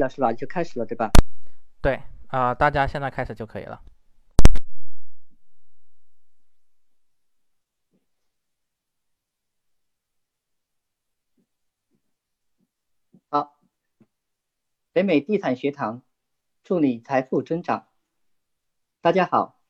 [0.00, 0.32] 了是吧？
[0.32, 1.12] 就开始了对吧？
[1.82, 3.82] 对啊、大家现在开始就可以了。
[13.28, 13.60] 好，
[14.92, 16.02] 北美地产学堂，
[16.64, 17.86] 祝你财富增长。
[19.00, 19.60] 大家好，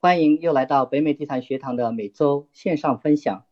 [0.00, 3.46] 欢迎又来到北美地产学堂的每周线上分享。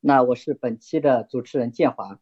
[0.00, 2.20] 那我是本期的主持人建华。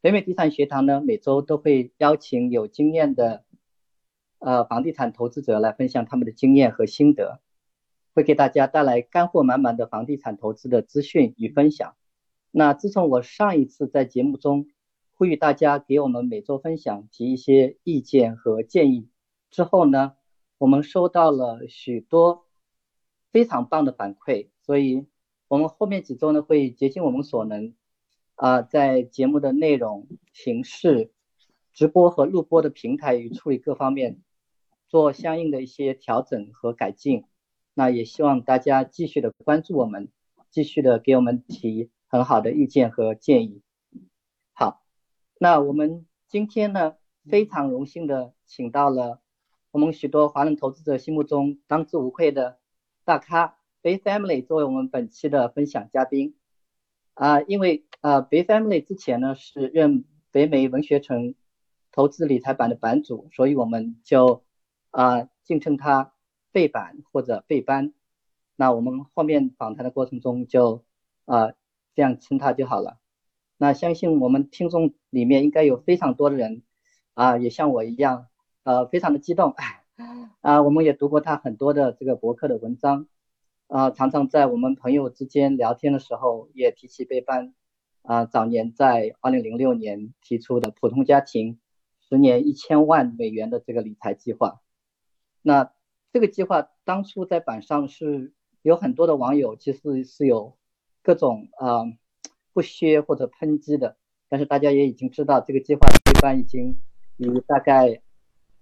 [0.00, 3.44] 北美地产学堂呢，每周都会邀请有经验的
[4.38, 7.40] 呃房地产投资者来分享他们的经验和心得，
[8.14, 11.96] 会给大家带来干货满满的房地产投资的资讯与分享。
[12.52, 14.68] 那自从我上一次在节目中
[15.14, 19.08] 呼吁大家给我们每周分享提一些意见和建议
[19.50, 20.12] 之后呢，
[20.58, 22.46] 我们收到了许多
[23.32, 25.08] 非常棒的反馈，所以
[25.48, 27.74] 我们后面几周呢会竭尽我们所能。
[28.38, 31.10] 啊，在节目的内容、形式、
[31.72, 34.20] 直播和录播的平台与处理各方面
[34.86, 37.24] 做相应的一些调整和改进。
[37.74, 40.08] 那也希望大家继续的关注我们，
[40.50, 43.60] 继续的给我们提很好的意见和建议。
[44.52, 44.84] 好，
[45.40, 46.94] 那我们今天呢，
[47.28, 49.20] 非常荣幸的请到了
[49.72, 52.60] 我们许多华人投资者心目中当之无愧的
[53.04, 56.37] 大咖 Bay Family 作为我们本期的分享嘉宾。
[57.18, 61.34] 啊，因为啊，北 family 之前呢是任北美文学城
[61.90, 64.44] 投资理财版的版主，所以我们就
[64.92, 66.12] 啊敬称他
[66.52, 67.92] 贝版或者贝班。
[68.54, 70.84] 那我们后面访谈的过程中就
[71.24, 71.54] 啊
[71.92, 73.00] 这样称他就好了。
[73.56, 76.62] 那相信我们听众里面应该有非常多的人
[77.14, 78.28] 啊，也像我一样
[78.62, 79.56] 呃非常的激动
[80.40, 83.08] 啊，我们也读过他很多的这个博客的文章。
[83.68, 87.52] 啊，常常在我们朋友之间聊天的时候，也提起贝班
[88.00, 91.60] 啊，早年在二零零六年提出的普通家庭
[92.00, 94.62] 十年一千万美元的这个理财计划。
[95.42, 95.70] 那
[96.14, 100.56] 这个计划当初在板上是有很多的网友其实是有
[101.02, 101.84] 各种啊
[102.54, 103.98] 不屑或者抨击的，
[104.30, 106.80] 但是大家也已经知道这个计划贝班已经
[107.18, 108.00] 于大概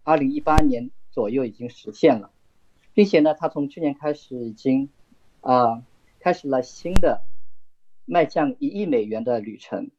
[0.02, 2.32] 二零一八年左右已经实现了，
[2.92, 4.90] 并且呢，他从去年开始已经。
[5.46, 5.84] 啊，
[6.18, 7.22] 开始了新的
[8.04, 9.92] 迈向一亿美元的旅程。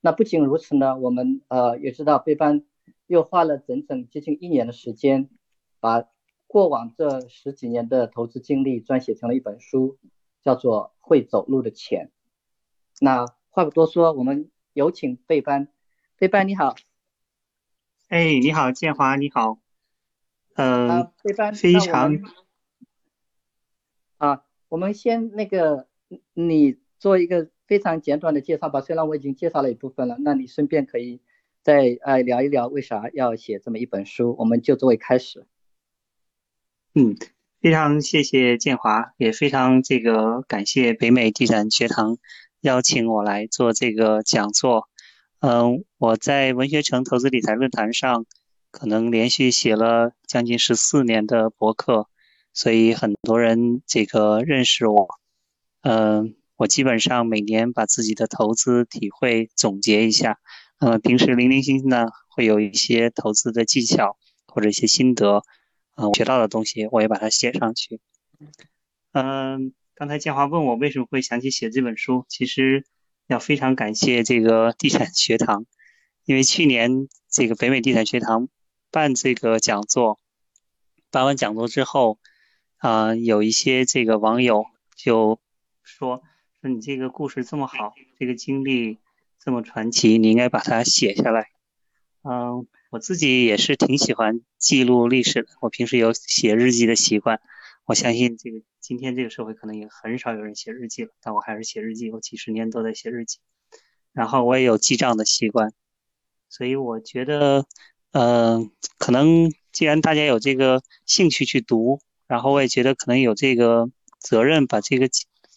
[0.00, 2.64] 那不仅如此呢，我们呃也知道贝班
[3.06, 5.28] 又花了整整接近一年的时间，
[5.78, 6.08] 把
[6.48, 9.98] 过往这十几年的投资经历撰写成了一本书，
[10.42, 12.06] 叫做《会走路的钱》。
[13.00, 15.68] 那话不多说，我们有请贝班。
[16.18, 16.74] 贝班你好。
[18.08, 19.58] 哎，你好，建华，你好。
[20.54, 22.18] 嗯、啊，贝班，非常。
[24.70, 25.88] 我们先那个，
[26.32, 28.80] 你做一个非常简短的介绍吧。
[28.80, 31.20] 虽然我已经介绍了一部分了，那你顺便可以
[31.62, 34.36] 再呃聊一聊为啥要写这么一本书。
[34.38, 35.44] 我们就作为开始。
[36.94, 37.16] 嗯，
[37.60, 42.18] 非常谢谢建华，也非常这个感谢北美地产学堂
[42.60, 44.88] 邀请我来做这个讲座。
[45.40, 48.24] 嗯，我在文学城投资理财论坛上
[48.70, 52.09] 可能连续写了将近十四年的博客。
[52.52, 55.08] 所以很多人这个认识我，
[55.82, 60.38] 嗯，我基本上每年把自己的投资体会总结一下，
[60.80, 65.44] 嗯，平时零零星星呢会有一些投资的技巧或者一些心得，
[65.94, 68.00] 啊，我学到的东西我也把它写上去。
[69.12, 72.84] 嗯，刚才建华问我为什么会想起写这本书，其实
[73.28, 75.66] 要非常感谢这个地产学堂，
[76.24, 78.48] 因为去年这个北美地产学堂
[78.90, 80.18] 办这个讲座，
[81.12, 82.18] 办完讲座之后。
[82.80, 84.64] 啊、有一些这个网友
[84.96, 85.38] 就
[85.82, 86.22] 说
[86.62, 88.96] 说你这个故事这么好，这个经历
[89.38, 91.48] 这么传奇，你应该把它写下来。
[92.22, 97.42] 嗯，我自己也是挺喜欢记录历史的，我平时有写日记的习惯。
[97.84, 103.40] 我相信这个今天这个社会可能也很少有人写日记了，但我还是写日记，我几十年都在写日记。
[104.14, 105.74] 然后我也有记账的习惯，
[106.48, 107.66] 所以我觉得，
[108.12, 108.66] 呃，
[108.96, 112.00] 可能既然大家有这个兴趣去读。
[112.30, 113.90] 然后我也觉得可能有这个
[114.20, 115.08] 责任把这个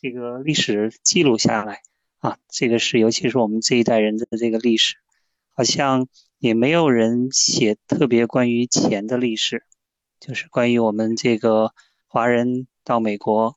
[0.02, 1.84] 这个历史记录下来
[2.18, 4.96] 啊，这个是尤其是我们这一代人的这个历史，
[5.52, 6.08] 好像
[6.40, 9.64] 也没有人写特别关于钱的历史，
[10.20, 11.76] 就是关于我们这个
[12.08, 13.56] 华人到美国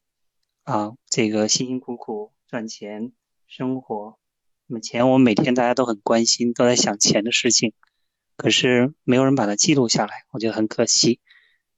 [0.65, 3.13] 啊，这个辛辛苦苦赚钱
[3.47, 4.19] 生活，
[4.67, 7.73] 那么钱我们每天大家都很关心，都在想钱的事情，
[8.37, 11.19] 可是没有人把它记录下来，我觉得很可惜。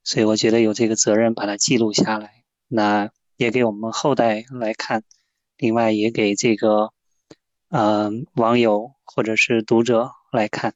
[0.08, 5.05] 所以我觉得有这个责任把它记录下来，那也给我们后代来看，
[5.58, 6.94] 另外也给这个
[7.69, 10.72] 呃网友或者是读者来看。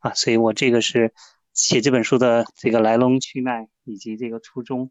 [0.00, 1.14] 啊，所以我这个是
[1.54, 4.90] 写这本书的这个来龙去脉以及这个初衷，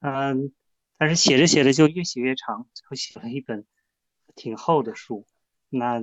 [0.00, 0.52] 嗯，
[0.98, 3.64] 但是写着写着就越写越长，最后写了一本
[4.34, 5.26] 挺厚的书。
[5.70, 6.02] 那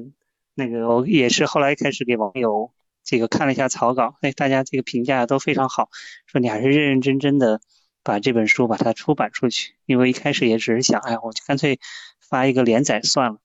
[0.55, 2.73] 那个我也是后来开始给网友
[3.09, 5.89] 这个看了一下草稿，哎，大家这个评价都非常好，
[6.27, 7.59] 说你还是认认真真的
[8.03, 9.73] 把这本书把它出版出去。
[9.87, 11.79] 因为一开始也只是想，哎，我就干脆
[12.19, 13.39] 发一个连载算了。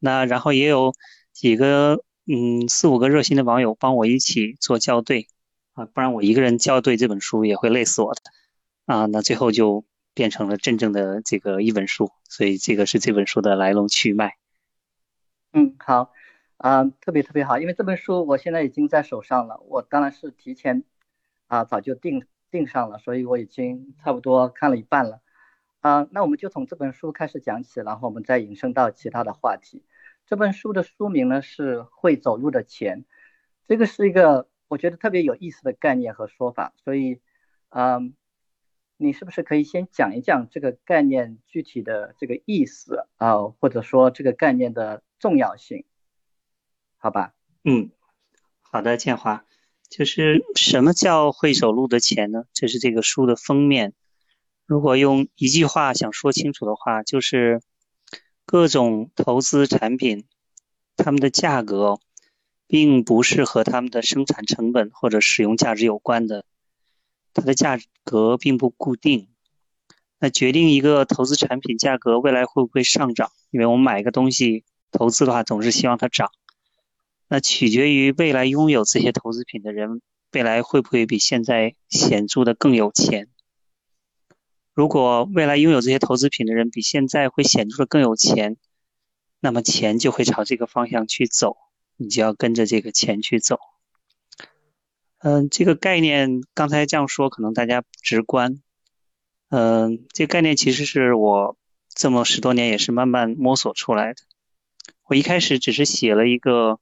[0.00, 0.92] 那然后也有
[1.32, 5.28] 几个嗯四五个热心的网友帮我一起做校对
[5.74, 8.20] 啊，不然我一个人校对这本书也会累死我的
[8.86, 9.06] 啊。
[9.06, 9.84] 那最后就
[10.14, 14.34] 变成了真正的这个一本书，所以这个是这本书的来龙去脉。
[15.52, 16.10] 嗯，好
[16.62, 20.84] 啊，特别特别好，因为这本书我现在已经在手上了，我当然是提前
[21.48, 25.20] 啊早就订订上了，所以我已经差不多看了一半了
[25.80, 26.06] 啊。
[26.12, 29.82] 那我们就从这本书开始讲起，然后我们再引申到其他的话题。
[30.24, 33.00] 这本书的书名呢是《会走路的钱》，
[33.66, 37.20] 这个是一个我觉得特别有意思的概念和说法，所以，
[37.70, 38.14] 嗯，
[38.96, 45.84] 你是不是可以先讲一讲这个概念具体的这个意思啊，或者说这个概念的重要性？
[47.02, 47.34] 好吧？
[47.64, 47.90] 嗯，
[48.60, 49.44] 好的，建华，
[49.90, 52.44] 就是什么叫会走路的钱呢？
[52.54, 53.92] 这是这个书的封面。
[54.64, 57.60] 如果用一句话想说清楚的话，就是。
[58.44, 60.26] 各种投资产品，
[60.96, 62.00] 它们的价格
[62.66, 66.44] 并不是和它们的生产成本或者使用价值有关的，
[67.32, 69.28] 它的价格并不固定。
[70.18, 73.30] 那决定一个投资产品价格未来会不会上涨？
[73.52, 76.32] 因为我们买一个东西投资的话，总是希望它涨。
[77.32, 80.02] 那取决于未来拥有这些投资品的人，
[80.32, 83.30] 未来会不会比现在显著的更有钱？
[84.74, 88.58] 如果未来拥有这些投资品的人比现在会显著的更有钱，
[89.40, 91.56] 那么钱就会朝这个方向去走，
[91.96, 93.58] 你就要跟着这个钱去走。
[95.20, 98.60] 嗯，这个概念刚才这样说可能大家不直观。
[99.48, 101.56] 嗯，这个概念其实是我
[101.94, 104.22] 这么十多年也是慢慢摸索出来的。
[105.04, 106.78] 我一开始只是写了一个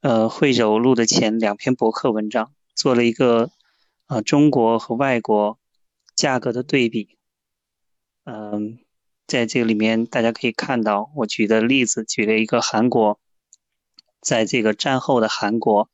[0.00, 3.50] 呃会走路的前两篇博客文章，做了一个
[4.06, 5.58] 呃中国和外国
[6.14, 7.16] 价格的对比。
[8.24, 8.78] 嗯，
[9.26, 13.20] 在这个里面，大家可以看到，我举的例子，举了一个韩国，
[14.20, 15.88] 在这个战后的韩国，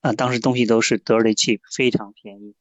[0.00, 2.54] 啊，当时东西都是 dirty cheap，非常便宜。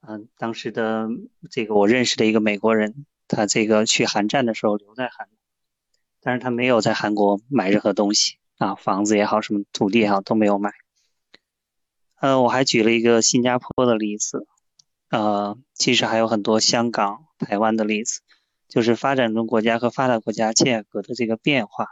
[0.00, 1.08] 嗯，当时的
[1.50, 5.28] 这个我认识的一个美国人，他这个去韩战的时候留在韩，
[6.20, 10.72] 但是他没有在韩国买任何东西啊，房子也好，什么土地也好都没有买。
[12.20, 14.46] 呃，我还举了一个新加坡的例子。
[15.10, 18.20] 呃，其实还有很多香港、台湾的例子，
[18.68, 21.86] 就是发展中国家和发达国家价格的这个变化。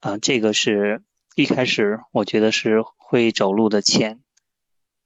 [0.00, 1.02] 啊，这个是
[1.36, 4.20] 一开始我觉得是会走路的钱，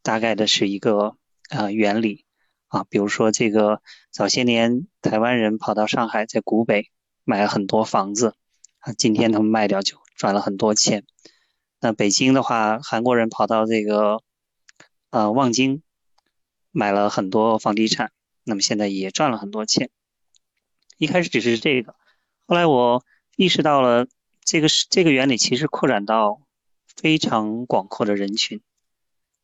[0.03, 1.17] 大概的是一个
[1.51, 2.25] 呃原理
[2.69, 2.85] 啊。
[2.89, 6.91] 比如说这个早些年台湾人跑到上海，在古北
[7.25, 8.37] 买了很多房子
[8.79, 11.05] 啊，今天他们卖掉就赚了很多钱。
[11.81, 14.23] 那北京的话，韩国人跑到这个
[15.11, 15.83] 呃望京。
[16.75, 18.13] 买了很多房地产，
[18.45, 19.91] 那么现在也赚了很多钱。
[20.97, 21.95] 一开始只是这个，
[22.47, 23.05] 后来我
[23.37, 24.07] 意识到了
[24.43, 26.41] 这个是这个原理，其实扩展到
[26.97, 28.63] 非常广阔的人群。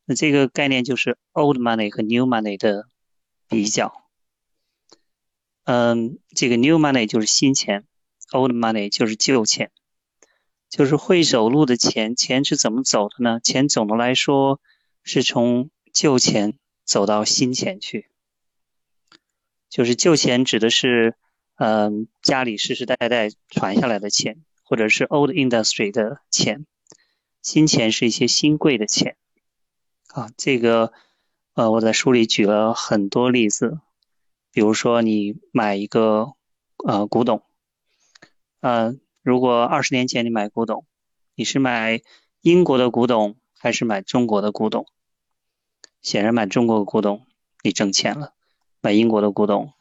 [0.07, 2.89] 那这个概念就是 old money 和 new money 的
[3.47, 4.09] 比较。
[5.65, 7.87] 嗯，这个 new money 就是新钱
[8.33, 9.71] ，old money 就是旧钱，
[10.69, 12.17] 就是会走路的钱。
[12.17, 13.41] 钱是怎么走的呢？
[13.41, 14.61] 钱总的来说
[15.03, 16.59] 是从旧钱。
[16.89, 18.09] 走到新钱去，
[19.69, 21.15] 就是旧钱指的是，
[21.57, 26.65] 嗯，家里世世代代传下来的钱，或者是 old industry 的钱。
[27.43, 29.19] 新钱是一些新贵的钱。
[30.15, 30.95] 啊，这个，
[31.53, 33.81] 呃，我在书里举了很多例子，
[34.51, 36.37] 比如说你买一个，
[36.87, 37.43] 呃，古董，
[38.61, 38.97] 呃，
[39.29, 40.87] 如果二十年前你买古董，
[41.35, 42.01] 你是买
[42.41, 44.87] 英国的古董还是买中国的古董？
[46.01, 47.27] 显然买中国的古董
[47.63, 48.33] 你挣钱了，
[48.81, 49.75] 买英国的古董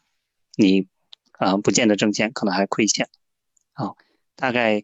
[0.58, 0.90] 你
[1.32, 3.08] 啊不见得挣钱，可能还亏钱。
[3.72, 3.94] 啊，
[4.36, 4.84] 大概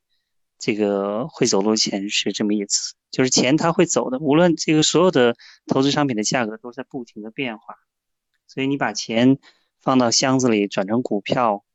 [0.57, 5.35] 这个会走路的钱是这么意思，就是钱它会走的，无论这个所有的
[5.67, 7.75] 投资商品的价格都在不停的变化，
[8.47, 9.39] 所以你把钱
[9.81, 11.65] 放到箱子里转成股票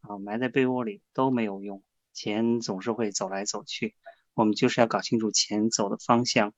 [0.00, 1.82] 啊，埋在被窝里都没有用，
[2.20, 3.94] 钱总是会走来走去。
[4.34, 6.52] 我们就是要搞清楚钱走的方向，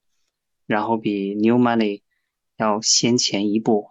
[0.66, 2.02] 然后比 new money。
[2.59, 3.88] 要先前一步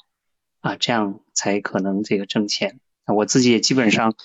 [0.62, 2.80] 啊，这样才可能这个挣钱。
[3.06, 4.16] 我自己也基本上，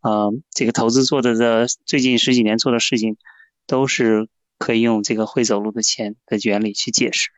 [0.00, 3.16] 呃，这个投资做的的最近十几年做的事情，
[3.66, 4.28] 都是
[4.58, 7.30] 可以用这个会走路的钱的原理去解释。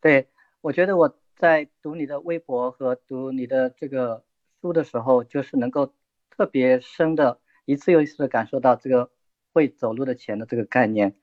[0.00, 0.28] 对，
[0.60, 4.24] 我觉得我在读你的微博和读你的这个
[4.60, 5.92] 书的时候，就是能够
[6.36, 9.12] 特别深的一次又一次的感受到这个
[9.52, 11.14] 会走路的钱的这个概念。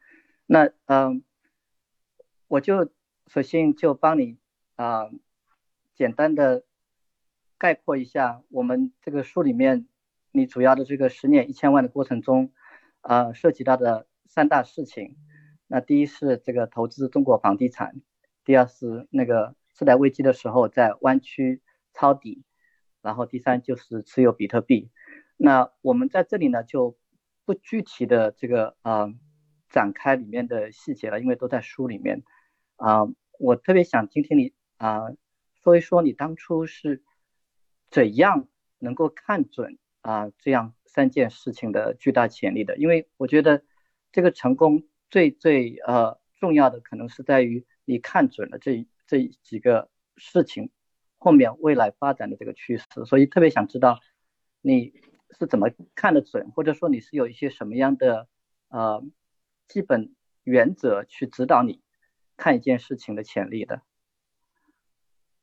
[0.46, 1.24] 那嗯，
[2.48, 2.92] 我就
[3.28, 4.38] 索性就帮你
[4.76, 5.10] 啊，
[5.94, 6.64] 简单的
[7.58, 9.88] 概括一下我们这个书里面
[10.32, 12.54] 你主要的这个十年一千万的过程中，
[13.02, 15.18] 啊，涉及到的三大事情。
[15.68, 18.02] 那第一是这个投资中国房地产。
[18.44, 21.62] 第二是那个次贷危机的时候在湾区
[21.94, 22.44] 抄底，
[23.02, 24.90] 然后第三就是持有比特币。
[25.44, 26.96] 那我们在这里呢就
[27.46, 29.12] 不具体的这个呃
[29.70, 32.24] 展开里面的细节了，因为都在书里面。
[32.76, 33.02] 啊，
[33.40, 35.02] 我特别想听听你啊
[35.64, 37.04] 说一说你当初是
[37.90, 38.48] 怎样
[38.80, 43.64] 能够看准啊这样三件事情的巨大潜力的，因为我觉得
[44.12, 47.66] 这个成功最最呃重要的可能是在于。
[47.84, 50.70] 你看准了这这几个事情
[51.18, 54.00] 后面未来发展的这个趋势，所以特别想知道
[54.62, 54.94] 你
[55.38, 58.28] 是怎么看得准，或者说你是有一些什么样的
[58.70, 59.04] 呃
[59.68, 61.82] 基本原则去指导你
[62.38, 63.82] 看一件事情的潜力的？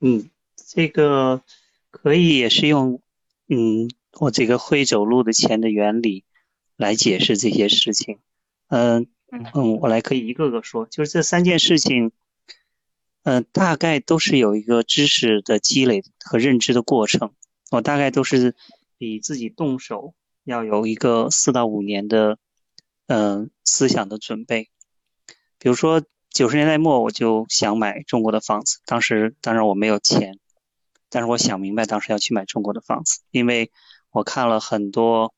[0.01, 1.43] 嗯，这个
[1.91, 3.03] 可以也是用
[3.49, 3.91] 嗯
[4.21, 6.25] 我这个会走路的钱的原理
[6.77, 8.19] 来解释这些事情。
[8.69, 12.13] 嗯嗯，我来可以一个个说，就是这三件事情。
[13.25, 17.35] 嗯，大概都是有一个知识的积累和认知的过程。
[17.71, 18.55] 我大概都是
[18.99, 20.15] 比自己动手
[20.45, 22.39] 要有一个四到五年的
[23.07, 24.69] 嗯思想的准备。
[25.59, 30.39] 比如说九十年代末，我就想买中国的房子，当时当然我没有钱，
[31.09, 33.71] 但是我想明白当时要去买中国的房子，因为
[34.11, 35.33] 我看了很多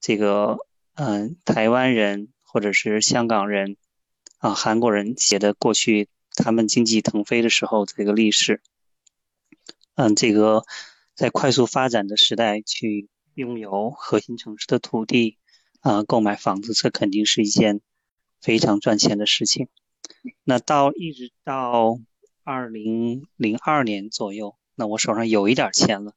[0.00, 0.58] 这个
[0.94, 3.76] 嗯台湾人或者是香港人
[4.38, 6.08] 啊韩国人写的过去。
[6.32, 8.62] 他们经济腾飞的时候，这个历史，
[9.96, 10.64] 嗯，这个
[11.20, 15.36] 在快速发展的时代去拥有核心城市的土地，
[15.80, 17.82] 啊，购买房子，这肯定是一件
[18.40, 19.68] 非常赚钱的事情。
[20.44, 22.00] 那到一直到
[22.42, 26.14] 二零零二年左右，那我手上有一点钱了，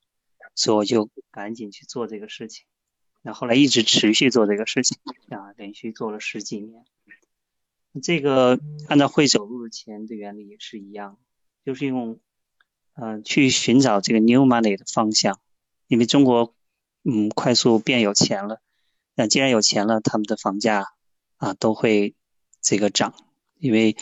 [0.56, 2.66] 所以我就赶紧去做这个事情。
[3.22, 4.98] 那后来一直持续做这个事情，
[5.32, 6.86] 啊，连续做了十几年。
[8.02, 8.58] 这个
[8.88, 11.20] 按照会走路的钱的原理也是一样，
[11.66, 12.22] 就是用
[12.96, 15.40] 嗯去寻找这个 new money 的方向，
[15.88, 16.56] 因为中国
[17.04, 18.62] 嗯快速变有钱了，
[19.16, 20.88] 那既然有钱了，他们的房价
[21.38, 22.16] 啊都会
[22.62, 23.14] 这个涨，
[23.60, 23.96] 因为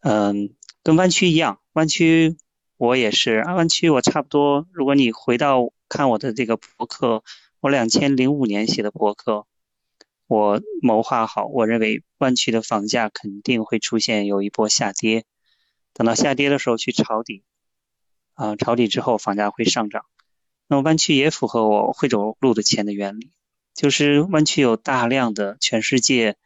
[0.00, 2.36] 嗯跟湾区一样，湾区
[2.76, 7.22] 我也是啊，湾区我差不多，如果你回到看我的这个博客，
[7.60, 9.46] 我两千零五年写的博客。
[10.28, 15.26] 我谋划好，我认为湾区的房价肯定会出现有一波下跌，
[15.92, 17.44] 等到下跌的时候去抄底，
[18.42, 20.04] 啊，抄底之后房价会上涨。
[20.66, 23.30] 那么湾区也符合我会走路的钱的原理，
[23.72, 26.36] 就是湾区有大量的全世界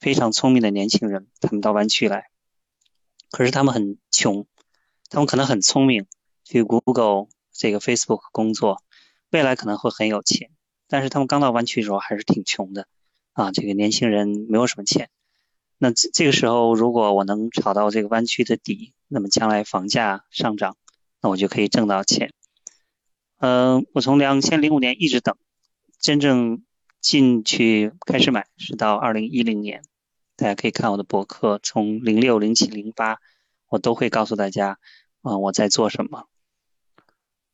[0.00, 2.26] 非常聪明的年轻人，他们到湾区来，
[3.30, 4.48] 可是他们很穷，
[5.08, 6.06] 他们可能很聪明，
[6.42, 8.82] 去 Google 这个 Facebook 工作，
[9.30, 10.50] 未来可能会很有钱，
[10.88, 12.88] 但是他们刚到湾区的时候还是挺穷的。
[13.32, 15.08] 啊，这个年轻人没有什么钱，
[15.78, 20.76] 那这这个时候如果我能炒到这个湾区的底，那么将来房价上涨，
[21.24, 22.34] 那我就可以挣到钱。
[23.38, 25.34] 嗯，我从两千零五年一直等，
[25.98, 26.62] 真正
[27.00, 29.82] 进去开始买是到二零一零年。
[30.36, 33.20] 大家可以看我的博客，从零六、零七、零八，
[33.70, 34.78] 我都会告诉大家
[35.22, 36.26] 啊我在做什么。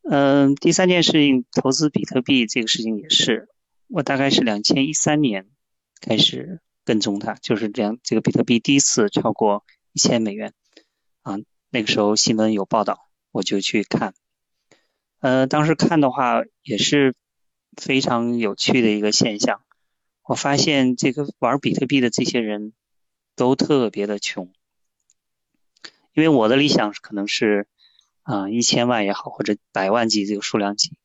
[0.03, 3.49] 嗯，第三件事情，投资比特币这个事情也是，
[3.87, 5.47] 我大概是两千一三年。
[6.01, 7.99] 开始跟踪它，就是这样。
[8.03, 10.55] 这个比特币第一次超过一千美元
[11.21, 11.37] 啊，
[11.69, 14.15] 那个时候新闻有报道，我就去看。
[15.21, 17.15] 呃，当时看的话也是
[17.77, 19.61] 非常有趣的一个现象。
[20.23, 22.73] 我发现这个玩比特币的这些人
[23.37, 24.53] 都特别的穷，
[26.15, 27.67] 因为我的理想可能是
[28.23, 30.97] 啊一千万也好，或者百万级这个数量级。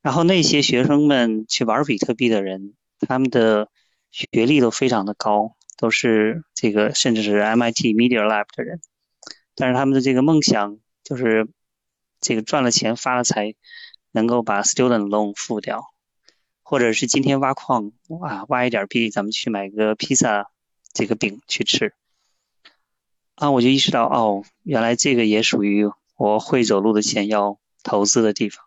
[0.00, 3.70] 然后那些学生们去玩比特币的人，他们的
[4.10, 8.80] 学历都非常的高，都是这个甚至是 MIT Media Lab 的人，
[9.54, 11.48] 但是他们的这个梦想就是
[12.20, 13.54] 这个赚了钱发了财，
[14.10, 15.84] 能够把 student loan 付掉，
[16.62, 20.50] 或者是今天挖矿哇挖一点币，咱们去买个披萨
[20.92, 21.92] 这个饼去吃
[23.36, 28.64] 啊，我就意识到哦，原来这个也属于我会走路的钱要投资的地方，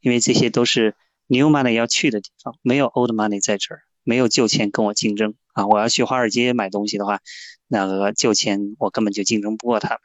[0.00, 0.94] 因为这些都是
[1.26, 3.82] new money 要去的地方，没有 old money 在这儿。
[4.04, 5.68] 没有旧钱跟我竞争啊。
[5.68, 7.20] 我要去华尔街买东西的话，
[7.68, 9.98] 那个旧钱我根本就竞争不过他们。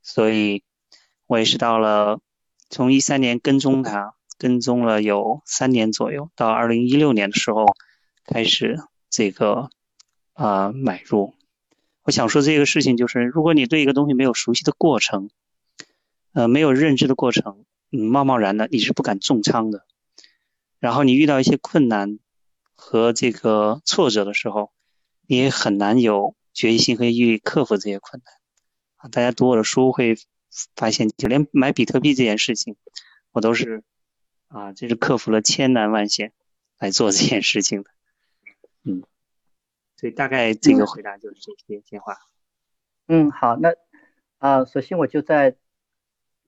[0.00, 0.64] 所以，
[1.26, 2.20] 我也是到了
[2.70, 7.66] 从一三年跟踪他，跟踪了有三年左右，到二零一六年的时候
[8.24, 8.78] 开始
[9.10, 9.70] 这个
[10.32, 11.34] 啊买入。
[12.02, 15.30] 我想说这个事情就是，如果你对一个东西没有熟悉的过程，
[16.32, 19.86] 呃，没有认知的过程，嗯，贸贸然的你是不敢重仓的。
[20.78, 22.18] 然后你遇到一些困难
[22.74, 24.70] 和这个挫折的时候，
[25.26, 28.34] 你也很难有决心和毅力克服这些困难。
[28.96, 30.18] 啊，大家读我的书会
[30.76, 32.76] 发现，就连买比特币这件事情，
[33.32, 33.82] 我都是
[34.48, 36.32] 啊，就是克服了千难万险
[36.78, 37.90] 来做这件事情的。
[38.84, 39.02] 嗯。
[39.96, 42.18] 所以大概这个回答就是这些电话。
[43.06, 43.74] 嗯，好，那
[44.38, 45.56] 啊，首先我就在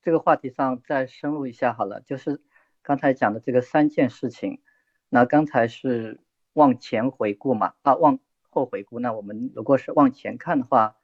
[0.03, 2.43] 这个话题上再深入一下好了，就是
[2.83, 4.61] 刚才讲的这个三件事情。
[5.09, 6.21] 那刚才是
[6.53, 8.19] 往前回顾嘛，啊，往
[8.51, 8.99] 后回顾。
[8.99, 10.97] 那我们如果是往前看的话，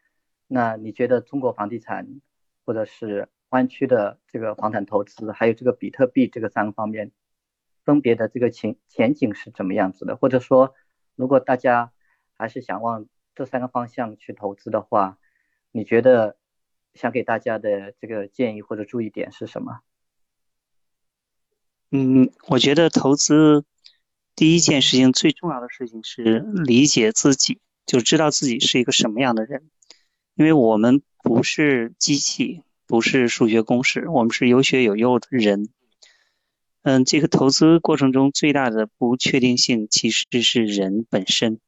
[0.46, 2.20] 那你觉得中国房地产
[2.72, 7.12] 或者是湾区的这个房产投资，还有这个比特币这个三个方面，
[7.84, 10.16] 分别的这个前前景是怎么样子的？
[10.16, 10.74] 或者说，
[11.14, 11.92] 如果大家
[12.32, 15.18] 还是想往这三个方向去投资的话，
[15.70, 16.38] 你觉得
[16.94, 19.80] 想给大家的这个建议或者注意点是什么？
[21.90, 23.66] 嗯，我觉得投资
[24.34, 29.68] 第一件事情最重要的事情是理解自己，就知道自己是一个什么样的人。
[30.34, 35.68] 因为我们不是机器，不是数学公式，我们是有血有肉的人。
[36.82, 41.60] 嗯，这个投资过程中最大的不确定性其实是人本身。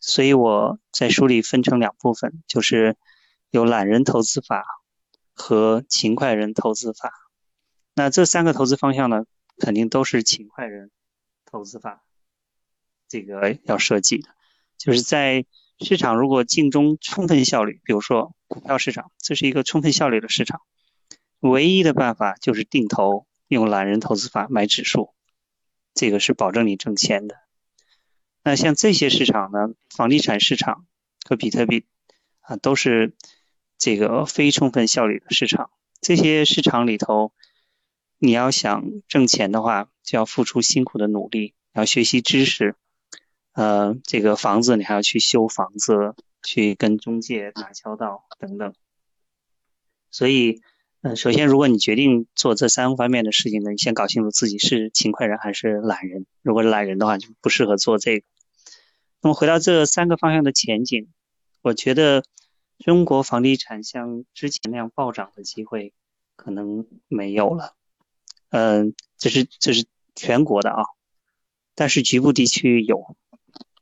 [0.00, 2.96] 所以我在书里分成两部分，就是
[3.50, 4.64] 有懒人投资法
[5.34, 7.12] 和勤快人投资法。
[7.94, 9.24] 那这三个投资方向呢，
[9.58, 10.90] 肯定都是勤快人
[11.44, 12.02] 投资法
[13.08, 14.30] 这个要设计的。
[14.78, 15.44] 就是在
[15.82, 20.60] 市场如果竞争充分效率，比如说股票市场，这是一个充分效率的市场，
[21.40, 25.14] 唯一的办法就是定投，用懒人投资法买指数，
[25.94, 27.36] 这个是保证你挣钱的。
[28.44, 30.86] 那像这些市场呢，房地产市场
[31.24, 31.86] 和比特币
[32.40, 33.14] 啊，都是
[33.78, 35.70] 这个非充分效率的市场。
[36.02, 37.32] 这些市场里头，
[38.18, 42.76] 你要想挣钱的话，就要付出辛苦的努力，要学习知识。
[43.52, 48.74] 呃，这个房子你还要去修房子，去跟中介打交道等等。
[50.10, 50.60] 所以，
[51.02, 56.26] 嗯，首先，如果你决定做这三方面的事情呢，你先搞清楚自己是勤快人还是懒人。
[56.42, 58.26] 如果是懒人的话，就不适合做这个。
[59.22, 61.08] 那么回到这三个方向的前景，
[61.62, 62.24] 我觉得
[62.78, 65.92] 中国房地产像之前那样暴涨的机会
[66.36, 67.74] 可能没有了。
[68.50, 70.82] 嗯，这是这是全国的啊，
[71.74, 73.16] 但是局部地区有，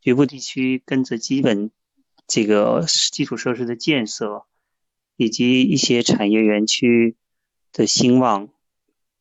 [0.09, 1.71] 局部地区跟着基本
[2.27, 4.47] 这个基础设施的建设
[5.17, 7.15] 以及一些产业园区
[7.75, 8.49] 的兴旺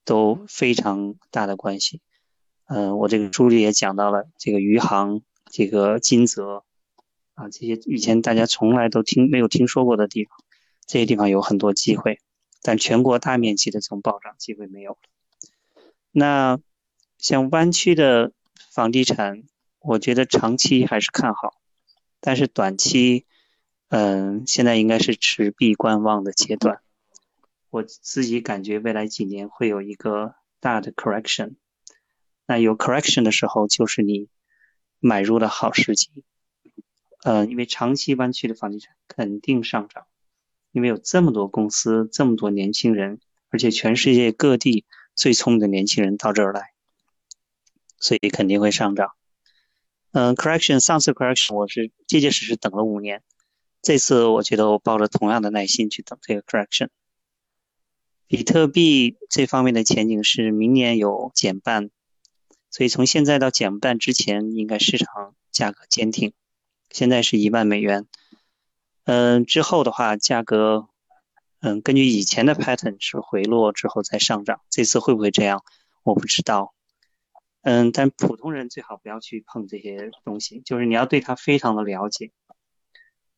[0.06, 2.00] 都非常大的关系。
[2.67, 5.21] 嗯，我这个书里也讲到了这个余杭。
[5.50, 6.63] 这个金泽
[7.34, 10.38] 啊，这些以前大家从来都听没有听说过的地方，
[10.86, 12.19] 这些地方有很多机会，
[12.62, 15.00] 但全国大面积的这种暴涨机会没有了。
[16.12, 16.60] 那
[17.17, 18.32] 像湾区的
[18.71, 19.43] 房地产，
[19.88, 21.54] 我觉得长期还是看好，
[22.19, 23.26] 但是短期，
[23.88, 26.82] 嗯，现在应该是持币观望的阶段。
[27.69, 31.56] 我自己感觉未来几年会有一个大的 correction，
[32.45, 34.30] 那有 correction 的时候，就是你。
[35.00, 36.10] 买入的好时机，
[37.23, 40.08] 呃，因为长期湾区的房地产肯定上涨，
[40.71, 43.19] 因为有这么多公司，这么多年轻人，
[43.50, 46.71] 而且全世界各地最聪明的年轻人到这儿来，
[48.00, 49.12] 所以肯定会上涨。
[50.12, 53.22] 嗯，correction，上次 correction 我是结结实实等了五年，
[53.82, 56.89] 这次我觉得我抱着同样的耐心去等这个 correction。
[58.28, 61.89] 比特币这方面的前景是明年有减半。
[62.70, 66.34] 所以从现在到减半之前，应该市场价格坚挺。
[66.91, 68.06] 现在是一万美元，
[69.06, 70.88] 嗯，之后的话价格，
[71.60, 74.62] 嗯，根据以前的 pattern 是回落之后再上涨。
[74.70, 75.63] 这次会不会这样，
[76.04, 76.74] 我不知道。
[77.69, 82.32] 嗯，但普通人最好不要去碰这些东西，就是你要对它非常的了解。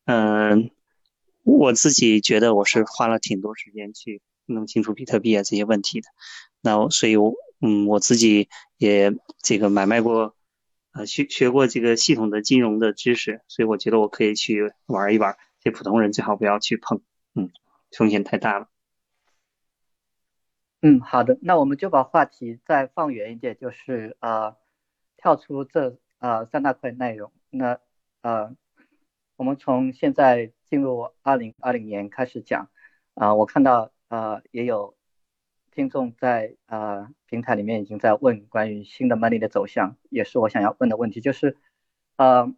[0.06, 0.70] 嗯，
[1.42, 6.10] 我自己觉得我是花了挺多时间去弄清楚比特币啊这些问题的。
[6.62, 7.34] 那所以，我。
[7.62, 10.34] 嗯，我自己也这个买卖过，
[10.94, 15.36] 呃，学学过这个系统的金融的知识，所以我觉得我可以去玩一玩。
[15.60, 17.02] 这普通人最好不要去碰，
[17.36, 17.50] 嗯，
[17.92, 18.70] 风险太大了。
[20.82, 24.56] 嗯，好的，那我们就把话题再放远一点，就是呃，
[25.18, 27.34] 跳出这呃三大块内容。
[27.50, 27.82] 那
[28.22, 28.56] 呃，
[29.36, 32.70] 我们从现在进入二零二零年开始讲，
[33.14, 34.96] 啊，我看到呃也有
[35.72, 41.58] 听众在呃平台里面已经在问关于新的 money 的走向，也是我想要问的问题，就是
[42.16, 42.56] 呃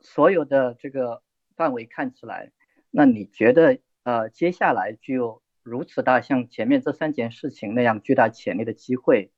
[0.00, 1.22] 所有的这个
[1.56, 2.52] 范围看起来，
[2.90, 9.32] 那你觉得呃接下来具有如此大像前面这三件事情那样巨大潜力的机会？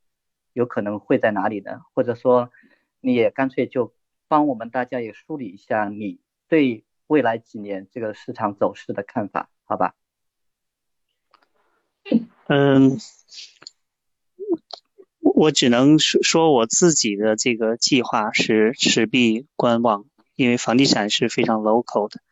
[0.53, 1.83] 有可能会在哪里呢？
[1.93, 2.51] 或者说，
[3.01, 3.95] 你也干脆就
[4.27, 9.95] 帮我们大家也梳理一下你对未来几年这个市场走势的看法，好吧？
[12.49, 12.99] 嗯，
[15.21, 22.23] 我只能说说我自己的这个计划是持币观望，因为房地产是非常 local 的，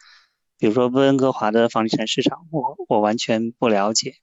[0.59, 4.17] 比如说温哥华的房地产市场，我我完全不了解，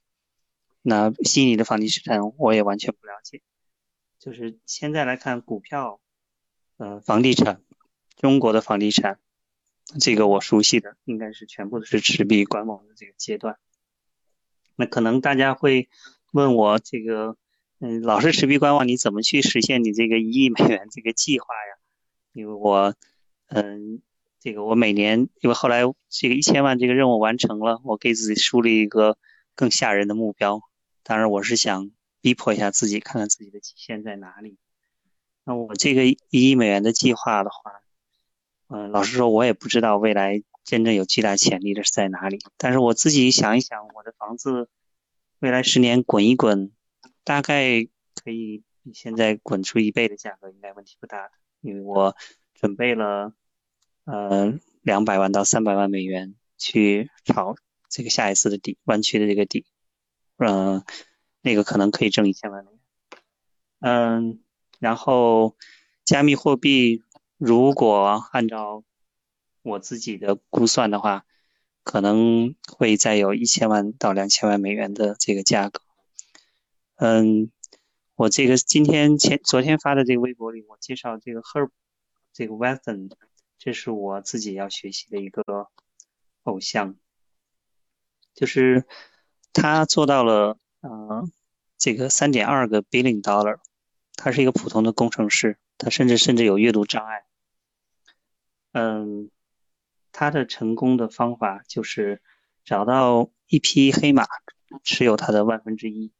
[0.82, 3.42] 那悉尼的房地产我也完全不了解。
[4.18, 6.00] 就是现在来看股票，
[6.76, 7.60] 呃，房地产，
[8.16, 9.18] 中国的房地产，
[10.00, 13.58] 这个我熟悉的应该是全部都是持币观望的这个阶段。
[14.76, 15.88] 那可能大家会
[16.32, 17.36] 问我这个，
[17.78, 21.78] 嗯，老是持币观望，你怎么去实现你这个一亿美元这个计划呀？
[22.32, 22.94] 因为我，
[23.48, 24.00] 嗯，
[24.42, 29.16] 这个我每年，因为后来这个一千万这个任务完成了，我给自己树立一个
[29.54, 30.62] 更吓人的目标。
[31.02, 31.90] 当然，我是想。
[32.24, 34.56] 逼迫一下自己，看看自己的极限在哪里。
[35.42, 37.82] 那我这个一亿美元的计划的话，
[38.68, 42.38] 嗯，老实说，我也不知道未来真正有巨大潜力的是在哪里。
[42.56, 44.68] 但是我自己想一想，我的房子
[45.40, 46.70] 未来十年滚一滚，
[47.24, 47.88] 大概
[48.22, 51.32] 可以比现在滚出一倍的价格，应该问题不大的。
[51.60, 52.14] 因为我
[52.54, 53.34] 准备了
[54.04, 57.54] 呃两百万到三百万美元去炒
[57.88, 59.66] 这个下一次的底，弯曲的这个底，
[60.36, 60.84] 嗯。
[61.44, 62.80] 那个可能可以挣一千万美元，
[63.80, 64.40] 嗯，
[64.78, 65.56] 然后
[66.04, 67.02] 加密货币
[67.36, 68.84] 如果按照
[69.62, 71.24] 我自己的估算的话，
[71.82, 75.82] 可能会再有一千万到两千万美元的这个价格。
[76.94, 77.50] 嗯，
[78.14, 81.70] 我这个今天前昨天发的这个微博里，我介绍这个 Herb
[82.32, 83.10] 这个 Weston，
[83.64, 85.68] 这是我自己要学习的一个
[86.42, 86.96] 偶像，
[88.34, 88.84] 就是
[89.52, 90.58] 他做到了。
[90.80, 91.30] 嗯，
[91.78, 93.60] 这个三点二个 billion dollar，
[94.16, 97.24] 他是一个普通的工程师，他甚至甚至有阅读障碍。
[98.72, 99.30] 嗯，
[100.10, 102.20] 他的成功的方法就是
[102.64, 104.26] 找到一匹黑马，
[104.82, 106.10] 持有他的万分之一。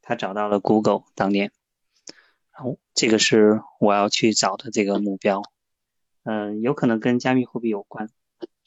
[0.00, 1.52] 他找到了 Google 当年，
[2.50, 5.42] 然后这个是我要去找的这个目标。
[6.22, 8.08] 嗯，有可能跟加密货币有关，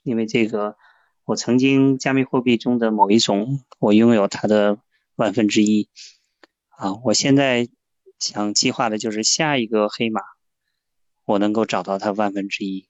[0.04, 0.78] 因为这个
[1.26, 4.80] 我曾经加密货币中的某一种，我拥有它的。
[5.18, 5.88] 万分之一
[6.70, 6.96] 啊！
[7.04, 7.70] 我现在
[8.18, 10.22] 想计划的就是下一个黑马，
[11.26, 12.88] 我能够找到它万分之一。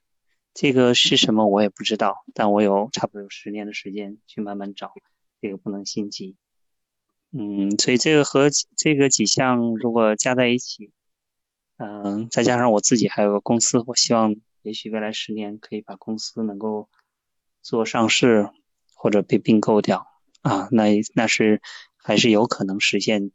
[0.54, 4.94] 这个是什么我也不知道，但我有差不多有十年的时间去慢慢找，
[5.42, 6.38] 这个不能心急。
[7.32, 10.92] 嗯，所以这个和这个几项如果加在一起，
[11.78, 16.90] 嗯，再加上我自己还有个公司，我希望也许未来十年可以把公司能够
[17.62, 18.50] 做上市
[18.96, 20.08] 或者被并购掉
[20.42, 21.62] 啊，那那是。
[22.04, 23.30] 还是有可能实现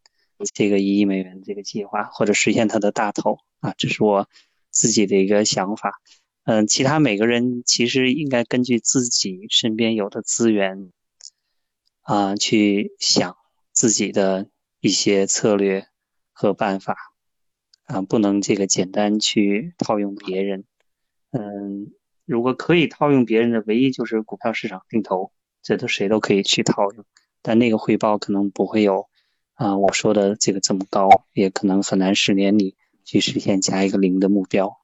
[0.53, 4.29] 这个一亿美元这个计划，或者实现它的大头啊，这是我
[4.71, 6.01] 自己的一个想法。
[6.43, 10.91] 嗯，其他每个人其实应该根据自己身边有的资源
[12.01, 13.37] 啊，去想
[13.71, 15.87] 自己的一些策略
[16.33, 16.97] 和办法
[17.85, 20.65] 啊，不能这个简单去套用别人。
[21.31, 21.93] 嗯，
[22.25, 27.05] 如果可以套用别人的，唯一就是股票市场定投，这都谁都可以去套用。
[27.43, 29.09] 但那个回报可能不会有
[29.55, 34.81] 啊，我说的这个这么高，也可能很难十年里去实现加一个零的目标。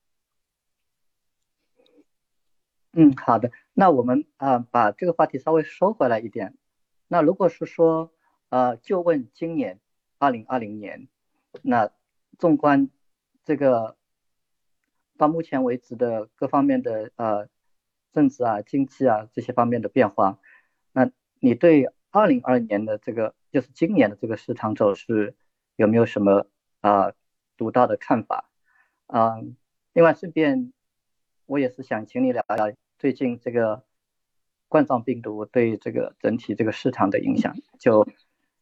[2.93, 6.55] 嗯，好的，那我们啊把这个话题稍微收回来一点。
[7.09, 8.13] 那如果是说
[8.51, 9.81] 呃，就问今年
[10.19, 11.09] 二零二零年，
[11.63, 11.91] 那
[12.39, 12.91] 纵观
[13.45, 13.97] 这个
[15.16, 17.48] 到目前为止的各方面的呃
[18.12, 20.38] 政治啊、经济啊这些方面的变化，
[20.92, 21.92] 那你对？
[22.14, 25.35] 二零二年的这个就是今年的这个市场走势
[25.77, 26.46] 有没有什么
[26.83, 27.14] 啊
[27.57, 28.51] 独到的看法？
[29.07, 29.40] 啊，
[29.94, 30.75] 另外顺便
[31.46, 33.83] 我也是想请你聊聊最近这个
[34.68, 38.07] 冠状病毒对这个整体这个市场的影响，就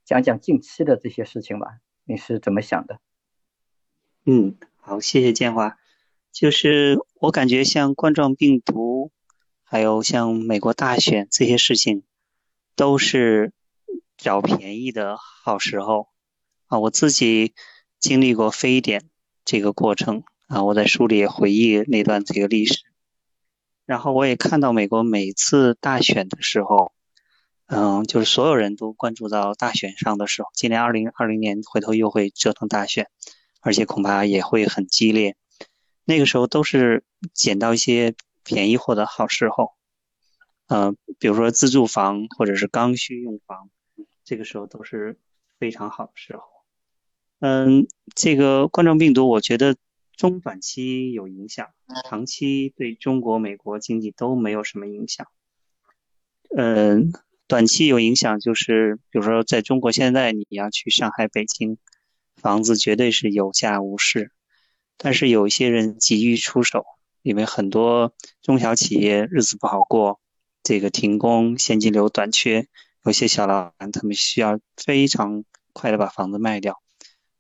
[0.05, 3.01] 讲讲近期的这些事情吧，你是怎么想的？
[4.27, 5.80] 嗯，好，谢谢建华。
[6.33, 9.11] 就是我感觉像冠状病毒，
[9.63, 12.03] 还有像美国大选这些事情。
[12.77, 13.53] 都是
[14.17, 16.09] 找便宜的好时候
[16.67, 16.79] 啊！
[16.79, 17.53] 我自己
[17.99, 19.11] 经历过非典
[19.45, 22.79] 这个过程啊，我在书里也回忆那段这个历史。
[23.85, 26.93] 然后我也看到美国每次大选的时候，
[27.67, 33.09] 嗯，就是所有人都关注到大选上的时候，今年二零二零年回头又会折腾大选，
[33.61, 35.37] 而且恐怕也会很激烈。
[36.11, 39.75] 那个时候都是捡到一些便宜货的好时候，
[40.67, 43.71] 嗯，比如说自住房或者是刚需用房，
[44.25, 45.21] 这个时候都是
[45.61, 46.43] 非常好的时候。
[47.39, 49.77] 嗯，这个冠状病毒，我觉得
[50.17, 51.69] 中短期有影响，
[52.09, 55.29] 长期对中国、美国经济都没有什么影响。
[56.57, 57.13] 嗯，
[57.47, 61.79] 短期有影响就是，比如说在中国现在你要去上海、北京，
[62.35, 64.33] 房子绝对是有价无市。
[65.03, 66.85] 但是有一些人急于出手，
[67.23, 70.21] 因为很多中小企业日子不好过，
[70.63, 72.69] 这个停工、现金流短缺，
[73.07, 76.83] 有些小老板他们需要非常快的把房子卖掉。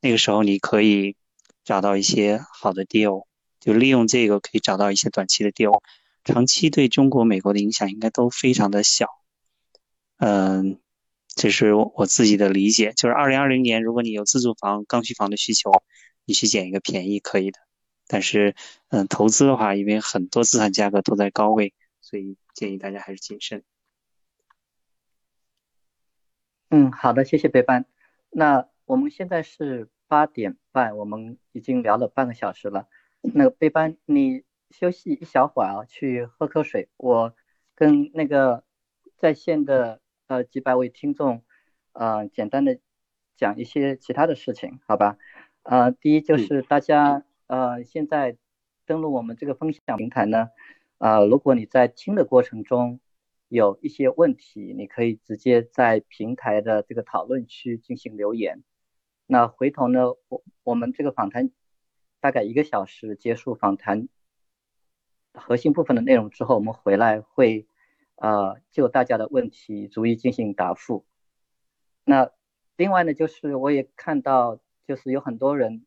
[0.00, 1.16] 那个时候你可以
[1.62, 3.26] 找到一些好的 deal，
[3.60, 5.82] 就利用这个可以找到一些短期的 deal，
[6.24, 9.06] 长期对中国、美国的影响应该都非常的小。
[10.16, 10.80] 嗯，
[11.28, 15.70] 这是我自己的理解，就是二零二零年，如果你有自住房、刚需房的需求。
[16.30, 17.58] 你去捡一个便宜可以的，
[18.06, 18.54] 但是，
[18.90, 23.64] 嗯，投资的话，因为很多资产价格都在高位，所以建议大家还是谨慎。
[26.68, 27.84] 嗯，好的，谢谢贝班。
[28.30, 32.86] 那我们现在是八点半，我们已经聊了半个小时了。
[33.22, 36.88] 那个北班，你休息一小会儿啊，去喝口水。
[36.96, 37.34] 我
[37.74, 38.62] 跟那个
[39.16, 41.42] 在线的呃几百位听众，
[41.90, 42.78] 呃，简单的
[43.34, 45.18] 讲一些其他的事情，好吧？
[45.62, 48.38] 呃，第一就是大家呃现在
[48.86, 50.48] 登录我们这个分享平台呢，
[50.98, 52.98] 呃，如果你在听的过程中
[53.48, 58.64] 有一些问题，你可以直接在平台的这个讨论区进行留言。
[59.26, 61.50] 那回头呢，我我们这个访谈
[62.20, 64.08] 大概一个小时结束访谈
[65.34, 67.68] 核心部分的内容之后，我们回来会
[68.16, 71.04] 呃就大家的问题逐一进行答复。
[72.02, 72.32] 那
[72.78, 74.58] 另外呢，就是我也看到。
[74.90, 75.87] 就是有很多人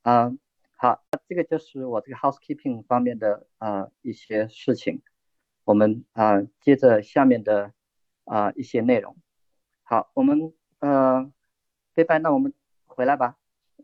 [0.04, 0.38] 嗯，
[0.76, 5.02] 好，这个就是我这个 housekeeping 方面的啊一些事情。
[5.64, 7.74] 我们啊接着下面的
[8.26, 9.18] 啊一些内容。
[9.90, 11.34] 好，我们呃，
[11.96, 12.54] 飞班，那我们
[12.86, 13.38] 回来吧。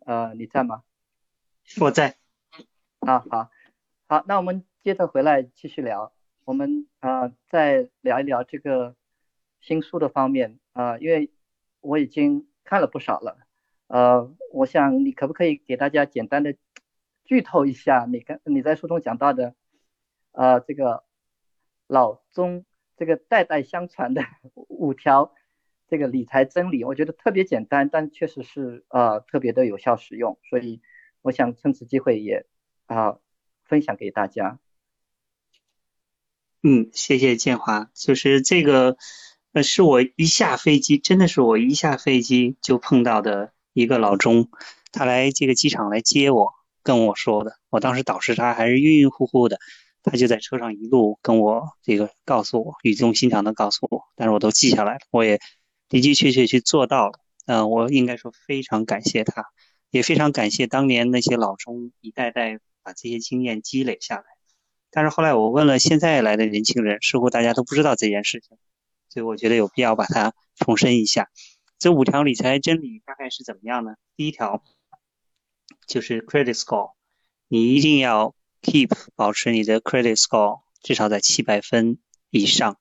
[0.05, 0.83] 呃，你在吗？
[1.81, 2.15] 我在。
[2.99, 3.49] 啊，好，
[4.07, 6.13] 好，那我们接着回来继续聊。
[6.43, 8.95] 我们啊，再聊一聊这个
[9.59, 11.33] 新书的方面啊，因为
[11.81, 13.39] 我已经看了不少了。
[13.87, 16.55] 呃，我想你可不可以给大家简单的
[17.23, 19.55] 剧透一下，你跟你在书中讲到的
[20.33, 21.03] 呃这个
[21.87, 22.63] 老宗
[22.95, 24.21] 这个代代相传的
[24.53, 25.33] 五条。
[25.87, 30.81] 这个理财真理，我觉得特别简单，但确实是呃特别的有效实用，所以
[31.21, 32.45] 我想趁此机会也
[32.87, 33.17] 啊
[33.63, 34.59] 分享给大家。
[36.63, 38.97] 嗯，谢谢建华，就是这个
[39.53, 44.49] 呃是我一下飞机，真的是我一下飞机就碰到的一个老钟，
[44.91, 47.59] 他来这个机场来接我，跟我说的。
[47.69, 49.59] 我当时导师他还是晕晕乎乎的，
[50.01, 55.39] 他就在车上一路跟我这个告诉我，语重心长的告诉我，但是我都记下来了，我也
[55.89, 57.19] 的的确确去做到了。
[57.45, 59.45] 嗯，我应该说非常感谢他，
[59.91, 64.23] 也非常感谢当年那些老中一代代把这些经验积累下来。
[64.89, 68.57] 但是后来我问了现在来的年轻人，似乎大家都不知道这件事情，
[69.09, 71.29] 所以我觉得有必要把它重申一下。
[71.77, 73.95] 这五条理财真理大概是怎么样呢？
[74.15, 74.63] 第一条
[75.85, 76.93] 就是 credit score，
[77.47, 82.79] 你一定要 keep 保持你的 credit score 至少在七百分以上。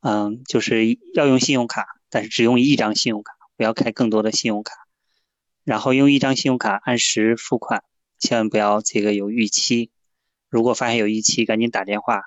[0.00, 3.34] 嗯，就是要用信用卡，但是只用一张信用卡。
[3.56, 4.74] 不要开更多的信用卡，
[5.62, 7.84] 然后用一张信用卡按时付款，
[8.18, 9.92] 千万不要这个有逾期。
[10.48, 12.22] 如果发现有逾期，赶紧打电话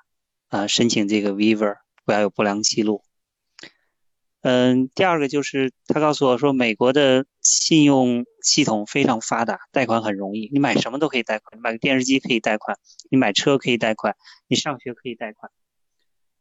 [0.48, 3.04] 啊申请这个 waiver，不要有不良记录。
[4.40, 12.78] 嗯，第二个就是他告诉我说，美国的信用系统非常发达，贷款很容易，你买什么都可以贷款，你买个电视机可以贷款，
[13.12, 14.16] 你买车可以贷款，
[14.48, 15.52] 你上学可以贷款。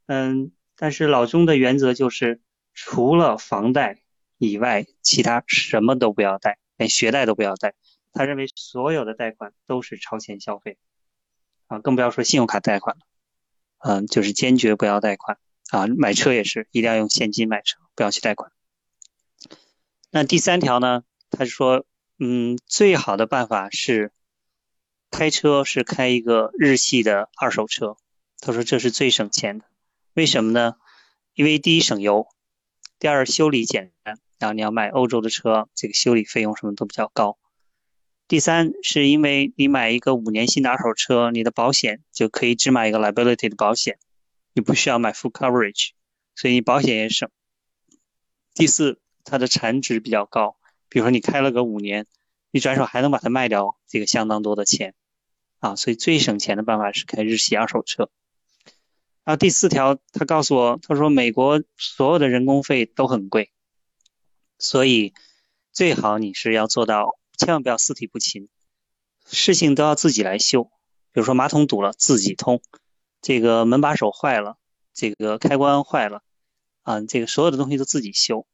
[0.06, 2.40] 嗯，但是老钟的原则就是，
[2.76, 4.02] 除了房贷。
[4.38, 7.72] 以外，其他什么都不要贷，连学贷都不要贷。
[8.12, 10.76] 他认为所有的贷款都是超前消费，
[11.68, 13.02] 啊，更不要说信用卡贷款了。
[13.78, 15.38] 嗯，就是坚决不要贷款
[15.70, 18.52] 啊，买车也是一定要用现金买车，不要去贷款。
[20.10, 21.04] 那第三条呢？
[21.30, 21.86] 他说，
[22.18, 24.12] 嗯，最好的办法是
[25.10, 27.96] 开车是开一个日系的二手车。
[28.38, 29.64] 他说这是最省钱的，
[30.12, 30.74] 为什么呢？
[31.32, 32.28] 因为第一省油，
[32.98, 34.18] 第二修理简单。
[34.38, 37.38] 然后你要买欧洲的车，这个修理费用什么都比较高。
[38.28, 43.98] 第三，是因为你买一个五年新的二手车，你的保险就可以只买一个 liability 的保险，
[44.52, 45.92] 你不需要买 full coverage，
[46.34, 47.30] 所以你保险也省。
[48.52, 50.58] 第四，它的产值比较高，
[50.90, 52.06] 比如说你开了个五年，
[52.50, 54.92] 你转手还能把它卖掉，这个相当多的钱
[55.60, 58.10] 啊，所以最省钱的办法是开日系二手车。
[59.26, 63.50] 然后第四条，他告诉我，他说美国所有的人工费都很贵。
[64.56, 65.14] 所以
[65.72, 68.48] 最好你是要做到，千万不要四体不勤，
[69.26, 70.70] 事情都要自己来修。
[71.10, 72.62] 比如说马桶堵了自己通，
[73.20, 74.58] 这个门把手坏了，
[74.94, 76.22] 这个开关坏了，
[76.82, 78.46] 啊，这个所有的东西都自己修，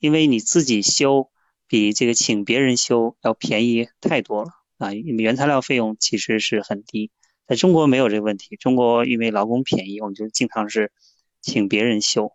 [0.00, 1.30] 因为你自己修
[1.68, 7.12] 比这个请别人修要便宜太多了啊，因为原材料费用其实是很低，
[7.50, 10.92] 在中国没有这个问题，中国因为劳工便宜，我们就经常是
[11.40, 12.32] 请别人修。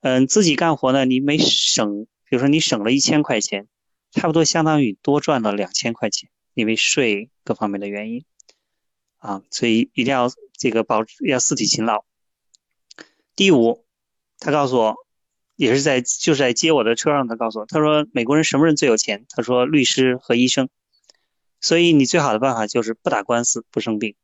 [0.00, 3.68] 嗯，自己干活呢，你每省，比如说你省了一千块钱，
[4.12, 8.24] 差不多相当于多赚了两千块钱，因为税各方面的原因
[9.18, 12.06] 啊，所以一定要这个保要四体勤劳。
[13.36, 13.84] 第五，
[14.38, 14.94] 他告诉我，
[15.54, 19.26] 也是在就是在接我的车上，他告诉我，他说美国人什么人最有钱？
[19.28, 20.70] 他说律师和医生。
[21.64, 24.16] 所以你最好的办法就是不打官司，不生病。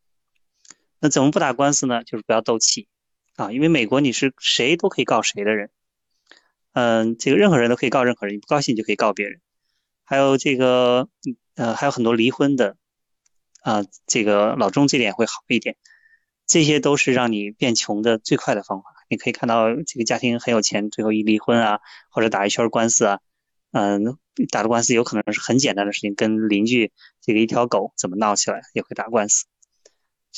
[0.98, 2.04] 那怎么不打官司呢？
[2.04, 2.86] 就是不要斗气。
[3.36, 5.70] 啊，因为美国你是谁都可以告谁的人，
[6.74, 9.40] 嗯，这个任何人都可以告任何人，你不高兴就可以告别人。
[10.04, 11.08] 还有这个，
[11.54, 12.76] 呃，还有很多离婚的，
[13.62, 15.76] 啊，这个老钟这点会好一点。
[16.46, 18.90] 这些都是让你变穷的最快的方法。
[19.08, 23.20] 你可以看到这个家庭很有钱，最后一离婚啊，或者打一圈官司啊，
[23.72, 24.18] 嗯，
[24.50, 29.46] 打的官司有可能是很简单的事情，跟邻居这个一条狗怎么闹起来也会打官司。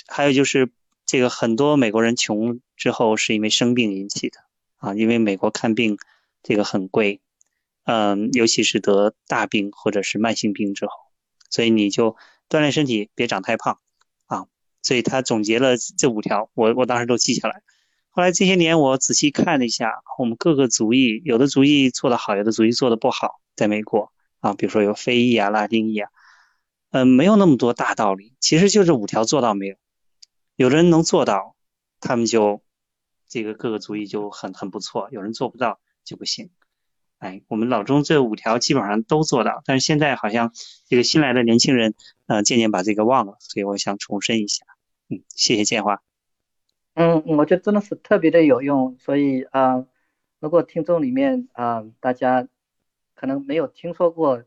[0.07, 0.71] 还有就是。
[1.05, 4.38] 这个很多美国人穷之后是因为生病引起的
[4.77, 5.99] 啊，因为美国看病
[6.42, 7.21] 这个很贵，
[7.85, 10.92] 嗯，尤其是得大病或者是慢性病之后，
[11.51, 12.16] 所以你就
[12.49, 13.81] 锻炼身体，别长太胖
[14.27, 14.47] 啊。
[14.81, 17.62] 所以他总结了这五条，我我当时都记下来。
[18.14, 26.11] 后来这些年我仔细看了一下，我们各个族裔有的族裔做得好，有的族裔做得不好，在美国啊，比如说有非裔啊、拉丁裔啊，
[26.90, 29.77] 嗯，没有那么多大道理，其实就这五条做到没有。
[30.57, 31.57] 有的人能做到，
[32.01, 32.62] 他们就
[33.29, 36.51] 这个各个族裔就很很不错；有人做不到就不行。
[37.16, 40.53] 哎，我们老中这五条基本上都做到，但是现在好像
[40.87, 41.95] 这个新来的年轻人，
[42.26, 44.66] 呃，渐渐把这个忘了，所以我想重申一下。
[45.09, 46.03] 嗯，谢谢建华。
[46.95, 49.86] 嗯，我觉得真的是特别的有用，所以啊，
[50.40, 52.49] 如果听众里面啊大家
[53.14, 54.45] 可能没有听说过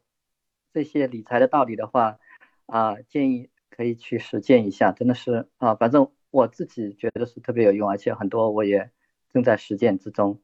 [0.74, 2.20] 这些理财的道理的话
[2.66, 3.50] 啊，建议。
[3.68, 8.90] 可以去实践一下，真的是啊，反正我自己觉得是特别有用，而且很多我也
[9.34, 10.42] 正在实践之中。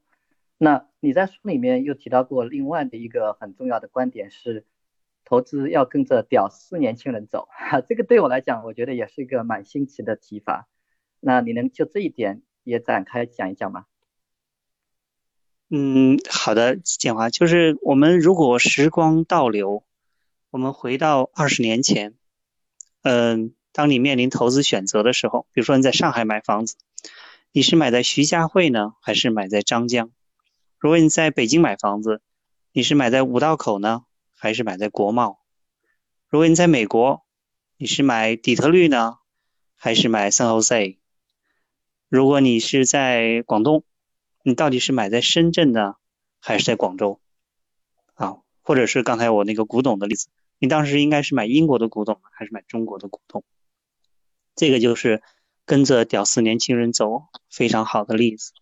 [0.58, 4.66] 那你在书里面又提到过另外的一个很重要的观点是，
[5.24, 10.68] 投资要跟着屌丝年轻人走，哈，这个对我来讲，我觉得也是一个蛮新奇的提法。
[11.24, 13.86] 那你能就这一点也展开讲一讲吗？
[15.70, 19.84] 嗯，好的，建华，就是我们如果时光倒流，
[20.50, 22.14] 我们回到二十年前。
[23.02, 26.74] 嗯，当你面临投资选择的时候，比如说你在上海买房子，
[27.52, 30.10] 你是买在徐家汇呢，还是买在张江？
[30.78, 32.20] 如果你在北京买房子，
[32.72, 34.04] 你是买在五道口呢，
[34.34, 35.38] 还是买在国贸？
[36.28, 37.24] 如果你在美国，
[37.76, 39.18] 你是买底特律呢，
[39.76, 40.98] 还是买圣何塞？
[42.12, 43.84] 如果你是在广东，
[44.42, 45.94] 你到底是买在深圳呢，
[46.40, 47.20] 还是在广州？
[48.12, 53.44] 啊，或者是刚才我那个古董的例子，你当时应该是买英国的古董还是买中国的古董？
[54.54, 55.22] 这个就是
[55.64, 58.52] 跟着屌丝年轻人走非常好的例子。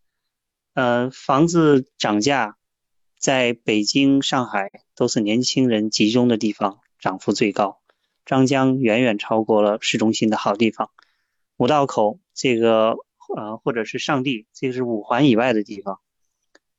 [0.74, 2.57] 呃，房子涨价，
[3.18, 6.78] 在北京、上海都是年轻人集中的地方。
[7.01, 7.80] 涨幅最高，
[8.24, 10.90] 张江远远超过了市中心的好地方，
[11.57, 12.96] 五道口这个
[13.37, 16.01] 啊或者是上地，这个是五环以外的地方，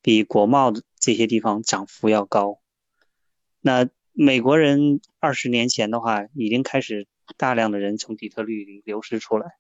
[0.02, 2.60] 比国贸的这些地方涨幅要高。
[3.62, 9.54] 那美国人二十年前的话，已经开始大量的人从底特律里流失出来，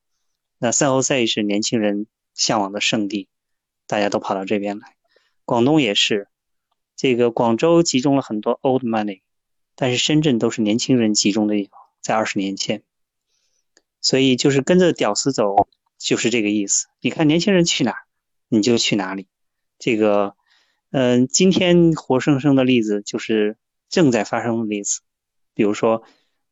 [0.57, 3.29] 那圣何塞是年轻人向往的圣地，
[3.87, 4.95] 大家都跑到这边来。
[5.45, 6.27] 广东也是，
[6.95, 9.21] 这个广州集中了很多 old money。
[9.73, 12.83] 但是深圳都是年轻人集中的地方，在二十年前，
[14.01, 15.69] 所以就是跟着屌丝走，
[16.01, 16.87] 就是这个意思。
[16.99, 17.97] 你看年轻人去哪儿，
[18.49, 19.27] 你就去哪里。
[19.77, 20.35] 这个，
[20.91, 23.57] 嗯，今天活生生的例子就是
[23.89, 25.01] 正在发生的例子。
[25.53, 26.03] 比如说，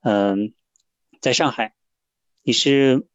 [0.01, 0.53] 嗯，
[1.21, 1.73] 在上海，
[2.43, 3.07] 你是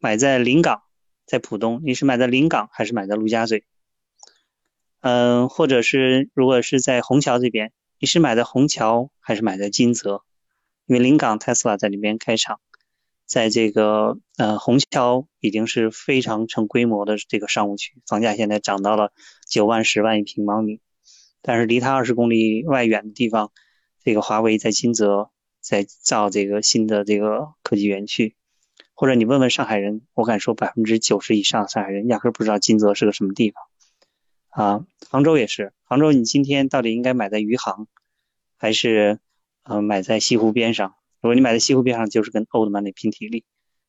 [0.00, 0.82] 买在临港，
[1.26, 3.64] 在浦东，你是买在临港还是买在陆家嘴？
[5.00, 7.72] 嗯，或者是如果是在虹桥这边。
[8.02, 10.24] 你是买的虹桥还是买的金泽？
[10.86, 12.58] 因为临港特斯拉在里面开厂，
[13.30, 19.12] 在这个呃虹桥已经是非常成规模的这个商务区，房价现在涨到了
[19.48, 20.80] 九万、十万一平方米。
[21.40, 23.52] 但是离它二十公里外远的地方，
[24.02, 28.34] 这个华为在金泽在造这个新的这个科技园区。
[28.94, 33.62] 或者你问问上海人，我敢说百分之九十以上上海人压根不知道金泽是个什么地方。
[34.48, 35.72] 啊，杭州也是。
[35.84, 37.86] 杭州，你今天到底应该买在余杭，
[38.58, 39.20] 还是
[39.62, 40.96] 呃买在西湖边上？
[41.20, 43.44] 如果你买的西湖边上，就是跟 Old Money 拼体力；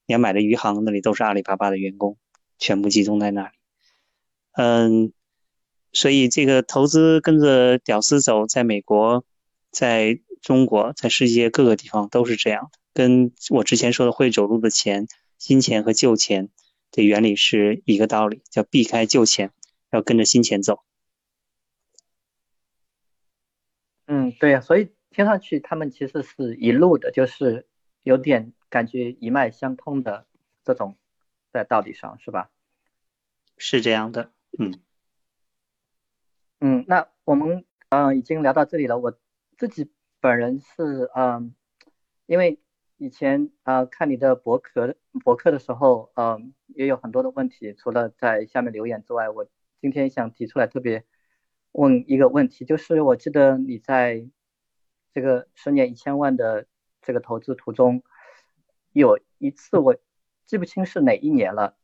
[0.05, 2.17] 你要买的余杭，那里都是阿里巴巴的员工，
[2.57, 3.53] 全部集中在那里。
[4.53, 5.13] 嗯，
[5.93, 9.25] 所以这个投资跟着屌丝走，在美国、
[9.71, 12.79] 在中国、在世界各个地方都是这样的。
[12.93, 15.07] 跟我之前说的会走路的钱、
[15.37, 16.49] 新钱和旧钱
[16.91, 19.51] 的原理是一个道理，叫避开旧钱。
[19.91, 20.79] 要跟着新钱走。
[24.05, 27.67] 嗯，对呀，所以听上去他们其实是一路的，就是
[28.01, 30.25] 有点感觉一脉相通的
[30.63, 30.97] 这种，
[31.51, 32.49] 在道理上是吧？
[33.57, 34.79] 是这样的，嗯。
[36.59, 38.97] 嗯，那我们嗯已经聊到这里了。
[38.97, 39.17] 我
[39.57, 41.53] 自己本人是嗯，
[42.25, 42.59] 因为
[42.97, 49.47] 以前啊看你的博客博客的时候，嗯也有很多的问题，除了在下面留言之外，我。
[49.81, 51.05] 今天想提出来特别
[51.71, 54.29] 问一个问题，就是我记得你在
[55.13, 56.65] 这个十年一千万的
[57.01, 58.03] 这个投资途中，
[58.93, 59.95] 有一次我
[60.45, 61.75] 记不清是哪一年了，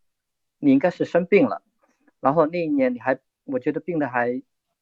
[0.59, 1.61] 你应该是生病了，
[2.19, 4.41] 然后那一年你还我觉得病的还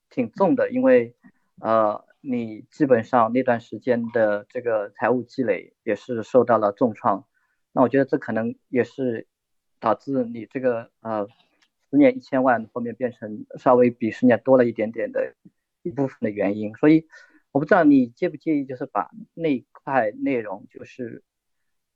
[0.09, 1.15] 挺重的，因为
[1.59, 7.25] 呃你基本上那段时间的这个财务积累也是受到了重创，
[7.71, 9.27] 那我觉得这可能也是
[9.79, 11.27] 导致你这个呃。
[11.91, 15.35] 十年一千万，后面变成稍微比十年多了一点点的
[15.81, 17.07] 一部分的原因，所以
[17.55, 21.23] 我不知道你介不介意，就是把那块内容，就是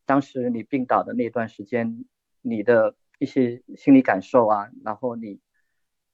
[0.05, 2.05] 当时你病倒的那段时间，
[2.41, 5.41] 你的一些心理感受啊，然后你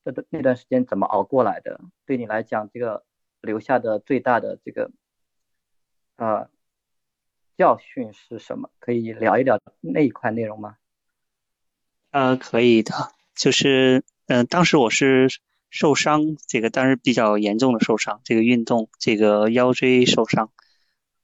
[0.03, 3.05] 这段那段时间怎么熬过来的，对你来讲，这个
[3.39, 4.91] 留下的最大的这个
[6.15, 6.49] 呃
[7.55, 8.71] 教训是什么？
[8.79, 10.77] 可以聊一聊那一块内容吗？
[12.09, 12.93] 呃，可以的。
[13.35, 15.27] 就是，嗯，当时我是
[15.69, 20.51] 受伤，这个当时比较严重的受伤，这个运动，这个腰椎受伤，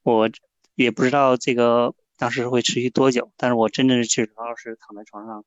[0.03, 0.29] 我
[0.75, 5.45] 也不知道这个当时会持续多久，但是我真正是去主要是躺在床上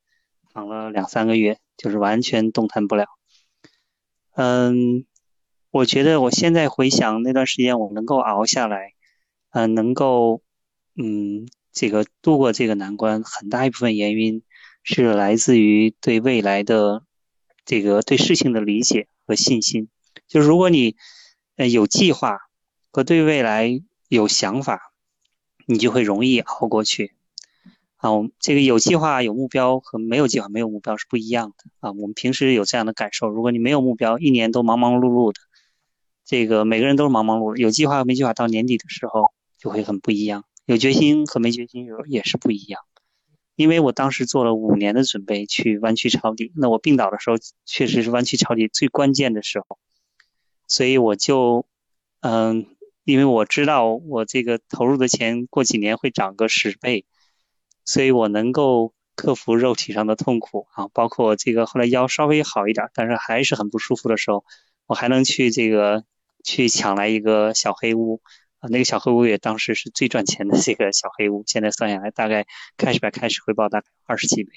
[0.52, 3.06] 躺了两三个月，就是完全动弹不了。
[4.34, 5.04] 嗯，
[5.70, 8.94] 我觉得我现在回想那段时间，我能够熬下来，
[9.50, 10.42] 嗯，能够，
[10.96, 14.42] 嗯，这个度过这个难关，很大一部分原因。
[14.86, 17.04] 是来自于对未来的
[17.64, 19.88] 这个对事情的理解和信心。
[20.28, 20.96] 就是如果你
[21.56, 22.38] 呃有计划
[22.90, 24.92] 和对未来有想法，
[25.66, 27.12] 你就会容易熬过去。
[27.96, 31.92] 啊，我们这个有计划有目标和没有计划没有目标是不一样的啊。
[31.92, 35.40] 我们平时有这样的感受：如果你没有目标，一年都忙忙碌碌的，
[36.24, 40.44] 这个每个人都是忙忙碌碌；有计划和没计划，到年底的时候就会很不一样。
[40.66, 42.82] 有决心和没决心有也是不一样。
[43.56, 49.78] 因为我当时做了五年的准备去弯曲抄底，那我病倒的时候确实是弯曲抄底最关键的时候，
[50.66, 51.66] 所以我就，
[52.20, 52.66] 嗯，
[53.04, 57.04] 因为我知道我这个投入的钱过几年会涨个十倍，
[57.84, 64.44] 所以我能够克服肉体上的痛苦啊，包括这个后来腰稍微好一点，但是还是很不舒服的时候，
[64.86, 66.04] 我还能去这个
[66.42, 68.20] 去抢来一个小黑屋。
[68.68, 72.46] 那个小黑屋也当时是最赚钱的这个小黑屋，现在算下来大概
[72.76, 74.50] 开始吧开始回报大概二十几倍。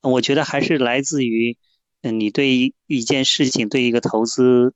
[0.00, 1.56] 我觉得还是来自于，
[2.02, 4.74] 嗯，你对一件事情、对一个投资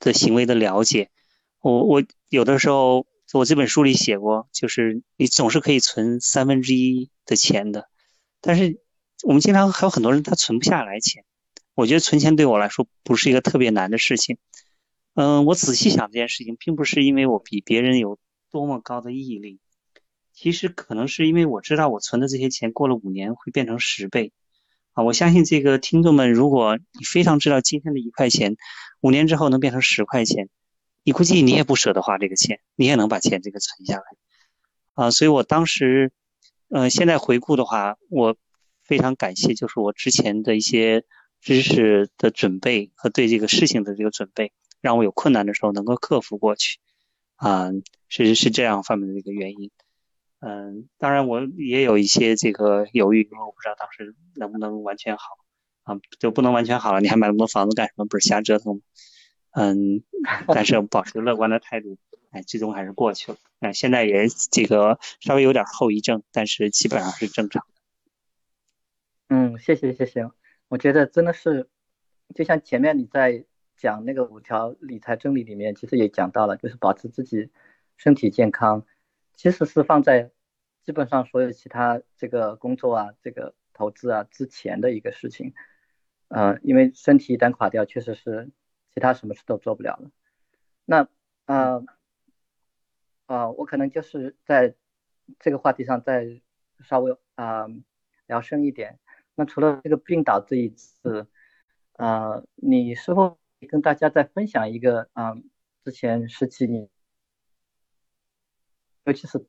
[0.00, 1.10] 的行为的了解。
[1.60, 7.88] 我我有的时候我这本书里写过，就是你总是可以存三分之一的钱的，
[8.40, 8.80] 但是
[9.22, 11.24] 我们经常还有很多人他存不下来钱。
[11.74, 14.38] 我觉得存钱对我来说不是一个特别难的事情。
[15.16, 18.18] 嗯，我仔细想这件事情，并不是因为我比别人有
[18.50, 19.60] 多么高的毅力，
[20.34, 24.32] 其实可能是因为我知道我存的这些钱过了五年会变成十倍
[24.92, 25.04] 啊！
[25.04, 28.58] 我相信这个听众们，如果你非常知道今天的一块钱，
[29.00, 30.50] 五年之后能变成十块钱，
[31.02, 34.04] 你估计你也不舍得花这个钱，你也能把钱这个存下来
[34.92, 35.10] 啊！
[35.10, 36.12] 所以我当时，
[36.68, 38.36] 呃，现在回顾的话，我
[38.84, 41.06] 非常感谢，就是我之前的一些
[41.40, 44.52] 知识的准备和对这个事情的这个准备。
[44.86, 46.78] 让我有困难的时候能够克服过去，
[47.34, 47.72] 啊，
[48.08, 49.72] 是是这样方面的一个原因，
[50.38, 55.24] 嗯，当然我也有一些这个犹豫，因为我不知道当时能不能完全好，
[55.82, 58.04] 啊，就不能完全好了，你还买那么多房子干什么？
[58.04, 58.80] 不是瞎折腾吗？
[59.50, 60.04] 嗯，
[60.46, 61.98] 但是保持乐观的态度，
[62.30, 69.34] 哎，最终还是过去了，哎，现在也这个稍微有点后遗症，但是基本上是正常的。
[69.34, 70.30] 嗯，谢谢谢谢，
[70.68, 71.68] 我觉得真的是，
[72.36, 73.44] 就像前面你在。
[73.76, 77.50] 讲那个五条理财真理里面，其实也讲到了，就是保持自己
[77.96, 78.86] 身体健康，
[79.34, 80.30] 其实是放在
[80.82, 85.52] 基本上所有其他这个工作啊、这个投资啊之前的一个事情。
[86.28, 88.50] 呃，因为身体一旦垮掉，确实是
[88.94, 90.10] 其他什么事都做不了了。
[90.84, 91.08] 那
[91.44, 91.84] 呃
[93.26, 94.74] 呃，我可能就是在
[95.38, 96.40] 这个话题上再
[96.80, 97.66] 稍微啊
[98.26, 98.98] 聊深一点。
[99.34, 101.26] 那除了这个病倒这一次，
[101.92, 103.38] 呃，你是否？
[103.66, 105.48] 跟大家再分享一个，嗯，
[105.84, 106.88] 之前十几年，
[109.04, 109.46] 尤其是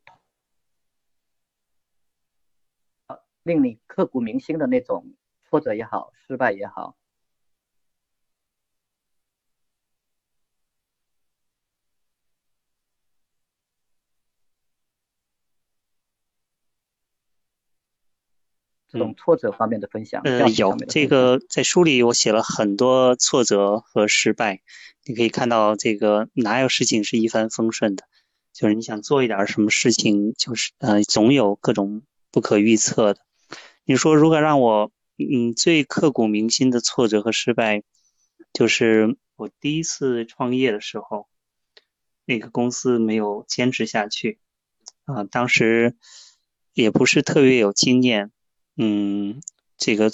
[3.43, 6.97] 令你刻骨铭心的那种挫折也好，失败也好。
[18.97, 24.61] 这种挫折方面的分享，呃，有这个在书里我写了很多挫折和失败，
[25.05, 28.05] 你可以看到这个哪有事情是一帆风顺的，
[28.53, 33.21] 就是你想做一点什么事情，就是呃总有各种不可预测的。
[33.85, 37.83] 你说如果让我嗯最刻骨铭心的挫折和失败，
[38.51, 41.27] 就是我第一次创业的时候，
[42.25, 44.39] 那个公司没有坚持下去，
[45.05, 45.95] 啊，当时
[46.73, 48.31] 也不是特别有经验。
[48.79, 49.41] 嗯，
[49.75, 50.11] 这个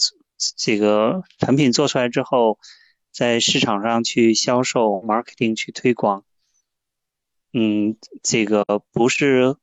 [0.56, 2.60] 这个产品做出来之后，
[3.12, 6.24] 在市场上去销售、marketing 去推广，
[7.52, 9.58] 嗯，这个不是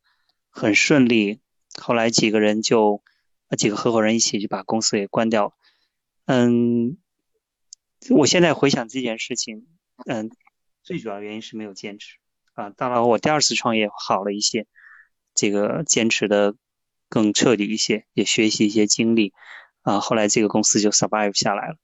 [0.51, 1.41] 很顺利。
[1.81, 3.03] 后来几个人就
[3.57, 5.53] 几个合伙人一起就把公司给关掉了。
[6.27, 6.99] 嗯，
[8.11, 9.67] 我现在回想这件事情，
[10.05, 10.31] 嗯，
[10.83, 12.19] 最主要原因是没有坚持
[12.53, 12.69] 啊。
[12.69, 14.67] 到了我第二次创业好了一些，
[15.35, 16.55] 这个坚持的。
[17.11, 19.35] 更彻底一些，也学习一些经历，
[19.83, 21.77] 啊，后来这个公司就 survive 下来了。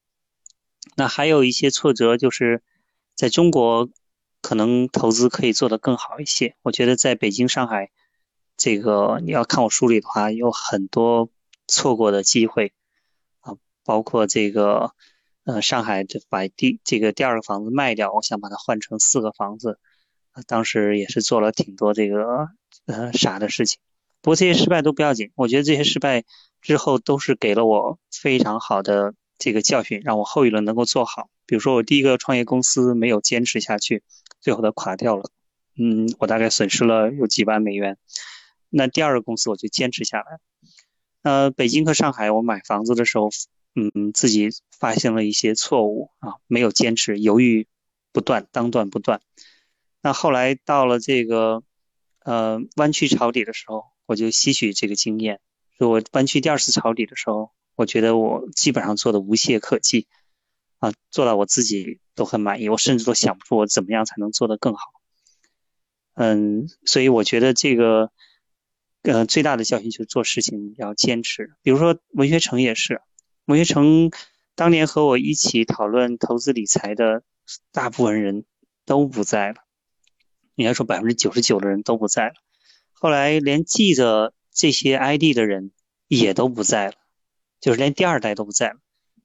[0.94, 2.62] 那还有一些挫折，就是
[3.14, 3.90] 在中国
[4.40, 6.54] 可能投资可以做得更好一些。
[6.62, 7.90] 我觉得在北京、上海，
[8.56, 11.28] 这个你要看我书里的话，有很多
[11.66, 12.72] 错过的机会
[13.40, 14.92] 啊，包括这个
[15.44, 19.80] 呃上海这把第这个第二个房子卖掉，我想把它换成四个房子，
[20.46, 22.48] 当时也是做了挺多这个
[22.86, 23.80] 呃傻的事情。
[24.26, 26.24] 不过这些失败都不要紧，我觉得这些失败
[26.60, 31.30] 之后都是给了我非常好的这个教训，让我后一轮能够做好。
[31.46, 34.02] 比如说我第一个创业公司没有坚持下去，
[34.40, 35.30] 最后它垮掉了，
[35.78, 37.98] 嗯，我大概损失了有几万美元。
[38.68, 40.40] 那第二个公司我就坚持下来。
[41.22, 43.28] 呃，北京和上海我买房子的时候，
[43.76, 47.68] 嗯，自己发现了一些错误啊，没有坚持，犹豫
[48.10, 49.20] 不断，当断不断。
[50.02, 51.62] 那后来到了这个
[52.24, 53.84] 呃弯曲抄底的时候。
[54.06, 55.40] 我就吸取这个经验，
[55.76, 60.06] 所以我搬去第二次抄底的时候，我觉得我基本上做的无懈可击，
[60.78, 64.80] 啊，做到我自己都很满意，我甚至都想不出我怎么样才能做得更好。
[66.14, 68.10] 嗯，所以我觉得这个，
[69.02, 71.52] 呃，最大的教训就是做事情要坚持。
[71.62, 73.02] 比如说文学城也是，
[73.44, 74.10] 文学城
[74.54, 77.22] 当年和我一起讨论投资理财的
[77.70, 78.46] 大部分人
[78.86, 79.56] 都不在了，
[80.54, 82.34] 应该说百分之九十九的人都不在了。
[82.98, 85.70] 后来连记着这些 ID 的人
[86.08, 86.94] 也都不在了，
[87.60, 88.76] 就是连第二代都不在了。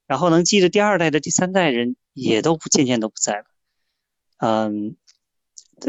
[0.06, 3.44] 然后能记着第二代的第三代人也都不渐渐都不在了。
[4.36, 4.96] 嗯，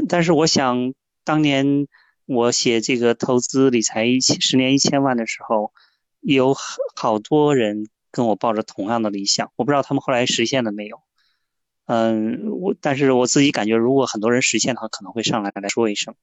[0.08, 0.94] 但是我想
[1.26, 1.88] 当年
[2.26, 5.74] 我写这个投资理财一千十年一千万的时候，
[6.22, 6.56] 有
[6.96, 11.02] 好多人跟我抱着同样的理想，我不知道他们后来实现了没有。
[11.86, 16.16] 嗯，我但是我自己感觉，如果很多人实现的话，可能会上来来说一声。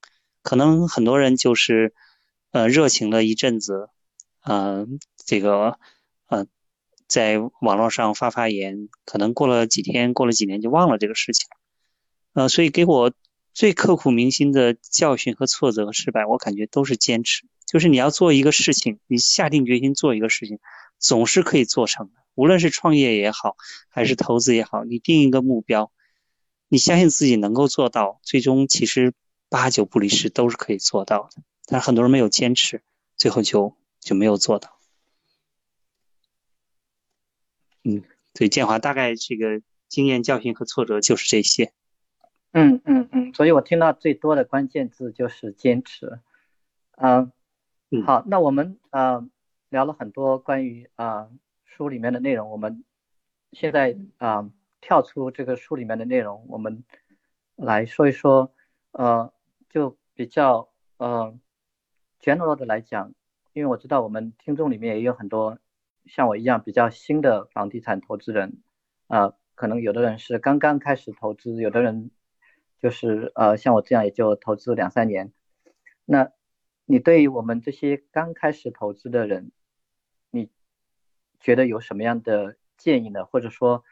[0.43, 1.95] 可能很多人就是
[2.51, 3.89] 呃热情了一阵子，
[4.45, 5.79] 嗯，这个
[6.27, 6.47] 呃。
[7.11, 11.49] 在网络上发发言，可能过了几天，过了几年就忘了这个事情，
[12.35, 13.13] 呃，所以给我
[13.53, 17.49] 最刻骨铭心的教训和挫折和失败，我感觉都是坚持。
[17.67, 20.61] 就是你要做一个事情，你下定决心做一个事情，
[21.01, 22.13] 总是可以做成的。
[22.37, 23.57] 无论是创业也好，
[23.89, 25.91] 还是投资也好，你定一个目标，
[26.69, 29.15] 你相信自己能够做到，最终其实
[29.51, 31.43] 八九不离十都是可以做到的。
[31.67, 32.83] 但很多人没有坚持，
[33.17, 34.79] 最后就就没有做到。
[37.85, 38.03] 嗯，
[38.35, 41.73] 所以建华大概这个经验教训和挫折就是这些。
[42.53, 46.21] 嗯嗯嗯，所以我听到最多的关键字就是坚持。
[46.97, 47.33] 嗯，
[48.05, 49.29] 好，那我们呃
[49.69, 51.29] 聊了很多关于啊
[51.65, 52.85] 书里面的内容，我们
[53.53, 56.85] 现在啊跳出这个书里面的内容，我们
[57.55, 58.53] 来说一说
[58.91, 59.33] 呃
[59.71, 60.69] 就比较
[60.99, 61.35] 呃
[62.21, 63.15] general 的来讲，
[63.55, 65.59] 因为我知道我们听众里面也有很多。
[66.07, 68.63] 像我一样比较新的房地产投资人，
[69.07, 72.11] 啊，可能有的人是刚刚开始投资，有的人
[72.79, 75.33] 就是呃像我这样也就投资两三年。
[76.07, 76.33] 那
[76.87, 79.53] 你对于我们这些刚开始投资的人，
[80.31, 80.51] 你
[81.39, 83.27] 觉得有什么样的建议呢？
[83.27, 83.85] 或者说，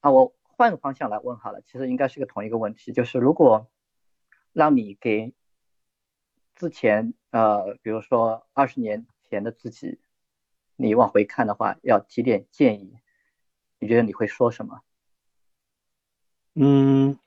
[0.00, 3.68] 啊，我换个方向来问好了，其实应该是个同一个问题，就是如果
[4.52, 5.32] 让你给
[6.54, 9.98] 之前呃，比如说二十年前的自己。
[10.82, 12.94] 你往回看的话，要提点建议，
[13.78, 14.80] 你觉得你会说什么？
[16.54, 17.18] 嗯，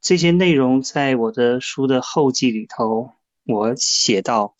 [0.00, 3.12] 这些内容在我的书的后记里头，
[3.44, 4.56] 我写到，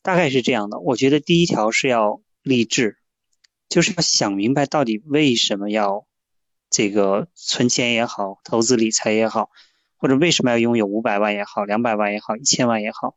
[0.00, 0.80] 大概是这样的。
[0.80, 2.96] 我觉得第一条是要励志，
[3.68, 6.06] 就是要想明白到底为什么要
[6.70, 9.50] 这个存钱也好，投资理财也好，
[10.02, 13.16] 或者为什么要拥有五百万也好，两百万也好，一千万也好。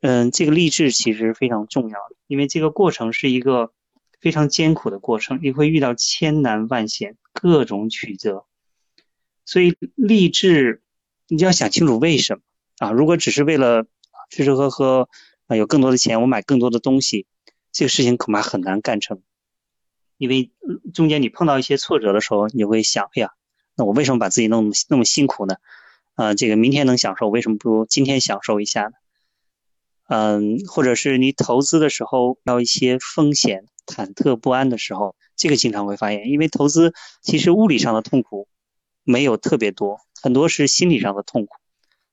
[0.00, 3.72] 嗯，这个励志其实非常重要的，因为这个过程是一个
[4.20, 8.46] 非常艰苦的过程，你会遇到千难万险，各种曲折，
[9.44, 10.80] 所以励志
[11.26, 12.42] 你就要想清楚为什么
[12.78, 12.92] 啊？
[12.92, 13.84] 如果只是为了
[14.30, 15.08] 吃吃喝喝
[15.48, 17.26] 啊，有更多的钱，我买更多的东西，
[17.72, 19.20] 这个事情恐怕很难干成，
[20.18, 20.52] 因为
[20.94, 23.32] 中间你碰到一些挫折的时候，你会想，哎呀，
[23.78, 25.54] 那我为什么把自己弄那么辛苦呢？
[26.16, 28.90] 啊，这个明天能享受，为什么不今天享受一下呢？
[30.08, 38.48] 嗯，或者是你投资的时候要一些风险，忐忑不安的时候，这个经常会发现，因为投资其实物理上的痛苦
[39.04, 41.54] 没有特别多，很多是心理上的痛苦，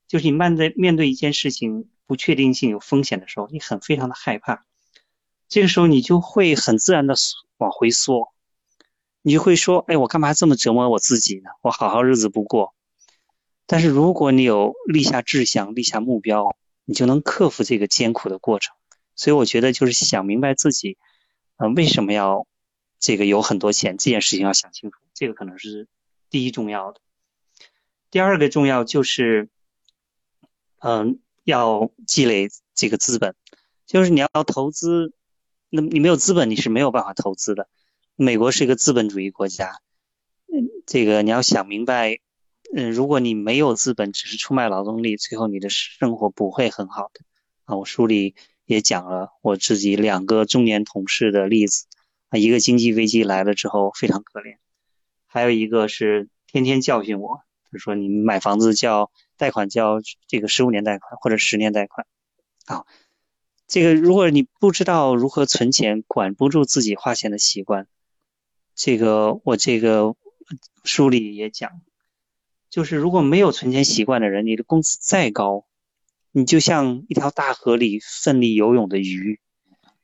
[0.08, 4.66] 就是你面对面对一件事情不确定性有风险的时候，你很非常的害怕，
[5.50, 7.16] 这个时候你就会很自然的
[7.58, 8.32] 往回缩，
[9.26, 11.50] 你就会说，哎，我干嘛这么折磨我自己呢？
[11.62, 12.74] 我好好日子不过。
[13.66, 16.56] 但是如果你有立下志向，立下目标。
[16.88, 18.76] 你就能克服这个艰苦的过程，
[19.16, 21.00] 所以我觉得就是想明白自己，
[21.58, 22.46] 呃，为什么要
[23.00, 25.88] 这个有很多钱，这件事情要想清楚，这个可能是
[26.30, 27.02] 第一重要的。
[28.12, 29.50] 第二个重要就是，
[30.78, 33.34] 嗯，要积累这个资本，
[33.88, 35.12] 就是你要投资，
[35.72, 37.68] 那你没有资本你是没有办法投资的。
[38.18, 39.82] 美国是一个资本主义国家，
[40.48, 42.20] 嗯，这个你要想明白。
[42.74, 47.22] 嗯，如果你没有资本，只是出卖劳动力，最后你的生活不会很好的
[47.66, 47.76] 啊。
[47.76, 48.36] 我书里
[48.66, 51.88] 也讲了我自己两个中年同事的例子
[52.30, 54.58] 啊，一个经济危机来了之后非常可怜，
[55.28, 62.08] 还有一个是天天教训我，他说你买房子叫贷款交这个十五年贷款或者十年贷款
[62.66, 62.86] 啊，
[63.68, 67.88] 这个如果你不知道如何存钱，管不住自己花钱的习惯，
[68.76, 70.16] 这个我这个
[70.84, 71.82] 书里也讲。
[72.70, 75.66] 就是如果没有存钱习惯的人，你的工资再高，
[76.32, 79.40] 你就像一条大河里奋力游泳的鱼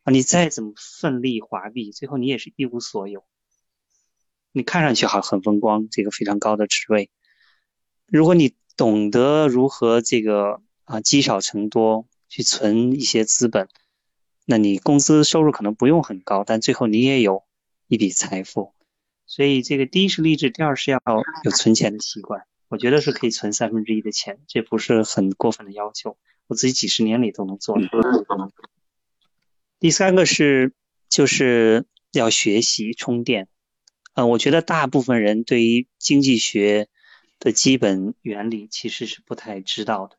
[0.03, 0.11] 啊！
[0.11, 3.25] 你再怎么奋力划臂，最后你也是一无所有。
[4.53, 7.09] 你看上去好很风光，这个非常高的职位，
[8.05, 13.67] 如果你懂得如何这个啊积少成多，去存一些资本，
[14.45, 17.43] 那你工资收入可能不用很高，但最后你也有
[17.91, 18.73] 一笔财富。
[19.25, 21.01] 所以这个第一是励志，第二是要
[21.43, 22.45] 有存钱的习惯。
[22.69, 26.17] 我觉得是可以存三分之一的钱，这不是很过分的要求，
[26.47, 28.51] 我自己几十年里都能做到。
[29.77, 30.71] 第三个是
[31.09, 33.49] 就是要学习充电，
[34.13, 36.87] 嗯，我觉得大部分人对于经济学
[37.39, 40.15] 的基本原理其实是不太知道的。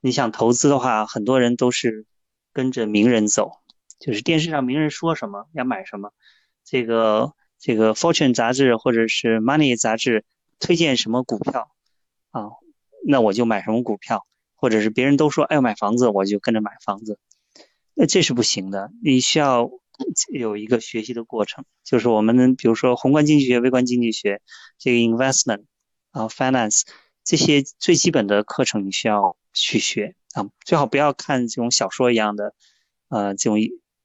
[0.00, 2.06] 你想投资的话，很多人都是
[2.54, 3.60] 跟着名人走，
[4.00, 6.14] 就是电视上名人说什么要买什么，
[6.64, 10.24] 这个这个 Fortune 杂志或者是 Money 杂志
[10.58, 11.70] 推荐什么股票。
[12.30, 12.48] 啊，
[13.06, 17.18] 那我就买什么股票，或者是别人都说哎要买房子，我就跟着买房子，
[17.92, 18.90] 那这是不行的。
[19.02, 19.70] 你需要
[20.32, 24.40] 有一个学习的过程，就是我们比如说宏观经济学、微观经济学，
[24.78, 25.64] 这个 investment
[26.12, 26.84] 啊 finance
[27.22, 32.54] 这些最基本的课程你需要去学啊，最好不要看这种小说一样的，
[33.08, 33.58] 呃，这种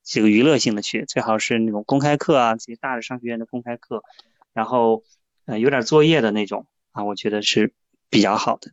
[0.08, 4.04] 这个娱乐性的去，最好是那种公开课啊，这些大的商学院的公开课，
[4.54, 5.04] 然后
[5.46, 7.74] 呃有点作业的那种啊，我觉得是。
[8.10, 8.72] 比较好的，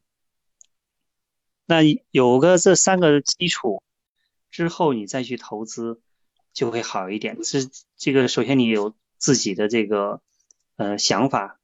[1.66, 1.80] 那
[2.12, 3.82] 有个这三个基础
[4.53, 6.01] 之后，你再去投资
[6.53, 7.43] 就会好一点。
[7.43, 10.22] 是这个，首先你有自己的这个
[10.76, 11.59] 呃想法，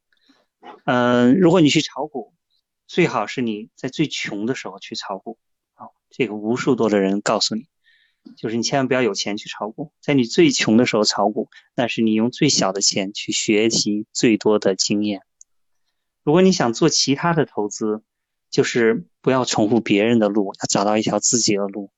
[0.84, 2.34] 嗯，如果你去炒股，
[2.88, 5.38] 最好是你在最穷的时候去炒股。
[5.74, 7.68] 啊，这个无数多的人告诉你，
[8.36, 15.22] 就是你千万不要有钱去炒股，在你最穷的时候炒股，那是你用最小的钱去学习最多的经验。
[16.22, 18.02] 如果你想做其他的投资，
[18.50, 21.90] 就是不要重复别人的路，要找到一条自己的路。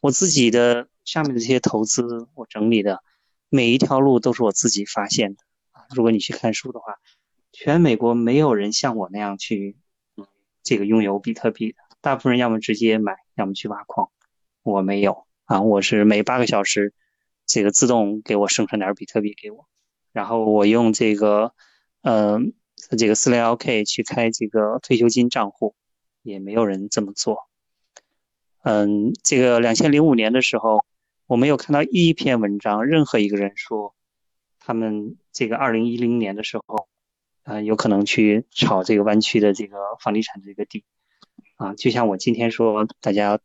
[0.00, 3.02] 我自己的上面的这些投资，我整理的
[3.48, 5.84] 每一条路都是我自己发现的啊。
[5.94, 6.98] 如果你去看书的话，
[7.52, 9.76] 全美国没有人像我那样去
[10.62, 14.10] 这个拥有比特币的，大部分人要么直接买，要么去挖矿。
[14.62, 16.94] 我没有啊，我是每八个小时
[17.44, 19.68] 这个自动给我生成点比特币给我，
[20.10, 21.52] 然后我用这个
[22.00, 22.54] 嗯。
[22.98, 25.76] 这个四零幺 K 去开这个退休金账户，
[26.22, 27.48] 也没有人这么做。
[28.64, 30.84] 嗯，这个两千零五年的时候，
[31.26, 33.94] 我没有看到一篇文章，任何一个人说
[34.58, 36.88] 他们这个二零一零年的时候，
[37.44, 40.84] 啊，有可能去炒这个湾区的这个房地产这个地。
[41.56, 43.38] 啊，就像我今天说，大家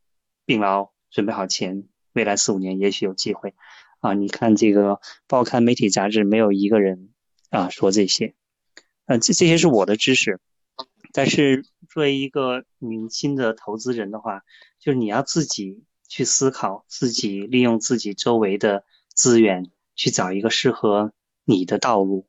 [0.46, 1.84] 病牢准备好钱，
[2.18, 3.54] 未来四五年也许有机会。
[4.00, 7.10] 啊，你看这个报刊、媒体、杂志，没有一个人
[7.52, 8.34] 啊说这些。
[9.06, 10.40] 嗯，这这些是我的知识，
[11.14, 14.42] 但是作为一个明星的投资人的话，
[14.80, 21.14] 就是你要自己去思考，自己利用自己周围的资源去找一个适合
[21.46, 22.28] 你的道路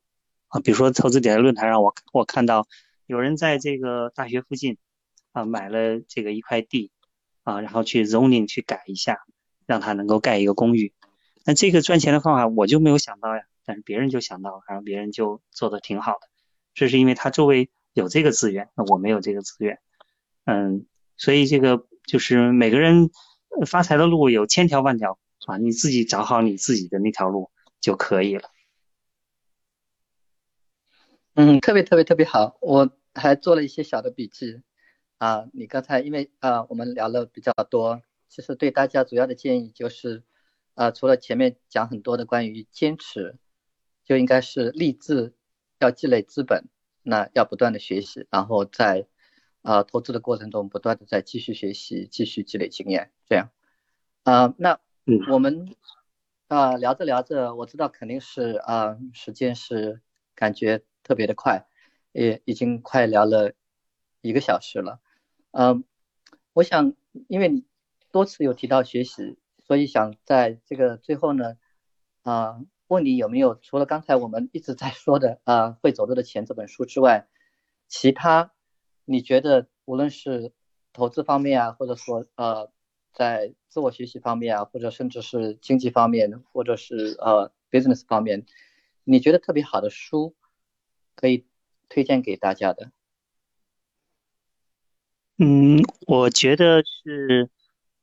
[0.48, 0.60] 啊。
[0.60, 2.68] 比如说，投资点在论坛上，我我看到
[3.06, 4.78] 有人在这个大学附近
[5.32, 6.92] 啊买了这个一块地
[7.42, 9.18] 啊，然后去 zoning 去改一下，
[9.68, 10.94] 让他能够盖一个公寓。
[11.44, 16.20] 那这个赚钱的方法我就没有想到呀，但是别人就想到了，然后别人就做的挺好的。
[16.74, 19.78] 这是因为他周围有这个资源，那我没有这个资源，
[20.44, 23.10] 嗯，所以这个就是每个人
[23.66, 27.50] 发财的路有千条万条啊，你自己找好你自己的那条路
[27.80, 28.48] 就可以了。
[31.34, 34.60] 嗯，特别特别特别好，我还做了一些小的笔记
[35.18, 35.46] 啊。
[35.52, 40.22] 你刚才因为啊我们聊了比较多，其实对大家主要的建议就是
[40.74, 43.36] 啊，除了前面讲很多的关于坚持，
[44.04, 45.34] 就应该是立志。
[45.80, 46.64] 要积累资本，
[47.04, 49.06] 那要不断的学习，然后在
[49.62, 53.50] 呃投资的过程中不断的在继续学习，继续积累经验，这样
[54.24, 54.80] 啊，那
[55.30, 55.76] 我们
[56.48, 60.00] 啊聊着聊着，我知道肯定是啊时间是
[60.34, 61.68] 感觉特别的快，
[62.10, 63.52] 也已经快聊了
[64.20, 64.98] 一个小时了，
[65.52, 65.84] 嗯，
[66.54, 66.92] 我想
[67.28, 67.64] 因为你
[68.12, 71.56] 多次有提到学习，所以想在这个最后呢
[72.22, 72.60] 啊。
[72.88, 77.28] 问你有没有除了刚才我们一直在说的啊《会走路的钱》这本书之外，
[77.86, 78.50] 其他
[79.04, 80.54] 你觉得无论是
[80.94, 82.72] 投资方面啊，或者说呃
[83.12, 88.46] 在自我学习方面啊，或者甚至是经济方面，或者是呃 business 方面，
[89.04, 90.34] 你觉得特别好的书
[91.14, 91.44] 可以
[91.90, 92.90] 推荐给大家的？
[95.36, 97.50] 嗯，我觉得是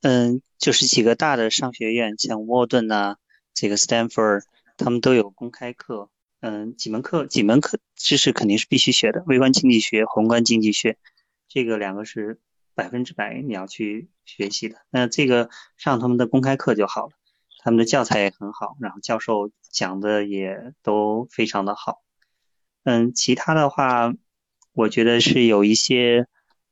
[0.08, 3.16] 嗯，就是几个大的商学院，像沃顿呐，
[3.56, 4.43] 这个 Stanford。
[4.78, 10.99] 他们都有公开课，嗯，几门课几门课知识肯定是必须学的，微观经济学、宏观经济学，
[11.47, 12.39] 这个两个是
[12.76, 14.76] 百分之百你要去学习的。
[14.91, 17.14] 那这个上他们的公开课就好了，
[17.64, 22.03] 他们的教材也很好，然后教授讲的也都非常的好。
[22.84, 24.14] 嗯，其他的话，
[24.74, 26.28] 我觉得是有一些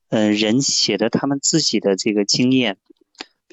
[0.10, 2.78] 嗯人写的他们自己的这个经验，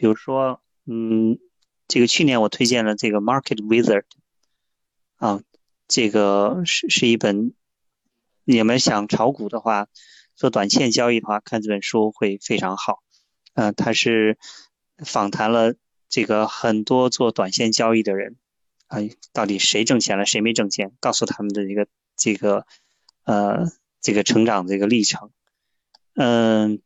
[0.01, 1.39] 比如说，嗯，
[1.87, 4.05] 这个去年我推荐了这个 Market Wizard，
[5.17, 5.43] 啊，
[5.89, 7.53] 这个是是一本，
[8.45, 9.89] 你们想炒股的话，
[10.35, 13.03] 做短线交易的话，看这本书会非常好。
[13.53, 14.39] 嗯，他是
[15.05, 15.75] 访谈了
[16.09, 18.37] 这个很多做短线交易的人，
[18.87, 19.01] 啊，
[19.35, 21.87] 到底谁挣钱了，谁没挣钱，告诉他们的一个
[22.17, 22.65] 这个
[23.25, 23.67] 呃
[24.01, 25.31] 这个成长这个历程。
[26.15, 26.81] 嗯，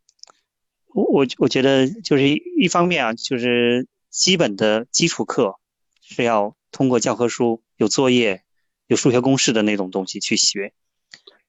[0.94, 5.58] 我我我觉得就是一方面啊，就是基本的基础课
[6.00, 8.44] 是要通过教科书有作业、
[8.86, 10.72] 有数学公式的那种东西去学，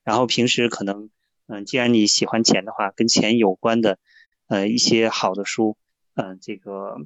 [0.03, 1.11] 然后平时可能
[1.45, 3.99] 嗯，既然你喜欢钱的话，跟钱有关的。
[4.47, 5.75] 呃，一些好的书，
[6.13, 6.97] 嗯，这个，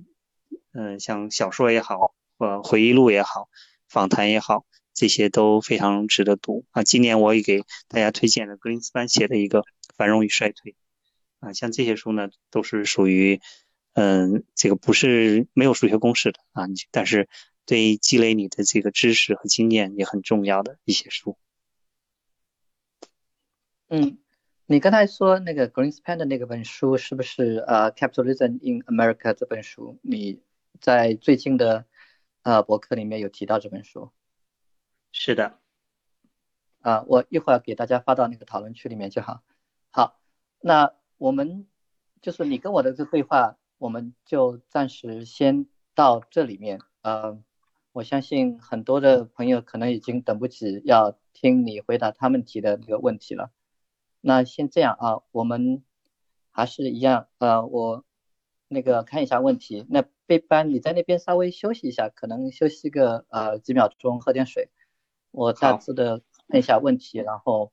[0.73, 3.47] 嗯，像小说也好，呃，回忆录也好，
[3.87, 6.83] 访谈也好，这些都非常值得读啊。
[6.83, 9.61] 今年我也给大家推荐了格林斯潘写的一个
[9.95, 10.73] 《繁荣与衰退》
[11.39, 13.41] 啊，像这些书呢，都是属于，
[13.93, 17.27] 嗯，这个不是没有数学公式的啊，但是
[17.65, 21.37] 对积累你的这个知识和经验也很重要的一些书。
[23.87, 24.17] 嗯。
[24.71, 29.97] 你刚才说那个 Greenspan 的那个本书是不是呃 Capitalism in America 这本书？
[30.03, 30.43] 你
[30.79, 31.85] 在最近的
[32.43, 34.11] 呃博客里面有提到这本书？
[35.11, 35.57] 是的，
[36.81, 39.41] 啊，我一会儿给大家发到那个讨论区里面就好。
[39.89, 40.21] 好，
[40.61, 41.67] 那我们
[42.22, 46.80] 就是你跟我的这对话，我们就暂时先到这里面。
[47.01, 47.38] 呃，
[47.91, 53.51] 我相信很多的朋友可能已经等不及要听你回答他们提的那个问题了。
[54.22, 55.84] 那先这样啊，我们
[56.51, 58.05] 还是一样，呃，我
[58.70, 59.86] 那个看一下问题。
[59.89, 64.70] 那贝班，你在那边稍微休息一下，可能休息个呃几秒钟，喝点水。
[65.32, 67.72] 我大致的看一下问题，然后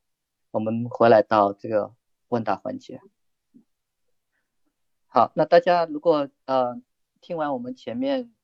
[0.51, 1.95] 我们回来到这个
[2.29, 3.01] 问答环节。
[5.17, 6.79] 好，那大家如果呃
[7.23, 8.35] 听完我们前面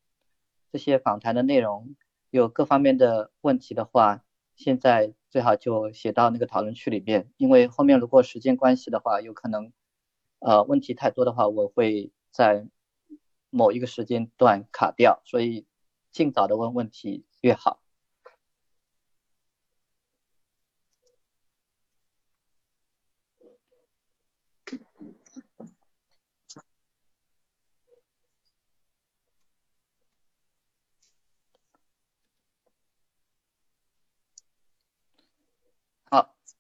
[0.71, 1.95] 这些访谈的内容，
[2.31, 4.25] 有各方面的问题的话，
[4.57, 5.13] 现在。
[5.29, 9.71] 最好就写到那个讨论区里面，因为后面如果时间关系的话，有可能，
[10.41, 12.67] 呃，问题太多的话，我会在
[13.51, 15.67] 某一个时间段卡掉，所以
[16.11, 17.82] 尽早的问问题越好。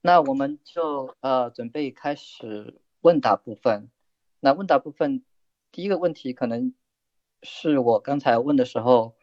[0.04, 3.88] 那我们就呃准备开始问答部分。
[4.40, 5.22] 那问答部分
[5.70, 6.74] 第一个问题可能
[7.44, 9.14] 是我刚才问的时候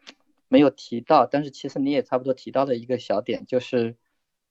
[0.48, 3.98] 没有提到，但是其实你也差不多提到了一个小点，就是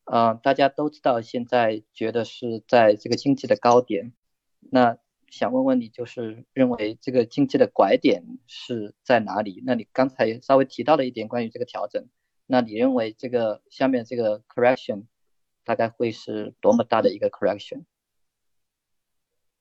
[0.05, 4.13] 呃大家都知道现在觉得是在这个经济的高点，
[4.59, 4.99] 那
[5.29, 9.63] 想问问你，就是认为这个经济的拐点是在哪里？
[9.65, 12.07] 那你刚才稍微提到了一点关于这个调整，
[12.45, 15.05] 那你认为这个下面这个 correction？
[15.69, 17.83] 大概会是多么大的一个 correction？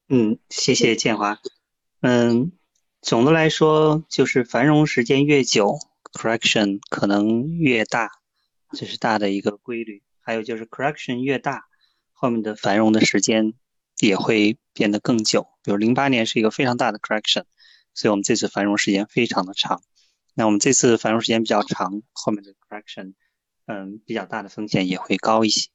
[0.09, 1.39] 嗯，谢谢建华。
[2.01, 2.53] 嗯，
[3.03, 5.77] 总的来说，就是繁荣时间越久
[6.15, 8.11] ，correction 可能越大，
[8.71, 10.03] 这是大的一个规律。
[10.23, 11.67] 还有就是 correction 越大，
[12.15, 13.53] 后面的繁荣的时间
[13.99, 15.47] 也会变得更久。
[15.63, 17.45] 比如零八年是一个非常大的 correction，
[17.93, 19.83] 所以我们这次繁荣时间非常的长。
[20.33, 23.13] 那我们这次繁荣时间比较长，后面的 correction，
[23.67, 25.69] 嗯，比较大的风险也会高一些。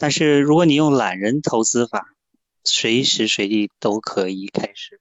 [0.00, 2.14] 但是如果你用懒人投资法，
[2.62, 5.00] 随时随地都可以开始，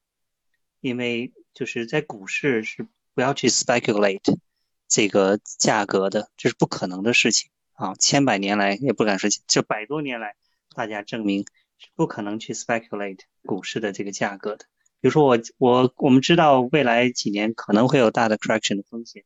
[0.82, 4.40] 因为就是在股市是不要去 speculate
[4.88, 7.94] 这个价格的，这是不可能的事情啊！
[8.00, 10.34] 千百年来也不敢说，这百多年来
[10.74, 11.46] 大家证明
[11.78, 14.66] 是不可能去 speculate 股市的这个价格的。
[15.00, 19.24] 比如说我我我们知道未来几年可能会有大的 correction 的风险，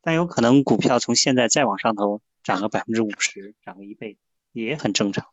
[0.00, 4.16] 但有可能股票从现在再往上头涨个百分之五十，涨个一倍。
[4.64, 5.26] 也很正常，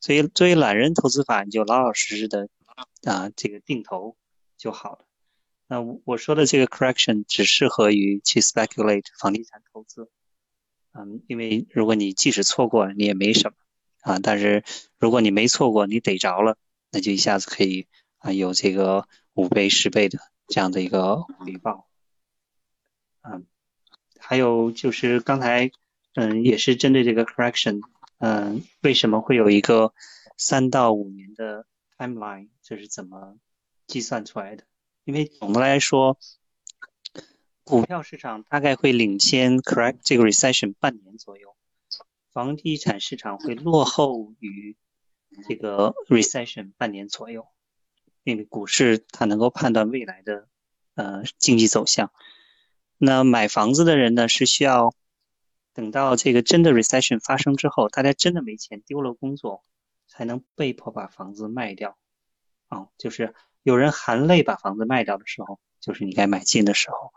[0.00, 2.48] 所以作为懒人投资法，你就老老实实的
[3.04, 4.16] 啊，这个定投
[4.56, 5.04] 就好了。
[5.68, 10.10] 那我说的这个 correction 只适合于去 speculate 房地产投资，
[10.92, 13.56] 嗯，因为如果你即使错过，你也没什么
[14.00, 14.18] 啊。
[14.20, 14.64] 但是
[14.98, 16.58] 如果你没错过，你逮着了，
[16.90, 17.86] 那就一下子可以
[18.18, 21.88] 啊有这个五倍、十倍的这样的一个回报。
[23.22, 23.46] 嗯，
[24.18, 25.70] 还有就是刚才
[26.14, 27.80] 嗯也是针对这个 correction。
[28.20, 29.94] 嗯，为什么会有一个
[30.36, 31.66] 三到五年的
[31.96, 32.48] timeline？
[32.62, 33.38] 这是怎么
[33.86, 34.64] 计算出来的？
[35.04, 36.18] 因为总的来说，
[37.64, 41.56] 股票市场大概会领先 correct 这个 recession 半年左右，
[42.30, 44.76] 房地产市场会落后于
[45.48, 47.46] 这个 recession 半年左右，
[48.22, 50.46] 因为股市它能够判断未来的
[50.94, 52.12] 呃经济走向。
[52.98, 54.94] 那买房子的人呢，是需要
[55.80, 59.64] 等到这个真的 recession 发生之后，大家真的没钱，丢了工作，
[60.06, 61.96] 才能被迫把房子卖掉。
[62.68, 67.14] 啊，就是有人含泪把房子卖掉的时候，就是你该买进的时候。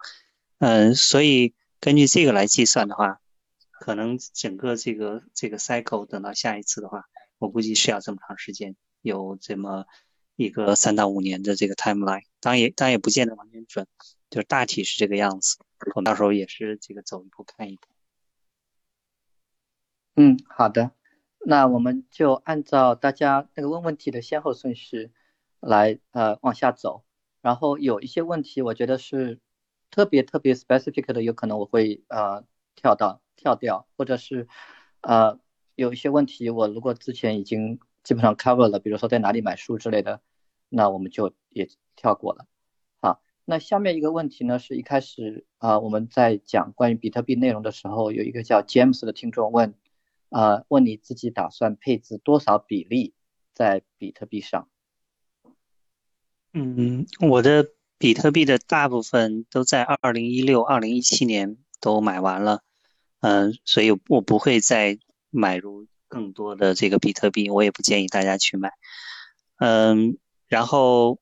[0.60, 3.20] 嗯，所以根据这个来计算的话，
[3.70, 7.04] 可能整个这个这个 cycle 等到下一次的话，
[7.40, 9.84] 我估计是要这么长时间，有这么
[10.38, 12.24] 一个三到五年的这个 timeline。
[12.40, 13.88] 当然也当然也不见得完全准，
[14.30, 15.58] 就是大体是这个样子。
[15.96, 17.90] 我到时候也是这个走一步看一步。
[20.16, 20.92] 嗯，好的，
[21.44, 25.12] 那我们就按照大家那个问问题的先后顺序
[25.60, 27.04] 来呃往下走，
[27.42, 29.40] 然后有一些问题我觉得是
[29.90, 32.46] 特别特别 specific 的，有可能我会呃
[32.76, 34.48] 跳到跳掉，或者是
[35.02, 35.40] 呃
[35.74, 40.22] 有一些问题我如果之前已经基本上 cover 了，比如说在哪里买书之类的，
[40.70, 42.46] 那我们就也跳过了。
[43.02, 49.74] 好那下面一个问题呢，是一开始啊，我们在讲关于比特币内容的时候，有一个叫 James 的听众问，
[50.34, 53.14] 啊，问你自己打算配置多少比例
[53.54, 54.68] 在比特币上？
[56.52, 62.64] 嗯，我的比特币的大部分都在二零一六、二零一七年都买完了，
[63.22, 68.72] 嗯，所以我不会再买入更多的这个比特币，我也不建议大家去买，
[69.58, 70.18] 嗯，
[70.48, 71.20] 然后。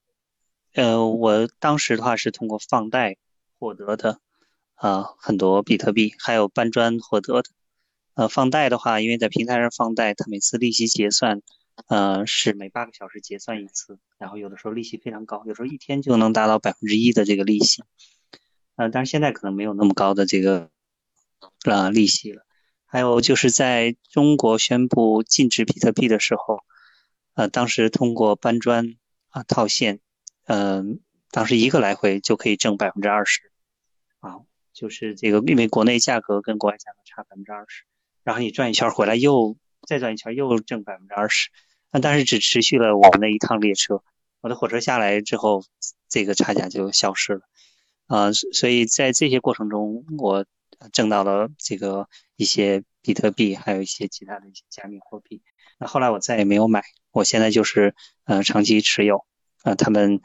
[0.74, 3.18] 呃，我当时的话是通过放贷
[3.58, 4.20] 获得的，
[4.74, 7.50] 啊，很多比特币，还有搬砖获得的。
[8.14, 11.40] 呃，放贷的话，因为在平台上放贷，它每次利息结算，
[11.88, 17.82] 呃，是每八个小时结算一次，然后有的时候利息非常高，有时候一天就能达到百分之一的这个利息。
[18.76, 20.70] 呃，但是现在可能没有那么高的这个
[21.64, 22.44] 呃利息了。
[22.84, 26.60] 还有就是在中国宣布禁止比特币的时候，
[27.34, 28.96] 呃，当时通过搬砖
[29.30, 30.00] 啊套现。
[30.44, 31.00] 嗯，
[31.30, 33.52] 当时一个来回就可以挣百分之二十，
[34.18, 34.40] 啊，
[34.72, 37.84] 就是这个，因为国内价格跟国外价格差百分之二十，
[38.24, 39.56] 然后你转一圈回来又
[39.86, 41.50] 再转一圈又挣百分之二十，
[41.90, 44.02] 那但是只持续了我们那一趟列车，
[44.40, 45.64] 我的火车下来之后，
[46.08, 47.40] 这个差价就消失了，
[48.06, 50.46] 啊，所以在这些过程中，我
[50.92, 55.42] 挣到了这个一些比特币，还有一些其他的一些加密货币，
[55.78, 57.94] 那后来我再也没有买，我现在就是
[58.24, 59.24] 呃长期持有。
[59.62, 60.20] 啊，他们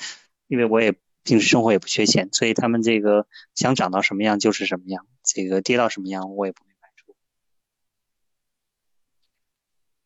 [0.47, 7.15] 因为我也平时生活也不缺钱，所以他们这个想涨到什么样就是什么样，这个跌到什么样我也不卖出。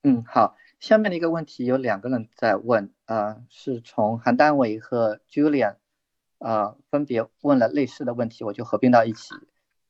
[0.04, 5.76] 嗯，好，下面的一个问题有两个人在问，呃，是从韩丹伟和 Julian，
[6.39, 9.36] 呃，分别问了类似的问题，我就合并到一起，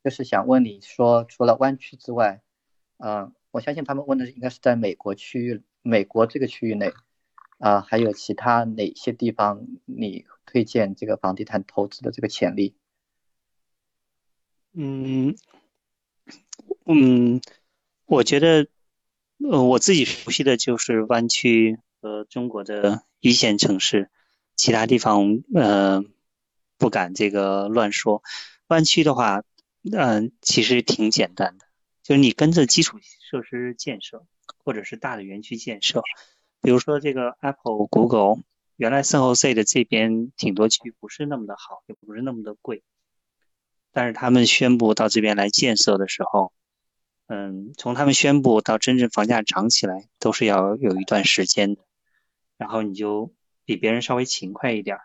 [0.04, 2.42] 就是想问你说，除了湾区之外，
[2.98, 6.94] 呃，我相信他们问的应该是在美国区域，美国这个区域内。
[7.58, 12.74] 啊，还有其他哪些地方你推荐这个房地产投资的这个潜力？
[14.74, 15.36] 嗯
[16.86, 17.40] 嗯，
[18.08, 18.68] 我觉得，
[19.50, 24.10] 呃，我自己熟悉的就是湾区和中国的一线城市，
[24.56, 26.04] 其他地方呃
[26.78, 28.22] 不敢这个乱说。
[28.68, 29.44] 湾区的话，
[29.92, 31.66] 嗯，其实挺简单的，
[32.04, 34.26] 就是你跟着基础设施建设，
[34.64, 36.04] 或者是大的园区建设。
[36.62, 38.44] 比如说这个 Apple、Google，
[38.76, 42.84] 原来 San Jose 的这边挺多区不是那么的好，也不是那么的贵，
[43.92, 46.54] 但是他们宣布到这边来建设的时候，
[47.34, 51.82] 嗯，从他们宣布到真正房价涨起来，都是要有一段时间的。
[52.58, 54.98] 然后你就比别人稍微勤快一点，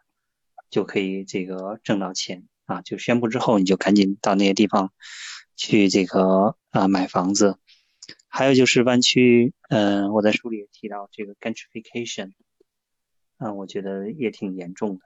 [0.68, 2.82] 就可以这个挣到钱啊。
[2.82, 4.92] 就宣布之后，你就赶紧到那些地方
[5.54, 7.60] 去这个啊买房子。
[8.26, 12.32] 还有就是湾区，嗯，我在书里也提到这个 gentrification，
[13.38, 15.00] 嗯，我觉得也挺严重的。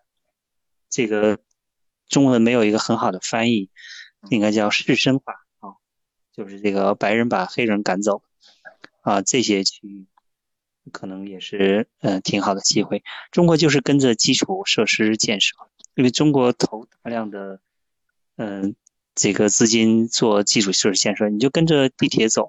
[0.88, 1.38] 这个
[2.08, 3.68] 中文没有一个很好的翻译，
[4.30, 5.34] 应该叫士绅化，
[6.40, 8.22] 就是这个白人把黑人赶走
[9.02, 10.06] 啊，这些区域
[10.90, 13.04] 可能也是嗯挺好的机会。
[13.30, 15.54] 中国就是跟着基础设施建设，
[15.96, 17.60] 因为中国投大量的
[18.36, 18.74] 嗯
[19.14, 22.48] 这个资金做基础设施建设，你就跟着地铁走。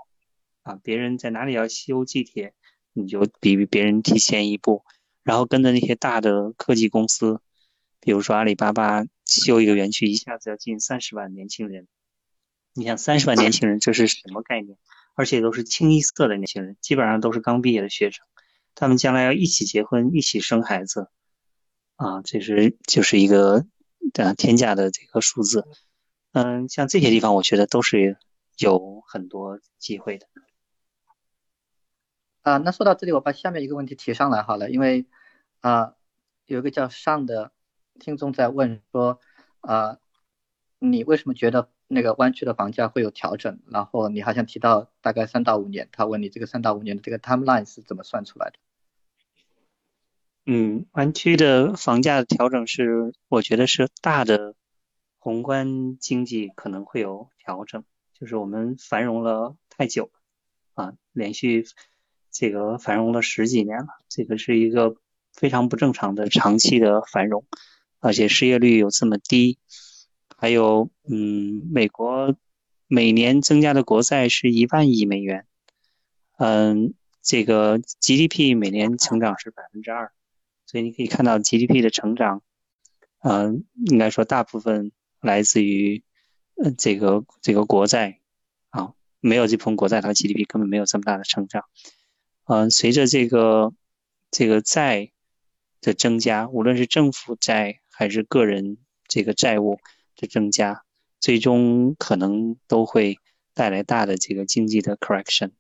[0.61, 2.53] 啊，别人在哪里要修地铁，
[2.93, 4.85] 你就比别人提前一步，
[5.21, 7.41] 然后跟着那些大的科技公司，
[7.99, 11.89] 比如说阿里巴巴修一个园区，一下子要进三十万年轻人。
[12.73, 14.77] 你想三十万年轻人这是什么概念？
[15.13, 18.25] 而且都是清一色的年轻人，基本上都是刚毕业的学生，
[18.75, 21.09] 他们将来要一起结婚，一起生孩子，
[21.97, 23.65] 啊，这是就是一个
[24.13, 25.67] 呃天价的这个数字。
[26.31, 28.17] 嗯，像这些地方，我觉得都是
[28.57, 30.27] 有很多机会的。
[32.41, 35.05] 啊，那说到这里，我把下面一个问题提上来好了，因为
[35.59, 35.95] 啊，
[36.45, 37.51] 有一个叫上的
[37.99, 39.19] 听众在问说，
[39.59, 39.97] 啊，
[40.79, 43.59] 你为什么觉得那个湾区的房价会有调整？
[43.67, 48.53] 然后你好像提到大概三到五年，他问你这个三到五年的这个 timeline 是怎么算出来的？
[50.45, 54.55] 嗯，湾区的房价的调整是，我觉得是大的
[55.19, 57.83] 宏观经济可能会有调整，
[58.13, 60.09] 就是我们繁荣了太久
[60.73, 61.65] 啊，连续。
[62.33, 64.95] 这个繁荣了十几年了，这个是一个
[65.33, 67.43] 非常不正常的长期的繁荣，
[67.99, 69.59] 而且失业率有这么低，
[70.41, 72.35] 还有，嗯，美国
[72.87, 75.45] 每年增加的国债是一万亿美元，
[76.39, 80.11] 嗯，这个 GDP 每年成长是百分之二，
[80.65, 82.41] 所以你可以看到 GDP 的成长，
[83.19, 86.01] 嗯，应该说大部分来自于，
[86.55, 88.17] 嗯，这个这个国债，
[88.71, 91.65] 啊，没有这部分国债，它的 GDP 根本没有这么大的成长。
[92.45, 93.75] 嗯，随着这个
[94.31, 95.11] 这个债
[95.81, 99.79] 的增加，无论是政府债还是个人这个债务
[100.21, 100.83] 的增加，
[101.19, 103.17] 最终可能都会
[103.53, 105.51] 带来大的这个经济的 correction。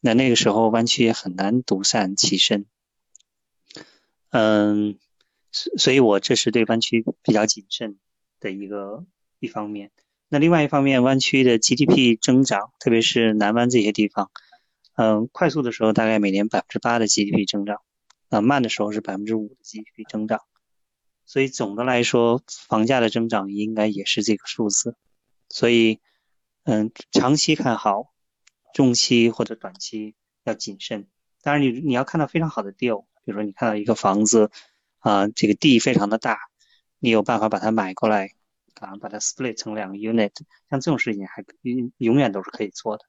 [0.00, 2.66] 那那个时候湾区也很难独善其身。
[4.30, 4.98] 嗯，
[5.52, 7.98] 所所以，我这是对湾区比较谨慎
[8.40, 9.04] 的一个
[9.38, 9.90] 一方面。
[10.28, 14.30] 那另外一方面，湾区的 GDP 增长，特别是南湾这些地方。
[14.94, 17.82] 嗯，快速的时候大概每年百分之八的 GDP 增长，
[18.30, 20.40] 啊，慢的时候是百分之五的 GDP 增长，
[21.24, 24.96] 所以总的来说，房价的增长应该也是这个数字。
[25.48, 26.00] 所以，
[26.64, 28.12] 嗯，长期看好，
[28.74, 30.14] 中期或者短期
[30.44, 31.08] 要谨慎。
[31.42, 34.50] 当然，你你要看到非常好的 deal，比如说你看到一个房子，
[34.98, 36.38] 啊，这个地非常的大，
[36.98, 38.30] 你有办法把它买过来，
[38.74, 40.32] 啊，把它 split 成两个 unit，
[40.70, 43.04] 像这种事情还永永远都是可以做的。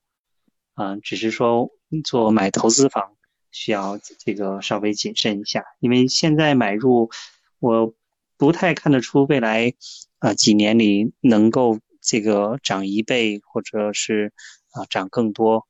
[0.75, 1.69] 嗯，只是说
[2.03, 3.15] 做买投资房
[3.51, 7.11] 需要这个稍微谨慎一下，因为现在买入，
[7.59, 7.93] 我
[8.37, 9.73] 不太看得出未来
[10.19, 14.33] 啊几年里能够这个涨一倍或者是
[14.71, 15.67] 啊涨更多，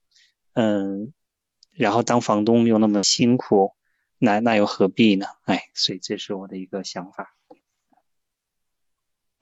[0.53, 1.13] 嗯，
[1.71, 3.73] 然后当房东又那么辛苦，
[4.17, 5.25] 那那又何必呢？
[5.45, 7.35] 哎，所以这是我的一个想法。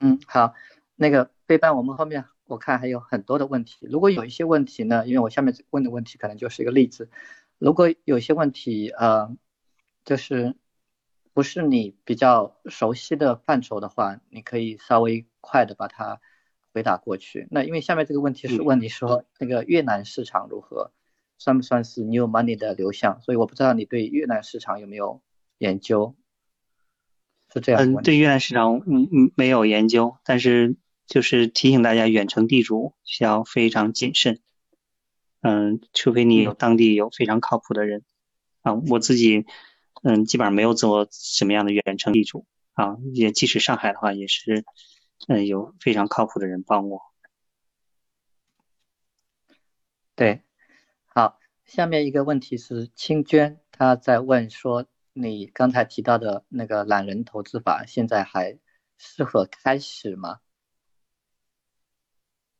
[0.00, 0.54] 嗯，好，
[0.96, 2.24] 那个背班我们后面。
[2.46, 7.08] 我看还有很多的问题，如果有一些问题呢，因为我下面问的问题可能就是一个例子，
[7.56, 9.34] 如果有些问题呃，
[10.04, 10.54] 就是
[11.32, 16.20] 不是你比较熟悉的范畴的话，你可以稍微快的把它
[16.72, 17.48] 回答过去。
[17.50, 20.92] 那因为下面这个问题是问你说那个越南市场如何，
[21.38, 23.20] 算不算是 new money 的流向？
[23.20, 25.22] 所以我不知道你对越南市场有没有
[25.58, 26.14] 研究？
[27.52, 27.80] 是这样。
[27.82, 30.76] 嗯，对越南市场嗯嗯没有研究，但是。
[31.04, 34.40] 就是提醒大家，远程地主需要非常谨慎。
[35.42, 38.02] 嗯，除非你有当地有非常靠谱的人
[38.62, 38.74] 啊。
[38.88, 39.44] 我自己
[40.02, 42.96] 嗯，基本上没有做什么样的远程地主啊。
[43.12, 44.64] 也即使上海的话，也是
[45.28, 47.00] 嗯有非常靠谱的人帮我。
[50.14, 50.42] 对，
[51.06, 58.58] 好，下面一个问题是清娟她在问说，你刚才提到的那个懒人投资法，现在还
[58.98, 60.40] 适合开始吗？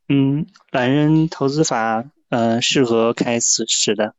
[0.08, 4.14] 嗯，懒人投资法，呃，适合开始是的。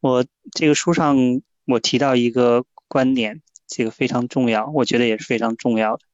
[0.00, 1.16] 我这个书上
[1.64, 6.04] 我提到一个观点，这个非常重要，我觉得也是非常重要的，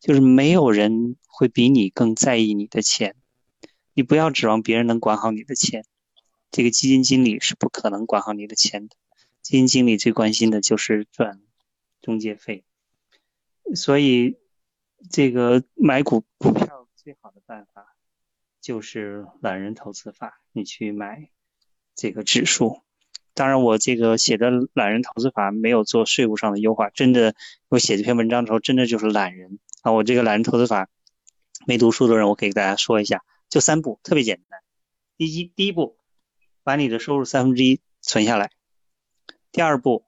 [0.00, 3.16] 就是没有人会比你更在意你的钱，
[3.94, 5.84] 你不要指望别人能管好你的钱，
[6.50, 8.96] 这个基金经理是不可能管好你的钱的，
[9.42, 11.40] 基金经理最关心的就是赚
[12.00, 12.64] 中介费，
[13.74, 14.36] 所以
[15.10, 17.86] 这个买股股票最好的办法。
[18.60, 21.30] 就是懒人投资法，你去买
[21.96, 22.80] 这个指数。
[23.34, 26.90] 当然，我这个写的懒人投资法没有做税务上的优化。
[26.90, 27.34] 真的，
[27.68, 29.92] 我写这篇文章的时候，真的就是懒人啊！
[29.92, 30.88] 我这个懒人投资法，
[31.66, 34.60] 没读书的人，我可以给大家说一下，就三步，特别简单。
[35.16, 35.96] 第一，第一步，
[36.62, 38.48] 把你的收入三分之一存下来；
[39.50, 40.04] 第二步，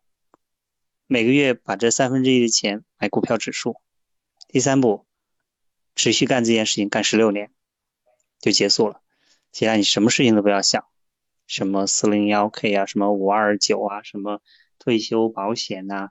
[1.07, 3.75] 每个月把这三分之一的钱买股票指数；
[4.49, 5.07] 第三步，
[5.95, 7.51] 持续干这件事情，干十六年。
[8.41, 9.01] 就结束了，
[9.53, 10.85] 其他你什么事情都不要想，
[11.47, 14.41] 什么四零幺 K 啊，什么五二九啊，什么
[14.79, 16.11] 退休保险呐，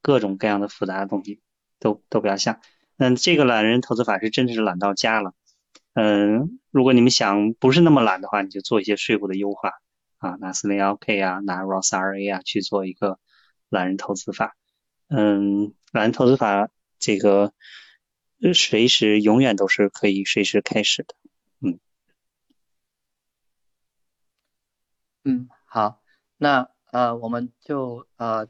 [0.00, 1.40] 各种各样的复杂的东西
[1.78, 2.60] 都都不要想。
[2.96, 5.34] 那这个懒人投资法是真的是懒到家了。
[5.94, 9.72] 嗯，如果你们想不是那么懒的话，你就做一些税务的优化
[10.18, 13.18] 啊，拿四零幺 K 啊，拿 Roth IRA 啊去做一个
[13.68, 14.56] 懒人投资法。
[15.08, 17.52] 嗯，懒人投资法这个
[18.54, 21.14] 随时永远都是可以随时开始的。
[21.60, 21.80] 嗯，
[25.28, 26.00] 嗯好，
[26.38, 28.48] 那呃，我们就呃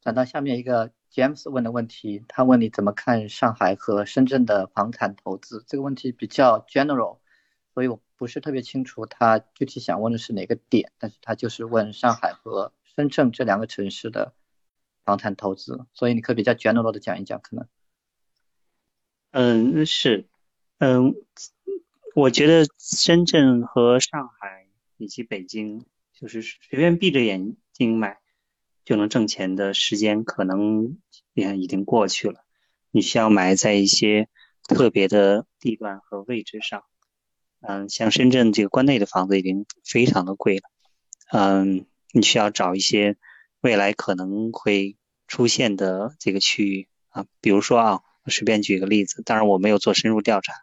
[0.00, 5.64] 转到下面一个 James 问的问题，他问你怎么看上海和深圳的房产投资？
[5.68, 7.18] 这个问题比较 general，
[7.74, 14.34] 所以我不是特别清楚他具体想问的是哪个点，但是他就是问上海和深圳这两个城市的
[15.04, 17.68] 房产投资，所以你可以比较 general 的讲一讲，可能。
[19.30, 20.26] 嗯，是，
[20.78, 21.14] 嗯，
[22.16, 24.63] 我觉得深圳和上海
[25.04, 25.84] 以及北京，
[26.18, 28.18] 就是随便闭着眼睛买
[28.84, 30.98] 就能挣钱的时间，可能
[31.32, 32.44] 也已经过去了。
[32.90, 34.28] 你需要买在一些
[34.66, 36.82] 特别的地段和位置上。
[37.60, 40.62] 嗯，像深圳这个关内的房子已经非常的贵了。
[41.30, 43.16] 嗯，你需要找一些
[43.60, 44.96] 未来可能会
[45.28, 48.00] 出现的这个区域啊，比如说啊。
[48.26, 50.54] 我随便举个例子，当然我没有做深入调查，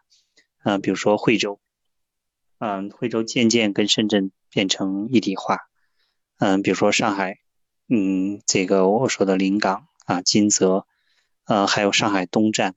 [0.64, 1.60] 嗯，比如说惠州，
[2.64, 5.58] 嗯，惠州渐渐跟深圳变成一体化，
[6.38, 7.40] 嗯，比如说上海，
[7.88, 10.86] 嗯，这个我说的临港啊、金泽，
[11.44, 12.76] 呃，还有上海东站，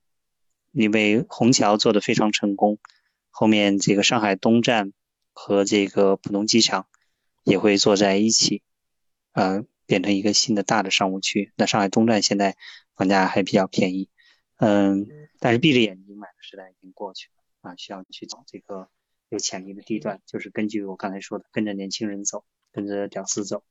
[0.72, 2.80] 因为虹桥做的非常成功，
[3.30, 4.92] 后面这个上海东站
[5.34, 6.88] 和这个浦东机场
[7.44, 8.64] 也会坐在一起，
[9.34, 11.54] 呃，变成一个新的大的商务区。
[11.58, 12.58] 那上海东站现在
[12.96, 14.10] 房价还比较便宜。
[14.58, 15.06] 嗯，
[15.38, 18.90] 但是闭着眼睛买的时代已经过去了啊，需要去找这个
[19.36, 23.64] 有潜力的地段，就是根据我刚才说的，跟着年轻人走，跟着屌丝走。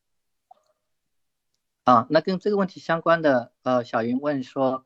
[1.84, 4.84] 啊，那跟这个问题相关的，呃，小云问说，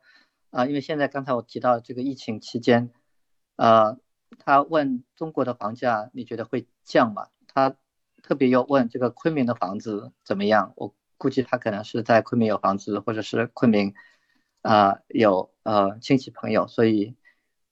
[0.51, 2.91] 啊，因为现在刚才我提到这个疫情期间，
[3.57, 3.99] 呃，
[4.39, 7.29] 他问中国的房价你觉得会降吗？
[7.49, 7.77] 他
[8.23, 10.73] 特别又问这个昆明的房子怎么样？
[10.77, 13.95] 我估计他可能是在昆明有房子，或者是昆明。
[14.61, 17.15] 啊，有呃亲戚朋友，所以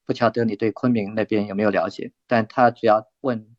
[0.07, 2.13] 不晓得你对昆明那边有没有了解？
[2.27, 3.57] 但他主要问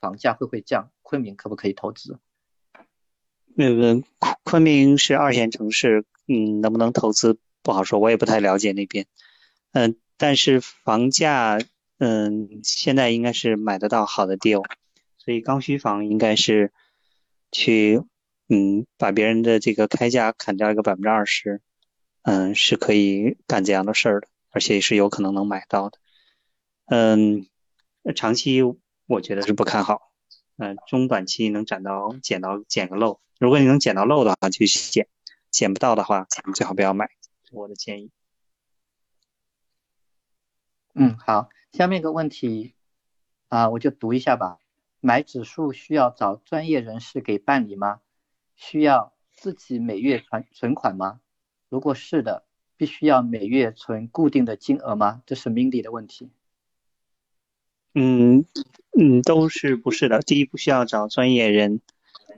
[0.00, 2.18] 房价会不会降，昆明可不可以投资？
[3.54, 4.02] 那个
[4.42, 9.06] 昆明是二线城市，嗯，能不能投资不好说，我也不太了解那边。
[9.72, 11.58] 嗯，但是房价，
[11.98, 14.64] 嗯，现在应该是买得到好的 deal，
[15.18, 16.72] 所以刚需房应该是
[17.52, 18.02] 去，
[18.48, 21.60] 嗯，把别人的这个开价砍掉一个百分之二十。
[22.22, 25.98] 嗯，是可以干这样的事儿的，而且也是有可能能买到的。
[26.86, 27.46] 嗯，
[28.14, 28.62] 长期
[29.06, 30.12] 我觉得是不看好。
[30.56, 35.08] 嗯，中短期能捡到捡到捡个漏，如果你能捡到漏的话就去捡，
[35.50, 37.08] 捡不到的话最好不要买，
[37.50, 38.10] 我的建议。
[40.94, 42.74] 嗯，好，下面一个问题
[43.48, 44.58] 啊，我就读一下吧。
[45.00, 48.00] 买指数需要找专业人士给办理吗？
[48.54, 51.20] 需要自己每月存存款吗？
[51.70, 52.44] 如果是的，
[52.80, 55.22] 必须要每月存固定的金额吗？
[55.26, 56.30] 这是 Mindy 的问题。
[57.92, 58.46] 嗯
[58.98, 60.20] 嗯，都是不是的。
[60.20, 61.80] 第一，不需要找专业人；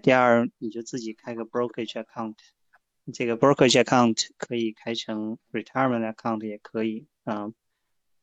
[0.02, 2.34] 第二，你就自己开个 brokerage account。
[3.12, 7.54] 这个 brokerage account 可以开成 retirement account 也可以，嗯，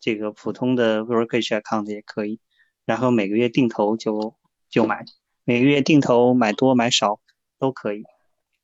[0.02, 2.42] 这个普通的 brokerage account 也可以。
[2.84, 4.36] 然后每个月定投就
[4.70, 5.06] 就买，
[5.46, 7.22] 每个月定投买多买少
[7.58, 8.04] 都可以，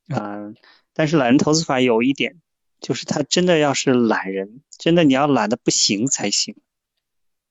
[0.10, 0.58] 嗯。
[0.92, 2.42] 但是懒人投资法有一点，
[2.86, 6.56] 就是他真的要是懒人，真的你要懒的不行才行。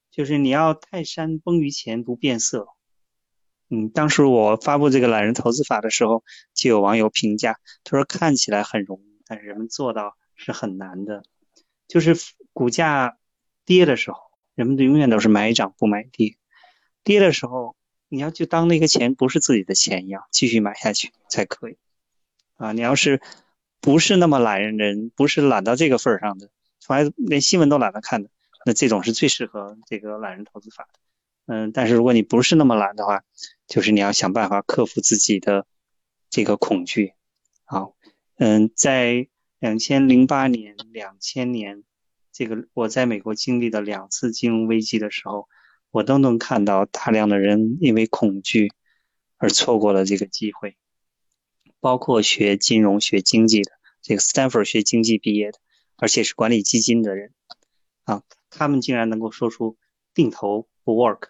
[0.09, 2.69] 就是你要泰山崩于前不变色。
[3.69, 11.23] 嗯，当时我发布这个懒人投资法的时候，就有网友评价，他说看起来很容易，但是人们做到是很难的。
[11.89, 12.15] 就是
[12.53, 13.17] 股价
[13.65, 14.17] 跌的时候，
[14.53, 16.37] 人们永远都是买涨不买跌。
[17.03, 17.75] 跌的时候，
[18.07, 21.75] 你要就当那个钱不是自己的钱一样，继续买下去才可以。
[22.55, 23.19] 啊，你要是
[23.81, 26.49] 不是那么懒人人，不是懒到这个份儿上的，
[26.79, 28.29] 从来连新闻都懒得看的，
[28.65, 30.99] 那这种是最适合这个懒人投资法的。
[31.47, 33.23] 嗯，但是如果你不是那么懒的话，
[33.67, 35.67] 就是你要想办法克服自己的
[36.29, 37.13] 这个恐惧。
[37.63, 37.95] 好，
[38.37, 39.27] 嗯，在
[39.59, 41.83] 两千零八年、两千年，
[42.31, 45.47] 这个我在美国经历的两次金融危机的时候，
[45.91, 48.71] 我都能看到大量的人因为恐惧
[49.37, 50.75] 而错过了这个机会。
[51.79, 53.71] 包括学金融学经济的，
[54.01, 55.59] 这个 Stanford 学经济毕业的，
[55.97, 57.33] 而且是管理基金的人，
[58.05, 59.77] 啊，他们竟然能够说出
[60.13, 61.29] 定投不 work，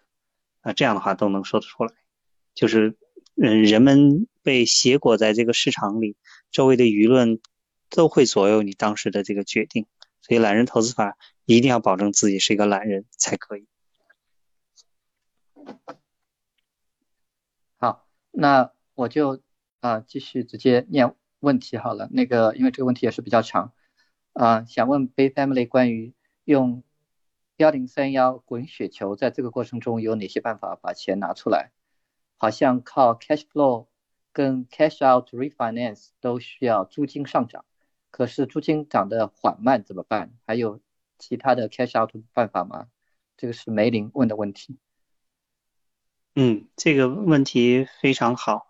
[0.61, 1.93] 啊，这样的话都能说得出来，
[2.53, 2.97] 就是，
[3.35, 6.15] 嗯，人们被挟裹在这个市场里，
[6.51, 7.41] 周围的舆论
[7.89, 9.87] 都会左右你当时的这个决定，
[10.21, 13.67] 所以懒人投资法一定要保证自己是一个懒人才可以。
[17.77, 19.44] 好，那我就。
[19.85, 22.09] 啊，继续直接念问题好了。
[22.11, 23.71] 那个，因为这个问题也是比较长，
[24.33, 26.81] 啊，想问 Bay Family 关于用
[27.57, 31.69] 幺零三幺滚雪球，在这个过程中有哪些办法把钱拿出来？
[32.37, 33.85] 好像靠 cash flow
[34.33, 37.63] 跟 cash out refinance 都需要租金上涨，
[38.09, 40.33] 可是租金涨得缓慢怎么办？
[40.47, 40.81] 还有
[41.19, 42.87] 其他的 cash out 办法吗？
[43.37, 44.79] 这个是梅林问的问题。
[46.33, 48.65] 嗯，这个问题非常好。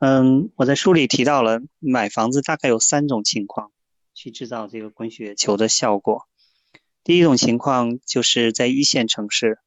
[0.00, 3.72] 嗯，我在书里提到了买房子大概有三种情况
[4.14, 6.28] 去制造这个滚雪球的效果。
[7.02, 9.58] 第一种情况就是在一线城市，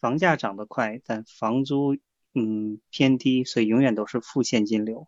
[0.00, 1.96] 房价涨得快，但房租
[2.34, 5.06] 嗯偏低，所以永远都是负现金流。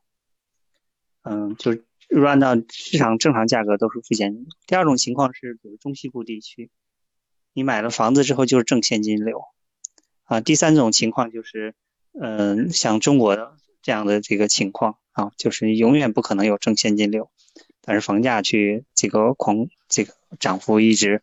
[1.22, 1.84] 嗯，就是
[2.24, 4.46] 按照市场正常价格都是负现金。
[4.68, 6.70] 第二种情况是，比如中西部地区，
[7.52, 9.42] 你买了房子之后就是正现金流。
[10.22, 11.74] 啊，第三种情况就是，
[12.12, 13.56] 嗯，像中国的。
[13.88, 17.30] 这样的这个情况啊，就是永远不可能有正现金流，
[17.80, 21.22] 但是房价去这个狂这个涨幅一直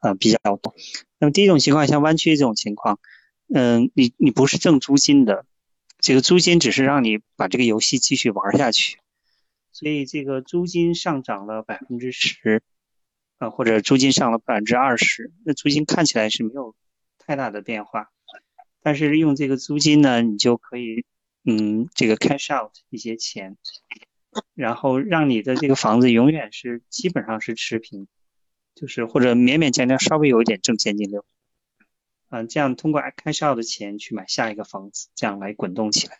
[0.00, 0.74] 呃比较多。
[1.18, 2.98] 那么第一种情况像湾区这种情况，
[3.54, 5.44] 嗯，你你不是挣租金的，
[5.98, 8.96] 这个租金只是让你把这个游戏继续玩下去，
[9.70, 12.62] 所以这个租金上涨了百分之十
[13.36, 16.74] 啊，或者租金上了百分之二十，那租金看起来是没有
[17.18, 18.08] 太大的变化，
[18.80, 21.04] 但是用这个租金呢，你就可以。
[21.48, 23.56] 嗯，这个 cash out 一些钱，
[24.54, 28.08] 然后让你的这个房子永远是基本上是持平，
[28.74, 31.24] 就是或者勉勉强强稍微有一点正现金流，
[32.30, 36.18] 嗯，这样通过 cash out 的钱去买下一个房子，这样来滚动起来。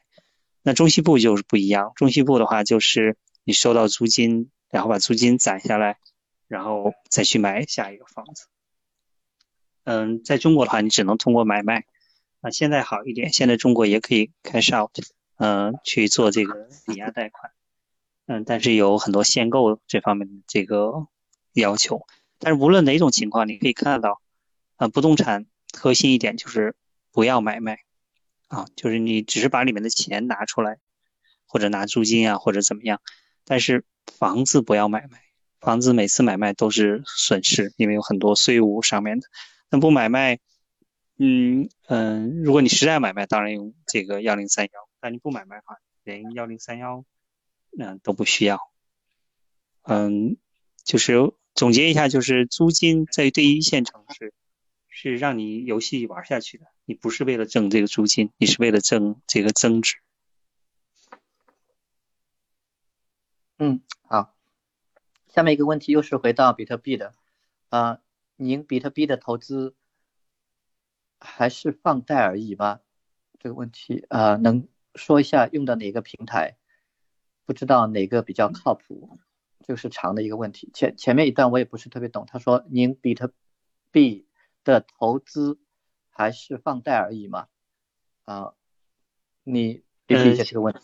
[0.62, 5.98] 那中西部就是不一样，中西部的话就是你收到租金，然后把租金攒下来，
[6.46, 8.46] 然后再去买下一个房子。
[9.82, 11.84] 嗯，在中国的话，你只能通过买卖。
[12.40, 14.90] 啊，现在好一点，现在中国也可以 cash out。
[15.38, 17.52] 嗯，去做这个抵押贷款，
[18.24, 21.08] 嗯，但是有很多限购这方面的这个
[21.52, 22.06] 要求。
[22.38, 24.22] 但是无论哪种情况，你可以看到，
[24.76, 25.44] 啊，不动产
[25.78, 26.74] 核心一点就是
[27.12, 27.80] 不要买卖，
[28.48, 30.78] 啊，就是你只是把里面的钱拿出来，
[31.46, 33.02] 或者拿租金啊，或者怎么样。
[33.44, 35.20] 但是房子不要买卖，
[35.60, 39.28] 房子每次买卖都是损失，因为有很多税务上面的。
[39.68, 40.38] 那不买卖，
[41.18, 44.88] 嗯嗯，如果你实在买卖，当然用这个幺零三幺。
[45.00, 47.04] 但你不买卖的话，连幺零三幺，
[47.78, 48.58] 嗯都不需要。
[49.82, 50.36] 嗯，
[50.82, 54.34] 就是总结一下，就是租金在对于一线城市
[54.88, 59.96] 是让你游戏玩下去的，你不是为了挣这个租金，你是为了挣这个增值。
[63.58, 64.34] 嗯，好。
[65.28, 67.14] 下面一个问题又是回到比特币的，
[67.68, 68.00] 啊，
[68.36, 69.74] 您比特币的投资
[71.26, 72.80] 还是放贷而已吗？
[73.38, 74.66] 这个问题啊，能。
[74.98, 76.56] 说一下用的哪个平台，
[77.44, 79.18] 不知道哪个比较靠谱，
[79.60, 80.70] 这个是长的一个问题。
[80.72, 82.24] 前前面一段我也不是特别懂。
[82.26, 83.30] 他说您比特
[83.90, 84.26] 币
[84.64, 85.58] 的投资
[86.08, 87.48] 还是放贷而已吗？
[88.24, 88.54] 啊，
[89.44, 90.80] 你理不理解这个问题？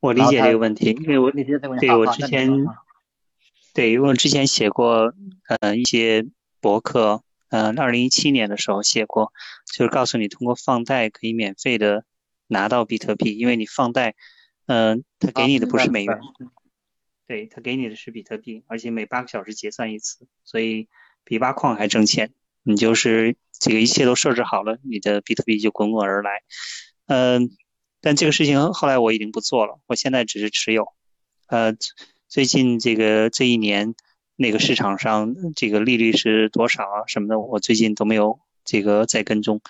[0.00, 1.86] 我理解这个问题，因为我理解这个问题。
[1.86, 2.50] 对我之前，
[3.74, 5.14] 对，因为我之前写过
[5.60, 6.26] 呃一些
[6.60, 9.32] 博客，嗯，二零一七年的时候写过，
[9.72, 12.04] 就是告诉你通过放贷可以免费的。
[12.50, 14.14] 拿到比特币，因为你放贷，
[14.64, 16.18] 嗯，他给你的不是美元，
[17.26, 20.88] 对他给你的是比特币，而且每八个小时结算一次，所以
[21.24, 22.32] 比挖矿还挣钱。
[22.62, 26.40] 你就是这个一切都设置好了，你的比特币就滚滚而来。
[27.04, 27.50] 嗯，
[28.00, 30.86] 但这个事情后来我已经不做了，我现在只是持有。
[31.48, 31.74] 呃，
[32.28, 33.94] 最近这个这一年
[34.38, 39.60] 那个市场上这个利率是多少啊什么的，我最近都没有这个在跟踪。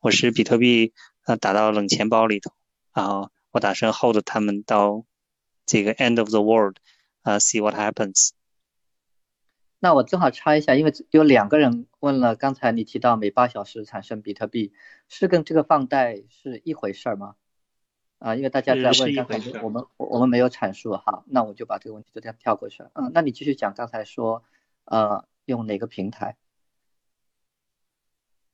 [0.00, 0.92] 我是比特币。
[1.26, 2.52] 啊，打到冷钱包里头，
[2.94, 5.04] 然后我打算 hold 他们到
[5.66, 6.76] 这个 end of the world，
[7.22, 8.30] 啊，see what happens。
[9.80, 14.72] 那我正好插一下，因为有两个人问了，刚才你提到每八小时产生比特币，
[15.08, 17.34] 是跟这个放贷是一回事吗？
[18.18, 22.90] 啊，因为大家在问，刚才我们我们没有阐述哈，那我就把这个问题就这样跳过去了。
[22.94, 24.42] 嗯，那你继续讲，刚才说
[24.84, 26.36] 呃用哪个平台？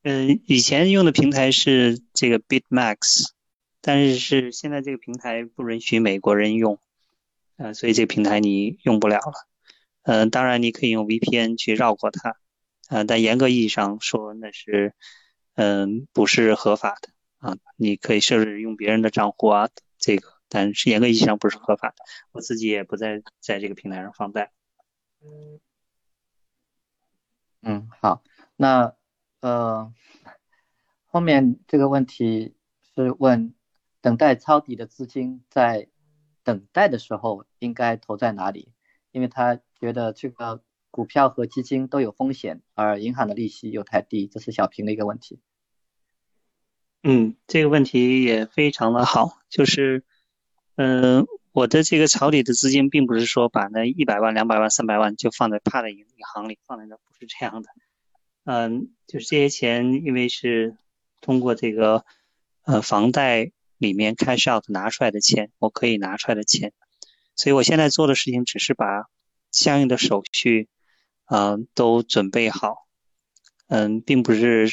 [0.03, 3.31] 嗯，以前用的平台是这个 BitMax，
[3.81, 6.81] 但是是现在这个平台不允许美国人用，
[7.57, 9.49] 呃，所以这个平台你用不了了。
[10.03, 12.35] 嗯，当然你可以用 VPN 去绕过它，
[12.89, 14.93] 呃，但严格意义上说那是
[15.55, 17.11] 嗯不是合法的
[17.43, 17.59] 啊。
[17.77, 21.97] 你可以设置用别人的账户啊，这个，但是严格意义上不是合法的。
[22.33, 24.53] 我自己也不在在这个平台上放贷。
[27.61, 28.23] 嗯，好，
[28.57, 28.95] 那。
[29.43, 29.93] 呃，
[31.07, 32.55] 后面这个问题
[32.95, 33.57] 是问，
[34.01, 35.89] 等待抄底的资金在
[36.45, 38.73] 等待的时候应该投在哪里？
[39.11, 40.63] 因为他觉得这个
[40.93, 45.41] 股票和基金都有风险，而银行的利息又太低，这是小平的一个问题。
[47.03, 50.05] 嗯，这个问题也非常的好，就是，
[50.77, 57.69] 嗯，我的这个抄底的资金，并不是说把那一百万、两百万、三百万就放在怕的银银行里，放在那不是这样的。
[58.45, 60.77] 嗯，就是这些钱，因为是
[61.21, 62.05] 通过这个
[62.65, 66.73] 呃房贷里面 cash out 拿出来的钱，我可以拿出来的钱，
[67.35, 69.07] 所以我现在做的事情只是把
[69.51, 70.69] 相应的手续，
[71.27, 72.87] 嗯，都准备好。
[73.67, 74.73] 嗯，并不是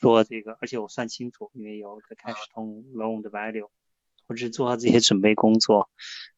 [0.00, 3.68] 说这个，而且我算清楚，因为有个 cash 通 loan 的 value。
[4.28, 5.88] 或者做好这些准备工作，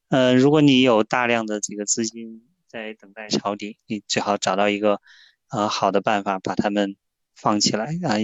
[0.09, 5.01] 呃，如果你有大量的这个资金在等待抄底，你最好找到一个
[5.49, 6.97] 呃好的办法把它们
[7.35, 8.21] 放起来啊。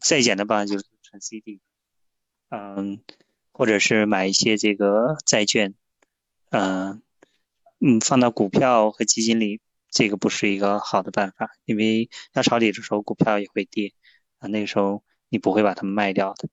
[0.00, 1.60] 再简单办法就是存 CD，
[2.48, 3.02] 嗯，
[3.52, 5.74] 或者是买一些这个债券，
[6.48, 7.02] 嗯
[7.80, 9.60] 嗯，放到股票和基金里，
[9.90, 13.92] 这个不是一个好的办法，因为要抄底的时候股票也会跌
[14.38, 16.48] 啊，那个时候你不会把它们卖掉的。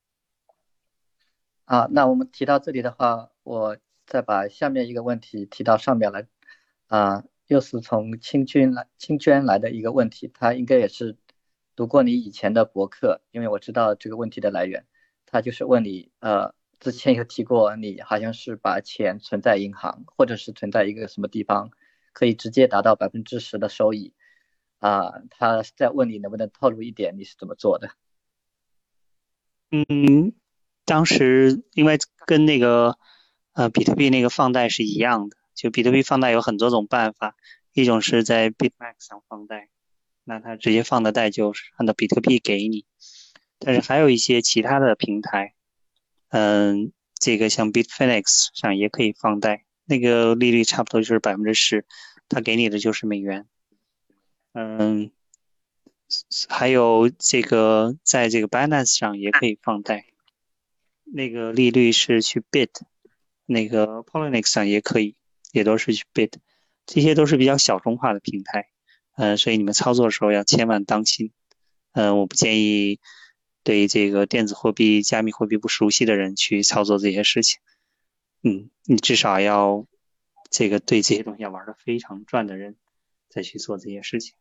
[1.66, 6.28] 啊，那我们提到这里的话，我再把下面一个问题提到上面来。
[6.88, 11.18] 啊，又是从青君来青娟来的一个问题，他应该也是
[11.76, 14.86] 读过你以前的博客，因为我知道这个问题的来源。
[15.26, 21.72] 他就是问你，呃，之前有提过你好像是把钱存在银行，或者是存在一个什么地方，
[22.14, 24.14] 可以直接达到百分之十的收益。
[24.86, 27.90] 啊，他在问你能不能透露一点你是怎么做的？
[29.72, 30.34] 嗯。
[30.88, 31.98] 当时因为
[32.28, 33.00] 跟那个
[33.54, 37.36] 呃比特币那个放贷是一样的，就比特币放贷有很多种办法，
[37.74, 39.70] 一种是在 Bitmax 上放贷，
[40.24, 42.86] 那它直接放的贷就是按照比特币给你，
[43.58, 45.56] 但是还有一些其他的平台，
[46.30, 51.88] 嗯，这个像 Bitfinex 上也可以放贷，那个利率差不多就是百分之十，
[52.30, 53.48] 他给你的就是美元，
[54.58, 55.12] 嗯，
[56.48, 60.06] 还有这个在这个 Binance 上也可以放贷。
[61.04, 62.70] 那个利率是去 bid，
[63.46, 65.18] 那个 Poloniex 上也可以，
[65.52, 66.32] 也都是去 bid，
[66.86, 68.70] 这些都是比较小众化的平台，
[69.18, 71.34] 嗯，所以你们操作的时候要千万当心，
[71.92, 73.02] 嗯，我不建议
[73.64, 77.60] 对这个电子货币、加密货币不熟悉的人去操作这些事情，
[78.42, 79.86] 嗯，你至少要
[80.50, 82.78] 这个对这些东西要玩的非常转的人
[83.28, 84.34] 再去做这些事情。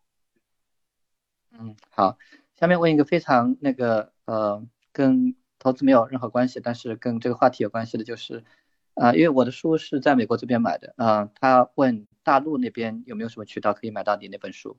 [1.59, 2.19] 嗯，好，
[2.55, 5.35] 下面问一个非常那个呃跟。
[5.57, 8.45] 投资没有任何关系，但是跟这个话题有关系的就是，
[8.93, 14.77] 啊，因为我的书是在美国这边买的，啊，他问大陆那边有没有什么渠道可以买到你那本书？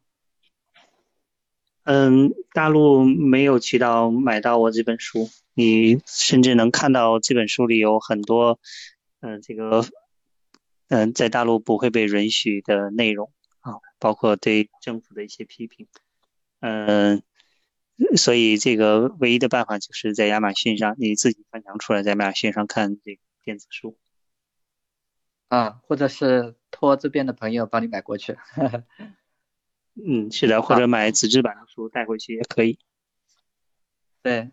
[1.86, 8.60] 嗯，大陆没有渠道买到我这本书，你甚至能看到这本书里有很多，
[9.22, 9.84] 嗯，这个，
[10.90, 13.32] 嗯，在大陆不会被允许的内容
[13.62, 15.88] 啊，包括对政府的一些批评，
[16.60, 17.24] 嗯。
[18.18, 23.98] 所以这个唯一的办法就是在亚马逊上你自己翻墙出来，在亚马逊上看这个电子书
[25.48, 28.38] 啊，或者是托这边的朋友帮你买过去。
[29.96, 32.78] 嗯，是的，或者买纸质版的书带回去也可以。
[34.22, 34.52] 对，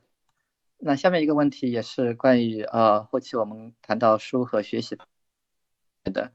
[0.78, 4.96] 那下面一个问题也是关于呃后期我们谈到书和学习
[6.04, 6.30] 的，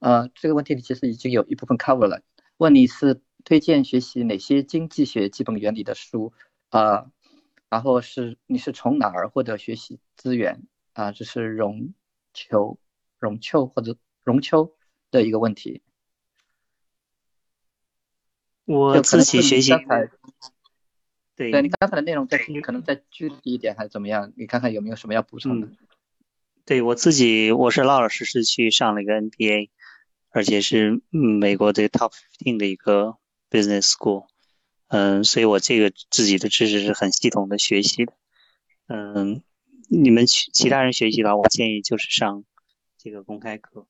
[0.00, 2.22] 呃这个问题里其实已经有一部分 cover 了，
[2.56, 3.20] 问你是。
[3.44, 6.32] 推荐学习哪些经济学基本原理的书
[6.70, 7.10] 啊？
[7.68, 11.12] 然后是你是从哪儿获得学习资源啊？
[11.12, 11.94] 这是荣
[12.34, 12.80] 秋、
[13.20, 14.74] 荣秋或者荣秋
[15.12, 15.80] 的一个问题。
[18.64, 19.70] 我自己学习。
[21.36, 24.32] 对，对你刚才的内容再可能再具体一点还是怎么样？
[24.36, 25.68] 你看看有没有什么要补充的？
[26.66, 29.70] 对我自己，我是老老实实去上了一个 NBA，
[30.30, 33.19] 而且是美国的 Top Fifteen 的一个。
[33.50, 34.26] Business School，
[34.88, 38.12] 嗯，所以我这个自己的知识是很系统的学习的，
[38.86, 39.42] 嗯，
[39.88, 42.44] 你们其其他人学习的话，我建议就是上
[42.96, 43.86] 这个公开课，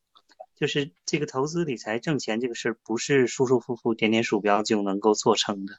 [0.57, 5.74] 就是这个投资理财挣钱这个事儿不是舒舒服服点点鼠标就能够做成的，